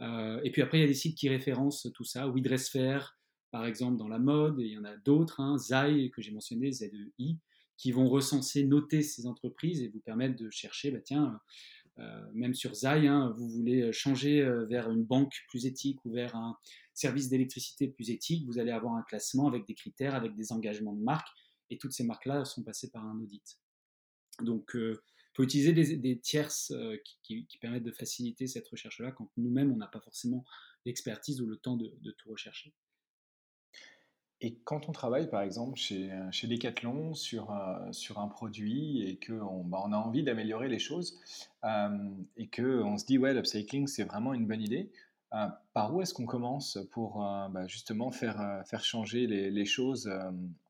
Euh, 0.00 0.40
et 0.42 0.50
puis 0.50 0.60
après, 0.60 0.78
il 0.78 0.80
y 0.80 0.84
a 0.84 0.88
des 0.88 0.94
sites 0.94 1.16
qui 1.16 1.28
référencent 1.28 1.88
tout 1.94 2.02
ça. 2.02 2.26
WeDressFair, 2.26 3.16
par 3.52 3.64
exemple, 3.64 3.96
dans 3.96 4.08
la 4.08 4.18
mode, 4.18 4.58
et 4.58 4.64
il 4.64 4.72
y 4.72 4.78
en 4.78 4.84
a 4.84 4.96
d'autres, 4.96 5.38
hein, 5.38 5.56
Zai, 5.56 6.10
que 6.10 6.20
j'ai 6.20 6.32
mentionné, 6.32 6.72
ZEI, 6.72 7.38
qui 7.76 7.92
vont 7.92 8.08
recenser, 8.08 8.64
noter 8.64 9.02
ces 9.02 9.28
entreprises 9.28 9.82
et 9.82 9.88
vous 9.88 10.00
permettre 10.00 10.34
de 10.34 10.50
chercher, 10.50 10.90
bah, 10.90 11.00
tiens, 11.00 11.38
euh, 12.00 12.20
même 12.34 12.54
sur 12.54 12.74
Zai, 12.74 13.06
hein, 13.06 13.32
vous 13.36 13.48
voulez 13.48 13.92
changer 13.92 14.42
vers 14.68 14.90
une 14.90 15.04
banque 15.04 15.34
plus 15.48 15.66
éthique 15.66 16.04
ou 16.04 16.10
vers 16.10 16.34
un 16.34 16.56
service 16.92 17.28
d'électricité 17.28 17.86
plus 17.86 18.10
éthique, 18.10 18.44
vous 18.46 18.58
allez 18.58 18.72
avoir 18.72 18.94
un 18.94 19.02
classement 19.02 19.46
avec 19.46 19.64
des 19.68 19.74
critères, 19.74 20.16
avec 20.16 20.34
des 20.34 20.50
engagements 20.50 20.92
de 20.92 21.02
marque, 21.02 21.28
et 21.70 21.78
toutes 21.78 21.92
ces 21.92 22.02
marques-là 22.02 22.44
sont 22.44 22.64
passées 22.64 22.90
par 22.90 23.04
un 23.04 23.20
audit. 23.20 23.60
Donc, 24.44 24.70
il 24.74 24.80
euh, 24.80 25.02
faut 25.34 25.42
utiliser 25.42 25.72
des, 25.72 26.18
tierces 26.18 26.72
euh, 26.72 26.96
qui, 27.22 27.46
permettent 27.60 27.84
de 27.84 27.92
faciliter 27.92 28.46
cette 28.46 28.68
recherche-là 28.68 29.12
quand 29.12 29.28
nous-mêmes, 29.36 29.72
on 29.72 29.76
n'a 29.76 29.86
pas 29.86 30.00
forcément 30.00 30.44
l'expertise 30.84 31.40
ou 31.40 31.46
le 31.46 31.56
temps 31.56 31.76
de, 31.76 32.10
tout 32.18 32.30
rechercher. 32.30 32.72
Et 34.42 34.56
quand 34.64 34.88
on 34.88 34.92
travaille, 34.92 35.28
par 35.28 35.42
exemple, 35.42 35.78
chez, 35.78 36.10
chez 36.30 36.46
Decathlon 36.46 37.14
sur, 37.14 37.50
euh, 37.50 37.92
sur 37.92 38.18
un 38.18 38.28
produit 38.28 39.02
et 39.02 39.18
qu'on 39.18 39.64
bah, 39.64 39.82
on 39.84 39.92
a 39.92 39.98
envie 39.98 40.22
d'améliorer 40.22 40.68
les 40.68 40.78
choses 40.78 41.20
et 42.36 42.48
qu'on 42.48 42.96
se 42.96 43.04
dit, 43.04 43.18
ouais, 43.18 43.34
l'upcycling, 43.34 43.86
c'est 43.86 44.04
vraiment 44.04 44.32
une 44.32 44.46
bonne 44.46 44.62
idée, 44.62 44.90
euh, 45.32 45.46
par 45.74 45.94
où 45.94 46.02
est-ce 46.02 46.12
qu'on 46.12 46.26
commence 46.26 46.76
pour 46.90 47.24
euh, 47.24 47.48
bah, 47.48 47.64
justement 47.68 48.10
faire, 48.10 48.40
euh, 48.40 48.64
faire 48.64 48.82
changer 48.82 49.28
les, 49.28 49.64
choses 49.64 50.10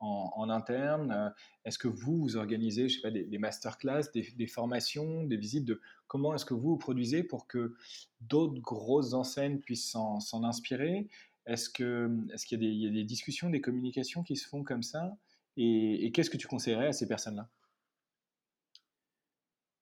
en, 0.00 0.50
interne 0.50 1.32
Est-ce 1.64 1.78
que 1.78 1.88
vous, 1.88 2.18
vous 2.18 2.36
organisez 2.36 2.88
pas, 3.02 3.10
des, 3.10 3.38
masterclass, 3.38 4.02
des, 4.12 4.46
formations, 4.46 5.24
des 5.24 5.38
visites 5.38 5.64
de 5.64 5.80
comment 6.08 6.34
est-ce 6.34 6.44
que 6.44 6.52
vous, 6.52 6.70
vous 6.70 6.76
produisez 6.76 7.22
pour 7.22 7.46
que 7.46 7.74
d'autres 8.20 8.60
grosses 8.60 9.14
enseignes 9.14 9.60
puissent 9.60 9.90
s'en 9.90 10.44
inspirer? 10.44 11.08
Est-ce 11.46 11.70
qu'il 11.70 11.86
est 12.30 12.44
qu'il 12.44 12.62
y, 12.62 12.86
a 12.86 12.90
des 12.90 13.04
discussions, 13.04 13.48
des 13.48 13.62
communications 13.62 14.22
qui 14.22 14.36
se 14.36 14.46
font 14.46 14.62
comme 14.62 14.82
ça? 14.82 15.16
Et, 15.56 16.12
qu'est-ce 16.12 16.28
que 16.28 16.36
tu 16.36 16.46
conseillerais 16.46 16.88
à 16.88 16.92
ces 16.92 17.08
personnes-là? 17.08 17.48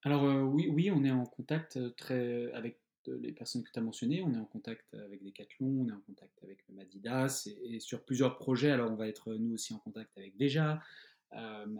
Alors 0.03 0.23
oui, 0.23 0.69
oui, 0.71 0.89
on 0.89 1.03
est 1.03 1.11
en 1.11 1.25
contact 1.25 1.77
très, 1.97 2.49
avec 2.53 2.79
les 3.21 3.31
personnes 3.31 3.63
que 3.63 3.71
tu 3.71 3.79
as 3.79 3.81
mentionnées. 3.81 4.21
On 4.21 4.33
est 4.33 4.37
en 4.37 4.45
contact 4.45 4.93
avec 4.93 5.23
Decathlon, 5.23 5.85
on 5.85 5.89
est 5.89 5.93
en 5.93 6.01
contact 6.01 6.43
avec 6.43 6.67
Madidas 6.69 7.47
et, 7.63 7.79
sur 7.79 8.03
plusieurs 8.03 8.37
projets. 8.37 8.71
Alors, 8.71 8.91
on 8.91 8.95
va 8.95 9.07
être 9.07 9.33
nous 9.33 9.53
aussi 9.53 9.73
en 9.73 9.79
contact 9.79 10.17
avec 10.17 10.37
Déjà, 10.37 10.79
euh, 11.33 11.77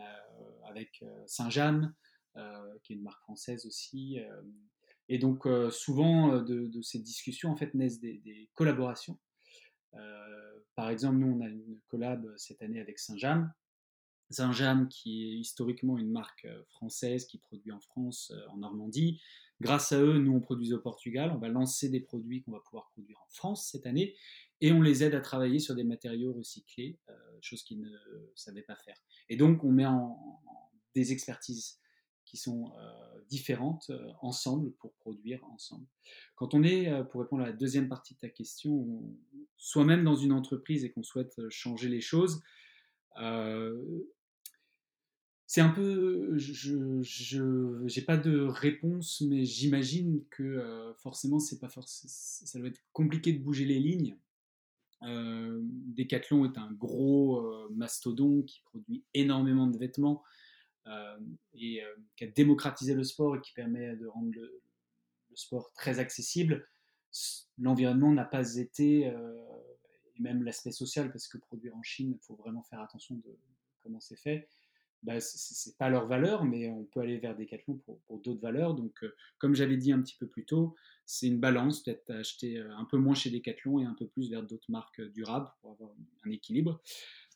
avec 0.65 1.01
euh, 1.01 1.23
Saint-Jean, 1.25 1.91
euh, 2.37 2.77
qui 2.83 2.93
est 2.93 2.95
une 2.95 3.01
marque 3.01 3.21
française 3.23 3.65
aussi. 3.65 4.19
et 5.07 5.17
donc, 5.17 5.47
souvent, 5.71 6.39
de, 6.41 6.81
ces 6.81 6.99
discussions, 6.99 7.49
en 7.49 7.55
fait, 7.55 7.73
naissent 7.73 7.99
des, 7.99 8.49
collaborations. 8.53 9.17
par 10.75 10.89
exemple, 10.89 11.17
nous, 11.17 11.35
on 11.35 11.41
a 11.41 11.47
une 11.47 11.79
collab 11.87 12.31
cette 12.37 12.61
année 12.61 12.79
avec 12.79 12.99
Saint-Jean. 12.99 13.47
Saint-Jean, 14.29 14.85
qui 14.85 15.23
est 15.23 15.37
historiquement 15.37 15.97
une 15.97 16.11
marque 16.11 16.47
française 16.67 17.25
qui 17.25 17.39
produit 17.39 17.71
en 17.71 17.79
France, 17.79 18.31
en 18.49 18.57
Normandie, 18.57 19.19
Grâce 19.61 19.91
à 19.91 20.01
eux, 20.01 20.19
nous, 20.19 20.33
on 20.33 20.39
produit 20.39 20.73
au 20.73 20.79
Portugal. 20.79 21.31
On 21.35 21.37
va 21.37 21.49
lancer 21.49 21.89
des 21.89 21.99
produits 21.99 22.41
qu'on 22.41 22.51
va 22.51 22.61
pouvoir 22.61 22.89
produire 22.91 23.19
en 23.19 23.29
France 23.29 23.69
cette 23.69 23.85
année. 23.85 24.15
Et 24.61 24.71
on 24.71 24.81
les 24.81 25.03
aide 25.03 25.15
à 25.15 25.21
travailler 25.21 25.59
sur 25.59 25.75
des 25.75 25.83
matériaux 25.83 26.33
recyclés, 26.33 26.97
euh, 27.09 27.13
chose 27.41 27.63
qu'ils 27.63 27.81
ne 27.81 27.89
savaient 28.35 28.61
pas 28.61 28.75
faire. 28.75 28.97
Et 29.29 29.37
donc, 29.37 29.63
on 29.63 29.71
met 29.71 29.85
en, 29.85 30.41
des 30.95 31.11
expertises 31.11 31.79
qui 32.25 32.37
sont 32.37 32.71
euh, 32.77 33.21
différentes 33.29 33.89
euh, 33.89 34.11
ensemble 34.21 34.71
pour 34.73 34.93
produire 34.95 35.43
ensemble. 35.45 35.87
Quand 36.35 36.53
on 36.53 36.63
est, 36.63 36.91
pour 37.09 37.21
répondre 37.21 37.43
à 37.43 37.47
la 37.47 37.53
deuxième 37.53 37.89
partie 37.89 38.13
de 38.13 38.19
ta 38.19 38.29
question, 38.29 39.03
soit 39.57 39.85
même 39.85 40.03
dans 40.03 40.15
une 40.15 40.31
entreprise 40.31 40.85
et 40.85 40.91
qu'on 40.91 41.03
souhaite 41.03 41.37
changer 41.49 41.89
les 41.89 42.01
choses, 42.01 42.41
c'est 45.49 45.61
un 45.61 45.69
peu, 45.69 46.37
je 46.37 47.81
n'ai 47.81 48.05
pas 48.05 48.17
de 48.17 48.41
réponse, 48.41 49.21
mais 49.21 49.45
j'imagine 49.45 50.23
que 50.29 50.43
euh, 50.43 50.93
forcément, 50.93 51.39
c'est 51.39 51.57
pas 51.57 51.69
ça 51.71 52.59
doit 52.59 52.67
être 52.67 52.83
compliqué 52.93 53.33
de 53.33 53.39
bouger 53.39 53.65
les 53.65 53.79
lignes. 53.79 54.15
Euh, 55.01 55.59
Decathlon 55.63 56.45
est 56.45 56.55
un 56.59 56.71
gros 56.73 57.39
euh, 57.39 57.67
mastodon 57.71 58.43
qui 58.43 58.61
produit 58.61 59.03
énormément 59.15 59.65
de 59.65 59.75
vêtements 59.75 60.23
et 61.55 61.81
qui 62.15 62.23
a 62.23 62.27
démocratisé 62.27 62.93
le 62.93 63.03
sport 63.03 63.35
et 63.35 63.41
qui 63.41 63.51
permet 63.53 63.95
de 63.95 64.05
rendre 64.05 64.31
le, 64.35 64.61
sport 65.33 65.73
très 65.73 65.97
accessible. 65.97 66.67
L'environnement 67.57 68.11
n'a 68.11 68.25
pas 68.25 68.55
été, 68.57 69.05
et 69.07 70.19
même 70.19 70.43
l'aspect 70.43 70.71
social, 70.71 71.11
parce 71.11 71.27
que 71.27 71.39
produire 71.39 71.75
en 71.75 71.81
Chine, 71.81 72.11
il 72.11 72.19
faut 72.23 72.35
vraiment 72.35 72.61
faire 72.61 72.81
attention 72.81 73.15
de 73.15 73.35
comment 73.81 73.99
c'est 73.99 74.19
fait 74.19 74.47
bah, 75.03 75.19
c'est 75.21 75.77
pas 75.77 75.89
leur 75.89 76.07
valeur, 76.07 76.43
mais 76.43 76.69
on 76.69 76.83
peut 76.83 76.99
aller 76.99 77.17
vers 77.17 77.35
Decathlon 77.35 77.77
pour, 77.77 78.19
d'autres 78.19 78.41
valeurs. 78.41 78.73
Donc, 78.73 79.03
euh, 79.03 79.15
comme 79.37 79.55
j'avais 79.55 79.77
dit 79.77 79.93
un 79.93 80.01
petit 80.01 80.17
peu 80.17 80.27
plus 80.27 80.45
tôt, 80.45 80.75
c'est 81.05 81.27
une 81.27 81.39
balance, 81.39 81.83
peut-être 81.83 82.09
acheter 82.11 82.57
euh, 82.57 82.75
un 82.75 82.83
peu 82.83 82.97
moins 82.97 83.15
chez 83.15 83.29
Decathlon 83.29 83.79
et 83.79 83.85
un 83.85 83.93
peu 83.93 84.07
plus 84.07 84.29
vers 84.29 84.43
d'autres 84.43 84.69
marques 84.69 84.99
euh, 84.99 85.09
durables 85.09 85.49
pour 85.61 85.71
avoir 85.71 85.91
un 86.25 86.31
équilibre. 86.31 86.81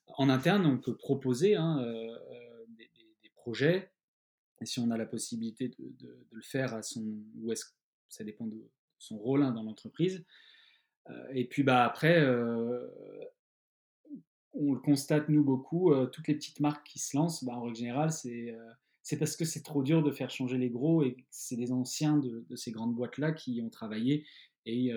En 0.07 0.29
interne, 0.29 0.65
on 0.65 0.77
peut 0.77 0.97
proposer 0.97 1.55
hein, 1.55 1.81
des, 2.77 2.89
projets, 3.35 3.91
et 4.61 4.65
si 4.65 4.79
on 4.79 4.91
a 4.91 4.97
la 4.97 5.05
possibilité 5.05 5.69
de, 5.69 6.25
le 6.29 6.41
faire 6.41 6.73
à 6.73 6.81
son, 6.81 7.23
ou 7.37 7.51
est-ce 7.51 7.65
ça 8.09 8.23
dépend 8.23 8.45
de 8.45 8.69
son 8.99 9.17
rôle 9.17 9.43
hein, 9.43 9.51
dans 9.51 9.63
l'entreprise. 9.63 10.25
et 11.33 11.45
puis 11.45 11.63
bah 11.63 11.85
après, 11.85 12.21
on 14.53 14.73
le 14.73 14.79
constate 14.79 15.29
nous 15.29 15.43
beaucoup, 15.43 15.93
toutes 16.11 16.27
les 16.27 16.35
petites 16.35 16.59
marques 16.59 16.85
qui 16.85 16.99
se 16.99 17.17
lancent, 17.17 17.43
bah, 17.43 17.53
en 17.53 17.63
règle 17.63 17.77
générale, 17.77 18.11
c'est 18.11 18.55
c'est 19.03 19.17
parce 19.17 19.35
que 19.35 19.43
c'est 19.43 19.61
trop 19.61 19.83
dur 19.83 20.01
de 20.01 20.11
faire 20.11 20.31
changer 20.31 20.57
les 20.57 20.69
gros 20.69 21.03
et 21.03 21.17
c'est 21.29 21.57
des 21.57 21.73
anciens 21.73 22.17
de, 22.17 22.55
ces 22.55 22.71
grandes 22.71 22.95
boîtes-là 22.95 23.33
qui 23.33 23.61
ont 23.61 23.69
travaillé 23.69 24.25
et 24.65 24.93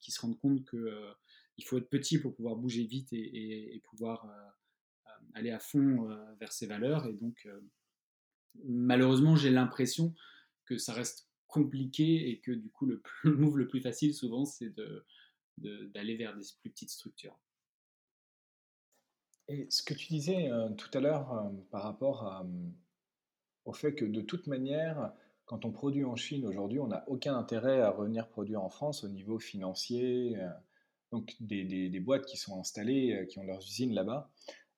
qui 0.00 0.10
se 0.10 0.20
rendent 0.20 0.38
compte 0.38 0.64
qu'il 0.68 1.64
faut 1.66 1.76
être 1.76 1.90
petit 1.90 2.18
pour 2.18 2.34
pouvoir 2.34 2.56
bouger 2.56 2.84
vite 2.84 3.12
et, 3.12 3.80
pouvoir 3.84 4.26
aller 5.34 5.50
à 5.50 5.58
fond 5.58 6.08
vers 6.40 6.52
ses 6.52 6.66
valeurs. 6.66 7.06
Et 7.06 7.12
donc, 7.12 7.46
malheureusement, 8.64 9.36
j'ai 9.36 9.50
l'impression 9.50 10.14
que 10.64 10.78
ça 10.78 10.94
reste 10.94 11.28
compliqué 11.46 12.30
et 12.30 12.40
que 12.40 12.52
du 12.52 12.70
coup, 12.70 12.86
le, 12.86 13.02
move 13.24 13.58
le 13.58 13.68
plus 13.68 13.82
facile 13.82 14.14
souvent, 14.14 14.46
c'est 14.46 14.74
d'aller 15.58 16.16
vers 16.16 16.34
des 16.34 16.46
plus 16.62 16.70
petites 16.70 16.90
structures. 16.90 17.38
Et 19.50 19.66
ce 19.68 19.82
que 19.82 19.94
tu 19.94 20.06
disais 20.06 20.48
tout 20.78 20.96
à 20.96 21.00
l'heure 21.00 21.50
par 21.70 21.82
rapport 21.82 22.22
à, 22.24 22.46
au 23.64 23.72
fait 23.72 23.94
que 23.94 24.04
de 24.04 24.20
toute 24.20 24.46
manière, 24.46 25.12
quand 25.50 25.64
on 25.64 25.72
produit 25.72 26.04
en 26.04 26.14
Chine 26.14 26.46
aujourd'hui, 26.46 26.78
on 26.78 26.86
n'a 26.86 27.02
aucun 27.08 27.36
intérêt 27.36 27.80
à 27.80 27.90
revenir 27.90 28.28
produire 28.28 28.62
en 28.62 28.70
France 28.70 29.02
au 29.02 29.08
niveau 29.08 29.40
financier. 29.40 30.36
Euh, 30.36 30.48
donc 31.10 31.34
des, 31.40 31.98
boîtes 31.98 32.24
qui 32.24 32.36
sont 32.36 32.60
installées, 32.60 33.14
euh, 33.14 33.24
qui 33.24 33.40
ont 33.40 33.42
leurs 33.42 33.60
usines 33.62 33.92
là-bas, 33.92 34.30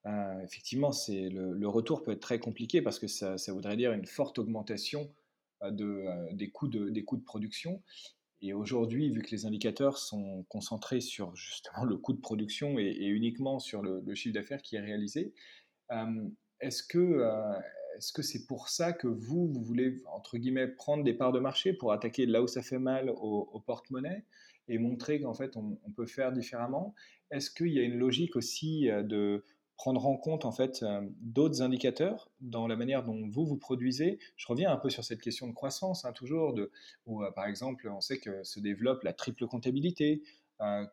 euh, 0.06 0.40
effectivement, 0.40 0.90
c'est 0.90 1.28
le, 1.28 1.68
retour 1.68 2.02
peut 2.02 2.12
être 2.12 2.20
très 2.20 2.38
compliqué 2.38 2.80
parce 2.80 2.98
que 2.98 3.06
ça, 3.06 3.36
voudrait 3.48 3.76
dire 3.76 3.92
une 3.92 4.06
forte 4.06 4.38
augmentation 4.38 5.12
de, 5.62 6.06
des, 6.32 6.48
coûts 6.48 6.68
de, 6.68 6.88
des 6.88 7.04
coûts 7.04 7.18
de 7.18 7.22
production. 7.22 7.82
Et 8.42 8.52
aujourd'hui, 8.52 9.08
vu 9.10 9.22
que 9.22 9.30
les 9.30 9.46
indicateurs 9.46 9.98
sont 9.98 10.44
concentrés 10.48 11.00
sur 11.00 11.34
justement 11.36 11.84
le 11.84 11.96
coût 11.96 12.12
de 12.12 12.20
production 12.20 12.78
et, 12.78 13.06
uniquement 13.06 13.60
sur 13.60 13.82
le, 13.82 14.14
chiffre 14.14 14.34
d'affaires 14.34 14.62
qui 14.62 14.76
est 14.76 14.80
réalisé, 14.80 15.32
est-ce 16.60 16.82
que 16.82 17.22
est-ce 17.96 18.12
que 18.12 18.22
c'est 18.22 18.46
pour 18.46 18.68
ça 18.68 18.92
que 18.92 19.06
vous, 19.06 19.46
vous 19.48 19.62
voulez, 19.62 20.02
entre 20.12 20.38
guillemets, 20.38 20.68
prendre 20.68 21.04
des 21.04 21.14
parts 21.14 21.32
de 21.32 21.40
marché 21.40 21.72
pour 21.72 21.92
attaquer 21.92 22.26
là 22.26 22.42
où 22.42 22.46
ça 22.46 22.62
fait 22.62 22.78
mal 22.78 23.10
au, 23.10 23.62
porte-monnaie 23.66 24.24
et 24.68 24.78
montrer 24.78 25.20
qu'en 25.20 25.34
fait, 25.34 25.56
on, 25.56 25.76
peut 25.94 26.06
faire 26.06 26.32
différemment? 26.32 26.94
Est-ce 27.30 27.50
qu'il 27.50 27.68
y 27.68 27.78
a 27.78 27.82
une 27.82 27.98
logique 27.98 28.36
aussi 28.36 28.90
euh, 28.90 29.02
de 29.02 29.44
prendre 29.82 30.06
en 30.06 30.16
compte 30.16 30.44
en 30.44 30.52
fait 30.52 30.84
euh, 30.84 31.00
d'autres 31.20 31.60
indicateurs 31.60 32.30
dans 32.40 32.68
la 32.68 32.76
manière 32.76 33.02
dont 33.02 33.26
vous 33.28 33.44
vous 33.44 33.56
produisez. 33.56 34.20
Je 34.36 34.46
reviens 34.46 34.70
un 34.70 34.76
peu 34.76 34.90
sur 34.90 35.02
cette 35.02 35.20
question 35.20 35.48
de 35.48 35.52
croissance, 35.52 36.04
hein, 36.04 36.12
toujours, 36.12 36.54
de, 36.54 36.70
où 37.06 37.24
euh, 37.24 37.32
par 37.32 37.46
exemple 37.46 37.88
on 37.88 38.00
sait 38.00 38.20
que 38.20 38.44
se 38.44 38.60
développe 38.60 39.02
la 39.02 39.12
triple 39.12 39.44
comptabilité, 39.48 40.22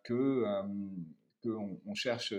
que 0.03 0.43
qu'on 1.43 1.79
on 1.85 1.93
cherche 1.93 2.33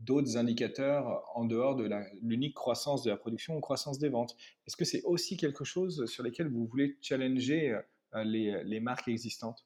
d'autres 0.00 0.36
indicateurs 0.36 1.24
en 1.34 1.46
dehors 1.46 1.74
de 1.74 1.88
l'unique 2.20 2.54
croissance 2.54 3.02
de 3.02 3.08
la 3.08 3.16
production 3.16 3.56
ou 3.56 3.60
croissance 3.60 3.98
des 3.98 4.10
ventes. 4.10 4.36
Est-ce 4.66 4.76
que 4.76 4.84
c'est 4.84 5.02
aussi 5.04 5.38
quelque 5.38 5.64
chose 5.64 6.04
sur 6.04 6.22
lesquels 6.22 6.48
vous 6.48 6.66
voulez 6.66 6.98
challenger 7.00 7.80
euh, 8.14 8.24
les, 8.24 8.80
marques 8.80 9.08
existantes? 9.08 9.64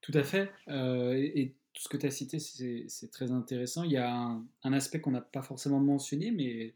Tout 0.00 0.12
à 0.14 0.22
fait. 0.22 0.50
Euh, 0.68 1.12
tout 1.78 1.84
ce 1.84 1.88
que 1.88 1.96
tu 1.96 2.06
as 2.06 2.10
cité, 2.10 2.40
c'est 2.40 3.10
très 3.12 3.30
intéressant. 3.30 3.84
Il 3.84 3.92
y 3.92 3.96
a 3.96 4.10
un, 4.10 4.72
aspect 4.72 5.00
qu'on 5.00 5.12
n'a 5.12 5.20
pas 5.20 5.42
forcément 5.42 5.78
mentionné, 5.78 6.32
mais 6.32 6.74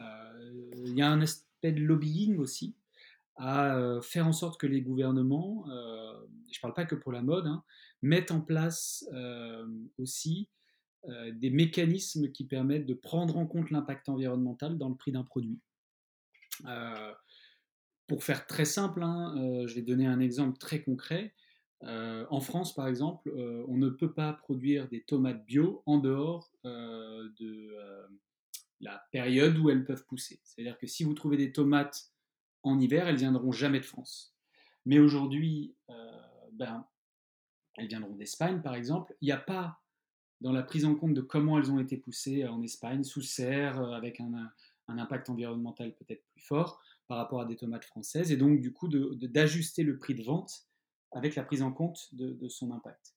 euh, 0.00 0.72
il 0.84 0.96
y 0.96 1.02
a 1.02 1.08
un 1.08 1.20
aspect 1.20 1.70
de 1.70 1.80
lobbying 1.80 2.38
aussi 2.38 2.74
à 3.36 3.98
faire 4.02 4.26
en 4.26 4.32
sorte 4.32 4.60
que 4.60 4.66
les 4.66 4.82
gouvernements, 4.82 5.64
je 5.66 6.58
ne 6.58 6.60
parle 6.60 6.74
pas 6.74 6.84
que 6.84 6.94
pour 6.94 7.12
la 7.12 7.22
mode, 7.22 7.46
hein, 7.46 7.64
mettent 8.02 8.30
en 8.30 8.40
place 8.40 9.08
aussi 9.98 10.48
euh, 11.08 11.32
des 11.32 11.50
mécanismes 11.50 12.30
qui 12.30 12.44
permettent 12.44 12.86
de 12.86 12.94
prendre 12.94 13.36
en 13.36 13.44
compte 13.44 13.72
l'impact 13.72 14.08
environnemental 14.08 14.78
dans 14.78 14.88
le 14.88 14.94
prix 14.94 15.10
d'un 15.10 15.24
produit. 15.24 15.58
Euh, 16.66 17.12
pour 18.06 18.22
faire 18.22 18.46
très 18.46 18.64
simple, 18.64 19.02
hein, 19.02 19.34
euh, 19.36 19.66
je 19.66 19.74
vais 19.74 19.82
donner 19.82 20.06
un 20.06 20.20
exemple 20.20 20.58
très 20.58 20.80
concret. 20.80 21.34
En 21.82 22.40
France, 22.40 22.74
par 22.74 22.86
exemple, 22.86 23.32
on 23.68 23.76
ne 23.76 23.88
peut 23.88 24.12
pas 24.12 24.32
produire 24.32 24.88
des 24.88 25.02
tomates 25.02 25.44
bio 25.44 25.82
en 25.86 25.98
dehors 25.98 26.52
de 26.64 27.74
la 28.80 29.04
période 29.10 29.58
où 29.58 29.70
elles 29.70 29.84
peuvent 29.84 30.04
pousser. 30.06 30.40
C'est-à-dire 30.44 30.78
que 30.78 30.86
si 30.86 31.04
vous 31.04 31.14
trouvez 31.14 31.36
des 31.36 31.52
tomates 31.52 32.12
en 32.62 32.78
hiver, 32.78 33.08
elles 33.08 33.16
viendront 33.16 33.52
jamais 33.52 33.80
de 33.80 33.84
France. 33.84 34.36
Mais 34.86 34.98
aujourd'hui, 34.98 35.74
ben, 36.52 36.86
elles 37.76 37.88
viendront 37.88 38.14
d'Espagne, 38.14 38.62
par 38.62 38.74
exemple. 38.74 39.14
Il 39.20 39.26
n'y 39.26 39.32
a 39.32 39.38
pas 39.38 39.82
dans 40.40 40.52
la 40.52 40.62
prise 40.62 40.84
en 40.84 40.94
compte 40.94 41.14
de 41.14 41.20
comment 41.20 41.58
elles 41.58 41.70
ont 41.70 41.78
été 41.78 41.96
poussées 41.96 42.46
en 42.46 42.62
Espagne, 42.62 43.04
sous 43.04 43.22
serre, 43.22 43.80
euh, 43.80 43.92
avec 43.92 44.20
un, 44.20 44.52
impact 44.88 45.30
environnemental 45.30 45.94
peut-être 45.94 46.22
plus 46.32 46.42
fort 46.42 46.78
par 47.08 47.16
rapport 47.16 47.40
à 47.40 47.46
des 47.46 47.56
tomates 47.56 47.86
françaises, 47.86 48.30
et 48.30 48.36
donc 48.36 48.60
du 48.60 48.74
coup 48.74 48.88
d'ajuster 48.88 49.84
le 49.84 49.96
prix 49.96 50.14
de 50.14 50.22
vente 50.22 50.66
avec 51.12 51.34
la 51.34 51.42
prise 51.42 51.62
en 51.62 51.72
compte 51.72 52.14
de, 52.14 52.48
son 52.48 52.72
impact. 52.72 53.14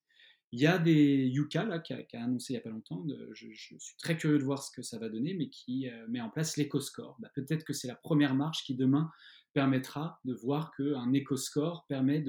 Il 0.52 0.60
y 0.60 0.68
a 0.68 0.78
des 0.78 1.26
Yuka 1.26 1.66
là, 1.66 1.80
qui, 1.80 1.94
a, 1.94 2.00
annoncé 2.14 2.54
il 2.54 2.56
n'y 2.56 2.60
a 2.60 2.62
pas 2.62 2.70
longtemps, 2.70 3.06
je, 3.34 3.48
suis 3.54 3.98
très 3.98 4.16
curieux 4.16 4.38
de 4.38 4.44
voir 4.44 4.64
ce 4.64 4.72
que 4.72 4.82
ça 4.82 4.98
va 5.00 5.10
donner, 5.10 5.34
mais 5.34 5.50
qui 5.50 5.90
euh, 5.90 6.06
met 6.08 6.22
en 6.22 6.30
place 6.30 6.56
l'éco-score. 6.56 7.18
Bah, 7.20 7.30
peut-être 7.34 7.64
que 7.64 7.74
c'est 7.74 7.88
la 7.88 7.96
première 7.96 8.36
marche 8.36 8.64
qui 8.64 8.76
demain 8.76 9.12
permettra 9.54 10.20
de 10.24 10.34
voir 10.34 10.72
qu'un 10.76 11.12
éco-score 11.14 11.86
permet 11.88 12.24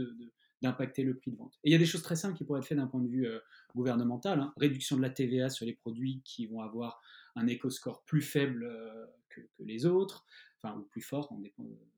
d'impacter 0.62 1.02
le 1.02 1.16
prix 1.16 1.30
de 1.30 1.36
vente. 1.36 1.54
Et 1.62 1.70
il 1.70 1.72
y 1.72 1.74
a 1.74 1.78
des 1.78 1.86
choses 1.86 2.02
très 2.02 2.16
simples 2.16 2.36
qui 2.36 2.44
pourraient 2.44 2.60
être 2.60 2.66
faites 2.66 2.78
d'un 2.78 2.86
point 2.86 3.02
de 3.02 3.08
vue 3.08 3.26
euh, 3.26 3.38
gouvernemental. 3.74 4.40
Hein. 4.40 4.52
Réduction 4.56 4.96
de 4.96 5.02
la 5.02 5.10
TVA 5.10 5.50
sur 5.50 5.66
les 5.66 5.74
produits 5.74 6.22
qui 6.24 6.46
vont 6.46 6.60
avoir 6.60 7.00
un 7.36 7.46
éco-score 7.46 8.02
plus 8.04 8.22
faible 8.22 8.64
euh, 8.64 9.06
que, 9.28 9.40
les 9.60 9.86
autres, 9.86 10.24
enfin, 10.62 10.76
ou 10.76 10.82
plus 10.84 11.02
fort, 11.02 11.30
en, 11.32 11.38
dépend, 11.38 11.64
en 11.64 11.95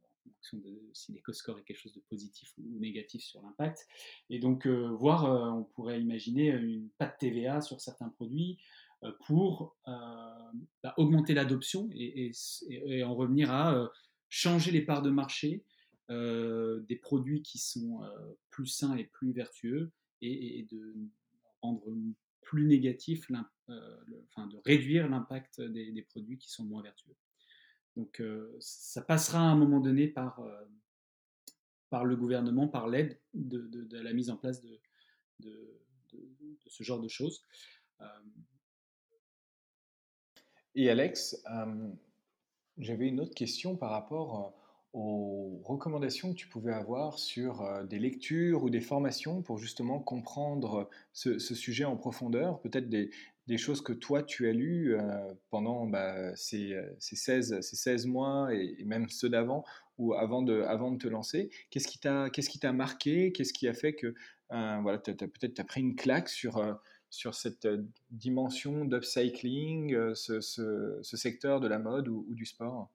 de 0.56 0.90
si 0.92 1.12
l'éco-score 1.12 1.58
est 1.58 1.62
quelque 1.62 1.80
chose 1.80 1.94
de 1.94 2.02
positif 2.08 2.52
ou 2.58 2.78
négatif 2.78 3.22
sur 3.22 3.42
l'impact. 3.42 3.86
Et 4.30 4.38
donc, 4.38 4.66
euh, 4.66 4.88
voir, 4.88 5.24
on 5.56 5.64
pourrait 5.64 6.00
imaginer 6.00 6.48
une 6.48 6.88
pas 6.98 7.06
de 7.06 7.14
TVA 7.18 7.60
sur 7.60 7.80
certains 7.80 8.08
produits 8.08 8.58
pour 9.26 9.76
bah, 9.86 10.94
augmenter 10.96 11.34
l'adoption 11.34 11.88
et, 11.92 12.32
en 13.04 13.14
revenir 13.14 13.52
à 13.52 13.90
changer 14.28 14.72
les 14.72 14.82
parts 14.82 15.02
de 15.02 15.10
marché 15.10 15.64
euh, 16.10 16.80
des 16.88 16.96
produits 16.96 17.42
qui 17.42 17.58
sont 17.58 18.02
euh, 18.02 18.08
plus 18.48 18.66
sains 18.66 18.96
et 18.96 19.04
plus 19.04 19.32
vertueux 19.32 19.92
et, 20.22 20.66
de 20.70 20.94
rendre 21.60 21.94
plus 22.40 22.66
négatif, 22.66 23.30
euh, 23.68 23.96
enfin 24.30 24.46
de 24.46 24.56
réduire 24.64 25.06
l'impact 25.06 25.60
des, 25.60 26.02
produits 26.08 26.38
qui 26.38 26.50
sont 26.50 26.64
moins 26.64 26.82
vertueux. 26.82 27.14
Donc 27.98 28.22
ça 28.60 29.02
passera 29.02 29.40
à 29.40 29.42
un 29.42 29.56
moment 29.56 29.80
donné 29.80 30.06
par, 30.06 30.40
par 31.90 32.04
le 32.04 32.14
gouvernement, 32.14 32.68
par 32.68 32.86
l'aide 32.86 33.18
de, 33.34 33.98
la 33.98 34.12
mise 34.12 34.30
en 34.30 34.36
place 34.36 34.62
de, 35.40 35.80
ce 36.68 36.84
genre 36.84 37.00
de 37.00 37.08
choses. 37.08 37.44
Et 40.76 40.88
Alex, 40.88 41.42
j'avais 42.78 43.08
une 43.08 43.18
autre 43.18 43.34
question 43.34 43.76
par 43.76 43.90
rapport 43.90 44.54
aux 44.92 45.60
recommandations 45.64 46.30
que 46.30 46.38
tu 46.38 46.46
pouvais 46.46 46.72
avoir 46.72 47.18
sur 47.18 47.84
des 47.88 47.98
lectures 47.98 48.62
ou 48.62 48.70
des 48.70 48.80
formations 48.80 49.42
pour 49.42 49.58
justement 49.58 49.98
comprendre 49.98 50.88
ce, 51.12 51.36
sujet 51.40 51.84
en 51.84 51.96
profondeur, 51.96 52.60
peut-être 52.60 52.88
des, 52.88 53.10
choses 53.56 53.80
que 53.80 53.92
toi 53.92 54.22
tu 54.22 54.48
as 54.48 54.52
lues 54.52 54.94
euh, 54.94 55.32
pendant 55.50 55.86
bah, 55.86 56.34
ces, 56.36 56.76
ces, 56.98 57.16
16, 57.16 57.60
ces 57.60 57.76
16 57.76 58.06
mois 58.06 58.52
et, 58.52 58.84
même 58.84 59.08
ceux 59.08 59.28
d'avant 59.28 59.64
ou 59.96 60.14
avant 60.14 60.42
de, 60.42 60.62
avant 60.62 60.92
de 60.92 60.98
te 60.98 61.08
lancer. 61.08 61.50
Qu'est-ce 61.70 61.88
qui 61.88 61.98
t'a 61.98 62.28
t'a 62.60 62.72
marqué? 62.72 63.32
Qu'est-ce 63.32 63.52
qui 63.52 63.68
a 63.68 63.74
fait 63.74 63.94
que 63.94 64.14
euh, 64.52 64.78
voilà, 64.82 64.98
peut-être 64.98 65.54
tu 65.54 65.60
as 65.60 65.64
pris 65.64 65.80
une 65.80 65.96
claque 65.96 66.28
sur, 66.28 66.78
sur 67.10 67.34
cette 67.34 67.68
dimension 68.10 68.84
d'upcycling, 68.84 70.14
ce, 70.14 70.40
ce, 70.40 71.16
secteur 71.16 71.60
de 71.60 71.68
la 71.68 71.78
mode 71.78 72.08
ou, 72.08 72.26
du 72.30 72.44
sport? 72.44 72.90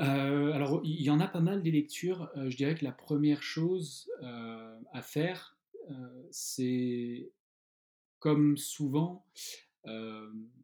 Euh, 0.00 0.52
alors, 0.52 0.80
il 0.84 1.02
y 1.02 1.10
en 1.10 1.20
a 1.20 1.28
pas 1.28 1.40
mal 1.40 1.62
des 1.62 1.70
lectures. 1.70 2.30
Euh, 2.36 2.48
je 2.48 2.56
dirais 2.56 2.74
que 2.74 2.84
la 2.84 2.92
première 2.92 3.42
chose 3.42 4.10
euh, 4.22 4.78
à 4.92 5.02
faire, 5.02 5.56
c'est 6.30 7.30
comme 8.22 8.56
souvent, 8.56 9.26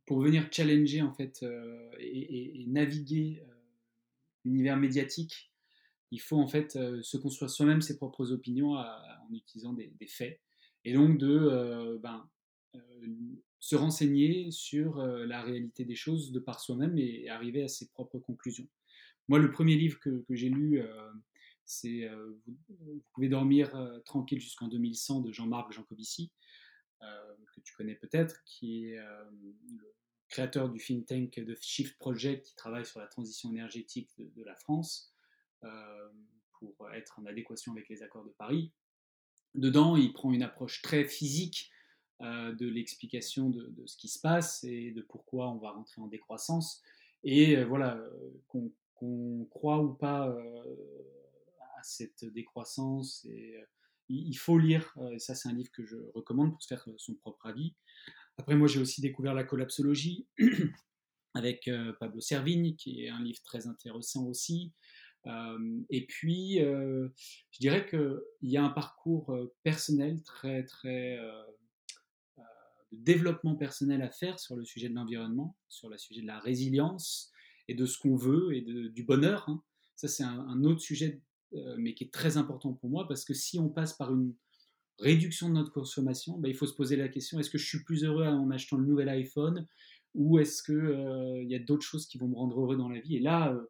pour 0.06 0.20
venir 0.20 0.48
challenger 0.52 1.02
en 1.02 1.12
fait 1.12 1.44
et, 1.98 2.64
naviguer 2.68 3.42
l'univers 4.44 4.76
médiatique, 4.76 5.52
il 6.12 6.20
faut 6.20 6.38
en 6.38 6.46
fait 6.46 6.78
se 7.02 7.16
construire 7.16 7.50
soi-même 7.50 7.82
ses 7.82 7.96
propres 7.96 8.30
opinions 8.30 8.74
en 8.76 9.32
utilisant 9.32 9.72
des, 9.72 10.06
faits. 10.06 10.40
Et 10.84 10.92
donc 10.92 11.18
de 11.18 11.98
ben, 12.00 12.30
se 13.58 13.74
renseigner 13.74 14.52
sur 14.52 14.98
la 15.04 15.42
réalité 15.42 15.84
des 15.84 15.96
choses 15.96 16.30
de 16.30 16.38
par 16.38 16.60
soi-même 16.60 16.96
et, 16.96 17.28
arriver 17.28 17.64
à 17.64 17.68
ses 17.68 17.88
propres 17.88 18.20
conclusions. 18.20 18.68
Moi, 19.26 19.40
le 19.40 19.50
premier 19.50 19.74
livre 19.74 19.98
que, 19.98 20.24
j'ai 20.30 20.48
lu, 20.48 20.80
c'est 21.64 22.08
vous, 22.46 23.02
pouvez 23.14 23.28
dormir 23.28 23.72
tranquille 24.04 24.40
jusqu'en 24.40 24.68
2100 24.68 25.22
de 25.22 25.32
Jean-Marc 25.32 25.72
Jancovici, 25.72 26.30
que 27.00 27.60
tu 27.62 27.74
connais 27.74 27.94
peut-être, 27.94 28.42
qui 28.44 28.86
est 28.86 28.96
le 28.96 29.94
créateur 30.28 30.68
du 30.68 30.78
think 30.78 31.06
tank 31.06 31.40
de 31.40 31.56
Shift 31.60 31.98
Project 31.98 32.46
qui 32.46 32.56
travaille 32.56 32.84
sur 32.84 33.00
la 33.00 33.06
transition 33.06 33.50
énergétique 33.50 34.10
de, 34.18 34.44
la 34.44 34.54
France 34.54 35.14
pour 36.52 36.90
être 36.92 37.18
en 37.18 37.26
adéquation 37.26 37.72
avec 37.72 37.88
les 37.88 38.02
accords 38.02 38.24
de 38.24 38.30
Paris. 38.30 38.72
Dedans, 39.54 39.96
il 39.96 40.12
prend 40.12 40.32
une 40.32 40.42
approche 40.42 40.82
très 40.82 41.04
physique 41.04 41.70
de 42.20 42.68
l'explication 42.68 43.48
de, 43.50 43.86
ce 43.86 43.96
qui 43.96 44.08
se 44.08 44.20
passe 44.20 44.64
et 44.64 44.90
de 44.90 45.02
pourquoi 45.02 45.50
on 45.50 45.58
va 45.58 45.70
rentrer 45.70 46.00
en 46.00 46.08
décroissance. 46.08 46.82
Et 47.24 47.62
voilà, 47.64 48.00
qu'on 48.48 49.46
croit 49.50 49.78
ou 49.78 49.94
pas 49.94 50.26
à 51.78 51.82
cette 51.82 52.24
décroissance, 52.24 53.24
et, 53.26 53.56
il 54.08 54.34
faut 54.34 54.58
lire, 54.58 54.94
et 55.12 55.18
ça 55.18 55.34
c'est 55.34 55.48
un 55.48 55.52
livre 55.52 55.70
que 55.72 55.84
je 55.84 55.96
recommande 56.14 56.52
pour 56.52 56.62
se 56.62 56.68
faire 56.68 56.86
son 56.96 57.14
propre 57.14 57.46
avis. 57.46 57.74
Après, 58.38 58.54
moi, 58.54 58.68
j'ai 58.68 58.80
aussi 58.80 59.00
découvert 59.00 59.34
la 59.34 59.44
collapsologie 59.44 60.26
avec 61.34 61.66
euh, 61.66 61.92
Pablo 61.98 62.20
Servigne, 62.20 62.76
qui 62.76 63.04
est 63.04 63.08
un 63.08 63.22
livre 63.22 63.42
très 63.42 63.66
intéressant 63.66 64.26
aussi. 64.26 64.72
Euh, 65.26 65.80
et 65.90 66.06
puis, 66.06 66.62
euh, 66.62 67.08
je 67.50 67.58
dirais 67.58 67.86
qu'il 67.86 68.20
y 68.42 68.56
a 68.56 68.64
un 68.64 68.70
parcours 68.70 69.36
personnel 69.64 70.22
très, 70.22 70.64
très 70.64 71.18
de 72.92 72.96
développement 72.96 73.56
personnel 73.56 74.00
à 74.00 74.10
faire 74.10 74.38
sur 74.38 74.56
le 74.56 74.64
sujet 74.64 74.88
de 74.88 74.94
l'environnement, 74.94 75.56
sur 75.68 75.90
le 75.90 75.98
sujet 75.98 76.22
de 76.22 76.26
la 76.26 76.38
résilience 76.38 77.30
et 77.66 77.74
de 77.74 77.84
ce 77.84 77.98
qu'on 77.98 78.16
veut 78.16 78.54
et 78.54 78.62
du 78.62 79.02
bonheur. 79.02 79.46
Hein. 79.48 79.62
Ça, 79.96 80.08
c'est 80.08 80.22
un, 80.22 80.64
autre 80.64 80.80
sujet, 80.80 81.20
mais 81.78 81.94
qui 81.94 82.04
est 82.04 82.12
très 82.12 82.36
important 82.36 82.74
pour 82.74 82.90
moi 82.90 83.08
parce 83.08 83.24
que 83.24 83.34
si 83.34 83.58
on 83.58 83.68
passe 83.68 83.94
par 83.94 84.12
une 84.12 84.34
réduction 84.98 85.48
de 85.48 85.54
notre 85.54 85.72
consommation, 85.72 86.38
bah, 86.38 86.48
il 86.48 86.54
faut 86.54 86.66
se 86.66 86.74
poser 86.74 86.96
la 86.96 87.08
question 87.08 87.38
est-ce 87.38 87.50
que 87.50 87.58
je 87.58 87.66
suis 87.66 87.82
plus 87.84 88.04
heureux 88.04 88.26
en 88.26 88.50
achetant 88.50 88.76
le 88.76 88.86
nouvel 88.86 89.08
iPhone 89.08 89.66
ou 90.14 90.38
est-ce 90.38 90.62
qu'il 90.62 90.74
euh, 90.74 91.42
y 91.44 91.54
a 91.54 91.58
d'autres 91.58 91.84
choses 91.84 92.06
qui 92.06 92.18
vont 92.18 92.28
me 92.28 92.34
rendre 92.34 92.60
heureux 92.60 92.76
dans 92.76 92.88
la 92.88 93.00
vie? 93.00 93.16
Et 93.16 93.20
là, 93.20 93.52
euh, 93.52 93.66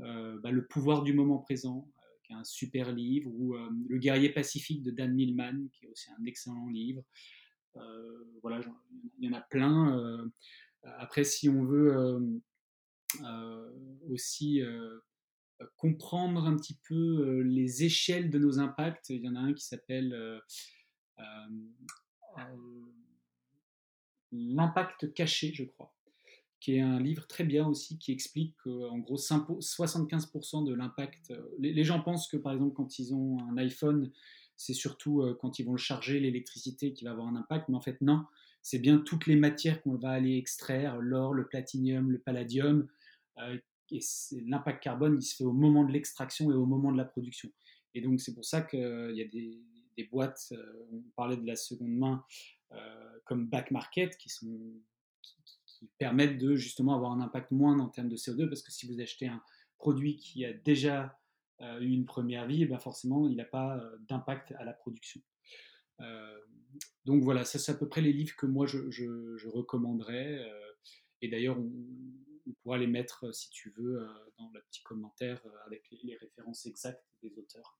euh, 0.00 0.38
bah, 0.40 0.50
le 0.50 0.66
pouvoir 0.66 1.02
du 1.02 1.12
moment 1.12 1.38
présent, 1.38 1.90
qui 2.24 2.32
est 2.32 2.36
un 2.36 2.44
super 2.44 2.92
livre, 2.92 3.30
ou 3.32 3.54
Le 3.88 3.98
guerrier 3.98 4.28
pacifique 4.28 4.82
de 4.82 4.90
Dan 4.90 5.14
Millman, 5.14 5.68
qui 5.72 5.86
est 5.86 5.88
aussi 5.88 6.10
un 6.10 6.24
excellent 6.26 6.68
livre. 6.68 7.02
voilà, 8.42 8.60
il 9.18 9.24
y 9.26 9.28
en 9.30 9.38
a 9.38 9.40
plein. 9.40 10.30
après, 10.82 11.24
si 11.24 11.48
on 11.48 11.64
veut 11.64 12.20
aussi 14.10 14.60
comprendre 15.76 16.44
un 16.46 16.56
petit 16.56 16.78
peu 16.88 17.40
les 17.42 17.84
échelles 17.84 18.30
de 18.30 18.38
nos 18.38 18.58
impacts. 18.58 19.10
Il 19.10 19.22
y 19.22 19.28
en 19.28 19.34
a 19.34 19.40
un 19.40 19.52
qui 19.52 19.64
s'appelle 19.64 20.40
L'impact 24.30 25.14
caché, 25.14 25.52
je 25.54 25.64
crois, 25.64 25.94
qui 26.60 26.74
est 26.74 26.80
un 26.80 27.00
livre 27.00 27.26
très 27.26 27.44
bien 27.44 27.66
aussi 27.66 27.98
qui 27.98 28.12
explique 28.12 28.54
qu'en 28.62 28.98
gros 28.98 29.16
75% 29.16 30.64
de 30.64 30.74
l'impact. 30.74 31.32
Les, 31.58 31.84
gens 31.84 32.00
pensent 32.00 32.28
que 32.28 32.36
par 32.36 32.52
exemple 32.52 32.74
quand 32.74 32.98
ils 32.98 33.14
ont 33.14 33.38
un 33.50 33.56
iPhone, 33.56 34.12
c'est 34.56 34.74
surtout 34.74 35.24
quand 35.40 35.58
ils 35.58 35.64
vont 35.64 35.72
le 35.72 35.78
charger 35.78 36.20
l'électricité 36.20 36.92
qui 36.92 37.04
va 37.04 37.12
avoir 37.12 37.26
un 37.26 37.36
impact, 37.36 37.68
mais 37.68 37.76
en 37.76 37.80
fait 37.80 38.00
non, 38.02 38.26
c'est 38.60 38.78
bien 38.78 38.98
toutes 38.98 39.26
les 39.26 39.36
matières 39.36 39.80
qu'on 39.82 39.96
va 39.96 40.10
aller 40.10 40.36
extraire, 40.36 40.98
l'or, 40.98 41.32
le 41.32 41.46
platinium, 41.46 42.10
le 42.10 42.18
palladium, 42.18 42.86
et 43.90 44.00
l'impact 44.46 44.82
carbone, 44.82 45.18
il 45.20 45.22
se 45.24 45.36
fait 45.36 45.44
au 45.44 45.52
moment 45.52 45.84
de 45.84 45.92
l'extraction 45.92 46.50
et 46.50 46.54
au 46.54 46.66
moment 46.66 46.92
de 46.92 46.96
la 46.96 47.04
production. 47.04 47.50
Et 47.94 48.00
donc, 48.00 48.20
c'est 48.20 48.34
pour 48.34 48.44
ça 48.44 48.62
qu'il 48.62 48.78
y 49.14 49.22
a 49.22 49.24
des, 49.24 50.04
boîtes, 50.12 50.52
euh, 50.52 50.86
on 50.92 51.02
parlait 51.16 51.36
de 51.36 51.46
la 51.46 51.56
seconde 51.56 51.96
main, 51.96 52.24
euh, 52.72 53.18
comme 53.24 53.48
Back 53.48 53.72
Market, 53.72 54.16
qui, 54.16 54.28
sont, 54.28 54.56
qui, 55.22 55.90
permettent 55.98 56.38
de 56.38 56.54
justement 56.54 56.94
avoir 56.94 57.12
un 57.12 57.20
impact 57.20 57.50
moindre 57.50 57.82
en 57.82 57.88
termes 57.88 58.08
de 58.08 58.16
CO2, 58.16 58.48
parce 58.48 58.62
que 58.62 58.70
si 58.70 58.86
vous 58.86 59.00
achetez 59.00 59.26
un 59.26 59.42
produit 59.78 60.16
qui 60.16 60.44
a 60.44 60.52
déjà 60.52 61.18
euh, 61.60 61.80
eu 61.80 61.90
une 61.90 62.04
première 62.04 62.46
vie, 62.46 62.64
ben 62.66 62.78
forcément, 62.78 63.28
il 63.28 63.36
n'a 63.36 63.44
pas 63.44 63.80
d'impact 64.08 64.52
à 64.52 64.64
la 64.64 64.72
production. 64.72 65.20
donc 67.04 67.22
voilà, 67.22 67.44
ça 67.44 67.58
c'est 67.58 67.72
à 67.72 67.74
peu 67.74 67.88
près 67.88 68.00
les 68.00 68.12
livres 68.12 68.36
que 68.36 68.46
moi 68.46 68.66
je, 68.66 68.90
je, 68.90 69.48
recommanderais. 69.48 70.40
et 71.22 71.28
d'ailleurs, 71.28 71.58
on 72.48 72.52
pourra 72.62 72.78
les 72.78 72.86
mettre, 72.86 73.26
euh, 73.26 73.32
si 73.32 73.50
tu 73.50 73.72
veux, 73.76 74.00
euh, 74.00 74.06
dans 74.38 74.50
le 74.52 74.60
petit 74.70 74.82
commentaire 74.82 75.40
euh, 75.46 75.66
avec 75.66 75.84
les, 75.90 76.16
références 76.16 76.66
exactes 76.66 77.04
des 77.22 77.38
auteurs. 77.38 77.78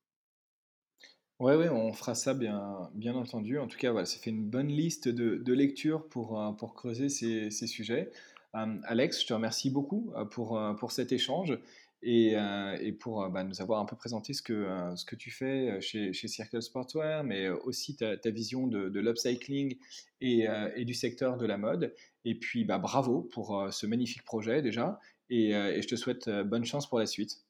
Ouais, 1.39 1.55
ouais, 1.55 1.69
on 1.69 1.93
fera 1.93 2.15
ça 2.15 2.33
bien, 2.33 2.89
bien 2.93 3.15
entendu. 3.15 3.59
En 3.59 3.67
tout 3.67 3.77
cas, 3.77 3.91
voilà, 3.91 4.05
ça 4.05 4.19
fait 4.19 4.29
une 4.29 4.49
bonne 4.49 4.67
liste 4.67 5.07
de, 5.07 5.37
de 5.37 5.53
lectures 5.53 6.07
pour, 6.09 6.37
pour 6.57 6.73
creuser 6.73 7.07
ces, 7.07 7.49
ces 7.49 7.65
sujets. 7.65 8.11
Alex, 8.51 9.21
je 9.21 9.27
te 9.27 9.33
remercie 9.33 9.69
beaucoup 9.69 10.11
pour, 10.31 10.59
pour 10.77 10.91
cet 10.91 11.13
échange 11.13 11.57
et, 12.01 12.35
et 12.81 12.91
pour 12.93 13.29
bah, 13.29 13.43
nous 13.43 13.61
avoir 13.61 13.81
un 13.81 13.85
peu 13.85 13.95
présenté 13.95 14.33
ce 14.33 14.41
que, 14.41 14.65
ce 14.95 15.03
que 15.03 15.15
tu 15.15 15.31
fais 15.31 15.81
chez, 15.81 16.13
chez 16.13 16.27
Circle 16.27 16.61
Sportswear, 16.61 17.23
mais 17.23 17.49
aussi 17.49 17.97
ta, 17.97 18.15
vision 18.29 18.67
de, 18.67 18.99
l'upcycling 18.99 19.77
et, 20.21 20.47
du 20.85 20.93
secteur 20.93 21.37
de 21.37 21.45
la 21.45 21.57
mode. 21.57 21.93
Et 22.25 22.35
puis, 22.35 22.65
bah, 22.65 22.77
bravo 22.77 23.21
pour 23.21 23.59
euh, 23.59 23.71
ce 23.71 23.85
magnifique 23.85 24.23
projet 24.23 24.61
déjà. 24.61 24.99
Et, 25.29 25.55
euh, 25.55 25.81
je 25.81 25.87
te 25.87 25.95
souhaite 25.95 26.27
euh, 26.27 26.43
bonne 26.43 26.65
chance 26.65 26.87
pour 26.87 26.99
la 26.99 27.05
suite. 27.05 27.45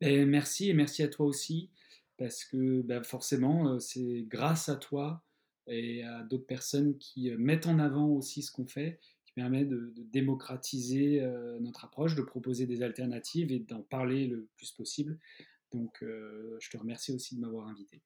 Et 0.00 0.24
merci 0.24 0.70
et 0.70 0.74
merci 0.74 1.02
à 1.02 1.08
toi 1.08 1.26
aussi. 1.26 1.70
Parce 2.16 2.44
que 2.44 2.82
bah, 2.82 3.02
forcément, 3.02 3.78
c'est 3.80 4.24
grâce 4.28 4.68
à 4.68 4.76
toi 4.76 5.22
et 5.66 6.04
à 6.04 6.22
d'autres 6.22 6.46
personnes 6.46 6.96
qui 6.98 7.30
mettent 7.32 7.66
en 7.66 7.78
avant 7.78 8.08
aussi 8.08 8.42
ce 8.42 8.52
qu'on 8.52 8.66
fait, 8.66 9.00
permet 9.34 9.64
de, 9.64 9.92
démocratiser 10.12 11.20
notre 11.60 11.84
approche, 11.84 12.14
de 12.14 12.22
proposer 12.22 12.66
des 12.66 12.82
alternatives 12.82 13.52
et 13.52 13.58
d'en 13.58 13.82
parler 13.82 14.26
le 14.26 14.48
plus 14.56 14.70
possible. 14.70 15.18
Donc, 15.72 15.98
je 16.00 16.70
te 16.70 16.76
remercie 16.76 17.12
aussi 17.12 17.36
de 17.36 17.40
m'avoir 17.40 17.68
invité. 17.68 18.02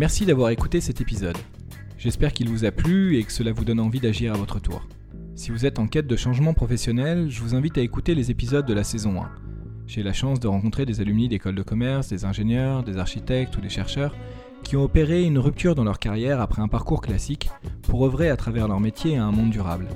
Merci 0.00 0.24
d'avoir 0.24 0.48
écouté 0.48 0.80
cet 0.80 1.02
épisode. 1.02 1.36
J'espère 1.98 2.32
qu'il 2.32 2.48
vous 2.48 2.64
a 2.64 2.70
plu 2.70 3.18
et 3.18 3.24
que 3.24 3.32
cela 3.32 3.52
vous 3.52 3.66
donne 3.66 3.80
envie 3.80 4.00
d'agir 4.00 4.32
à 4.32 4.36
votre 4.38 4.58
tour. 4.58 4.82
Si 5.40 5.50
vous 5.50 5.64
êtes 5.64 5.78
en 5.78 5.86
quête 5.86 6.06
de 6.06 6.16
changement 6.16 6.52
professionnel, 6.52 7.30
je 7.30 7.40
vous 7.40 7.54
invite 7.54 7.78
à 7.78 7.80
écouter 7.80 8.14
les 8.14 8.30
épisodes 8.30 8.66
de 8.66 8.74
la 8.74 8.84
saison 8.84 9.22
1. 9.22 9.30
J'ai 9.86 10.02
la 10.02 10.12
chance 10.12 10.38
de 10.38 10.46
rencontrer 10.46 10.84
des 10.84 11.00
alumni 11.00 11.28
d'écoles 11.28 11.54
de 11.54 11.62
commerce, 11.62 12.08
des 12.08 12.26
ingénieurs, 12.26 12.82
des 12.82 12.98
architectes 12.98 13.56
ou 13.56 13.62
des 13.62 13.70
chercheurs 13.70 14.14
qui 14.64 14.76
ont 14.76 14.82
opéré 14.82 15.22
une 15.22 15.38
rupture 15.38 15.74
dans 15.74 15.82
leur 15.82 15.98
carrière 15.98 16.42
après 16.42 16.60
un 16.60 16.68
parcours 16.68 17.00
classique 17.00 17.48
pour 17.84 18.04
œuvrer 18.04 18.28
à 18.28 18.36
travers 18.36 18.68
leur 18.68 18.80
métier 18.80 19.16
à 19.16 19.24
un 19.24 19.32
monde 19.32 19.48
durable. 19.48 19.88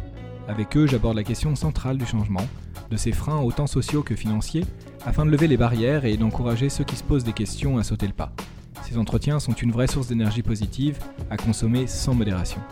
Avec 0.48 0.78
eux, 0.78 0.86
j'aborde 0.86 1.16
la 1.16 1.24
question 1.24 1.54
centrale 1.56 1.98
du 1.98 2.06
changement, 2.06 2.48
de 2.90 2.96
ses 2.96 3.12
freins 3.12 3.42
autant 3.42 3.66
sociaux 3.66 4.02
que 4.02 4.16
financiers, 4.16 4.64
afin 5.04 5.26
de 5.26 5.30
lever 5.30 5.46
les 5.46 5.58
barrières 5.58 6.06
et 6.06 6.16
d'encourager 6.16 6.70
ceux 6.70 6.84
qui 6.84 6.96
se 6.96 7.04
posent 7.04 7.22
des 7.22 7.34
questions 7.34 7.76
à 7.76 7.82
sauter 7.82 8.06
le 8.06 8.14
pas. 8.14 8.32
Ces 8.82 8.96
entretiens 8.96 9.40
sont 9.40 9.52
une 9.52 9.72
vraie 9.72 9.88
source 9.88 10.08
d'énergie 10.08 10.42
positive 10.42 10.98
à 11.28 11.36
consommer 11.36 11.86
sans 11.86 12.14
modération. 12.14 12.62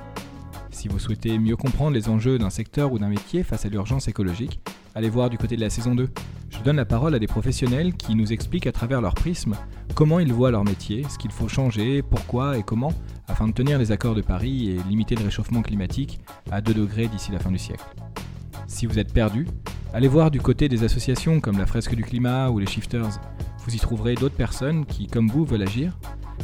Si 0.72 0.88
vous 0.88 0.98
souhaitez 0.98 1.38
mieux 1.38 1.54
comprendre 1.54 1.92
les 1.92 2.08
enjeux 2.08 2.38
d'un 2.38 2.50
secteur 2.50 2.92
ou 2.92 2.98
d'un 2.98 3.08
métier 3.08 3.44
face 3.44 3.66
à 3.66 3.68
l'urgence 3.68 4.08
écologique, 4.08 4.58
allez 4.94 5.10
voir 5.10 5.30
du 5.30 5.38
côté 5.38 5.54
de 5.54 5.60
la 5.60 5.70
saison 5.70 5.94
2. 5.94 6.08
Je 6.50 6.60
donne 6.62 6.76
la 6.76 6.84
parole 6.84 7.14
à 7.14 7.18
des 7.18 7.26
professionnels 7.26 7.94
qui 7.94 8.14
nous 8.14 8.32
expliquent 8.32 8.66
à 8.66 8.72
travers 8.72 9.00
leur 9.00 9.14
prisme 9.14 9.54
comment 9.94 10.18
ils 10.18 10.32
voient 10.32 10.50
leur 10.50 10.64
métier, 10.64 11.04
ce 11.08 11.18
qu'il 11.18 11.30
faut 11.30 11.46
changer, 11.46 12.02
pourquoi 12.02 12.58
et 12.58 12.62
comment, 12.62 12.92
afin 13.28 13.46
de 13.46 13.52
tenir 13.52 13.78
les 13.78 13.92
accords 13.92 14.14
de 14.14 14.22
Paris 14.22 14.70
et 14.70 14.88
limiter 14.88 15.14
le 15.14 15.24
réchauffement 15.24 15.62
climatique 15.62 16.20
à 16.50 16.60
2 16.60 16.74
degrés 16.74 17.06
d'ici 17.06 17.30
la 17.30 17.38
fin 17.38 17.52
du 17.52 17.58
siècle. 17.58 17.84
Si 18.66 18.86
vous 18.86 18.98
êtes 18.98 19.12
perdu, 19.12 19.46
allez 19.92 20.08
voir 20.08 20.30
du 20.30 20.40
côté 20.40 20.68
des 20.68 20.84
associations 20.84 21.40
comme 21.40 21.58
la 21.58 21.66
Fresque 21.66 21.94
du 21.94 22.02
Climat 22.02 22.48
ou 22.50 22.58
les 22.58 22.66
Shifters. 22.66 23.20
Vous 23.64 23.74
y 23.74 23.78
trouverez 23.78 24.14
d'autres 24.14 24.34
personnes 24.34 24.86
qui, 24.86 25.06
comme 25.06 25.28
vous, 25.28 25.44
veulent 25.44 25.62
agir, 25.62 25.96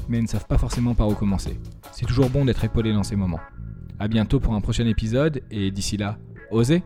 mais 0.08 0.20
ne 0.20 0.26
savent 0.26 0.46
pas 0.46 0.58
forcément 0.58 0.94
par 0.94 1.08
où 1.08 1.14
commencer. 1.14 1.58
C'est 1.92 2.06
toujours 2.06 2.28
bon 2.28 2.44
d'être 2.44 2.62
épaulé 2.62 2.92
dans 2.92 3.02
ces 3.02 3.16
moments. 3.16 3.40
A 4.00 4.08
bientôt 4.08 4.38
pour 4.38 4.54
un 4.54 4.60
prochain 4.60 4.86
épisode, 4.86 5.42
et 5.50 5.70
d'ici 5.70 5.96
là, 5.96 6.18
osez 6.50 6.82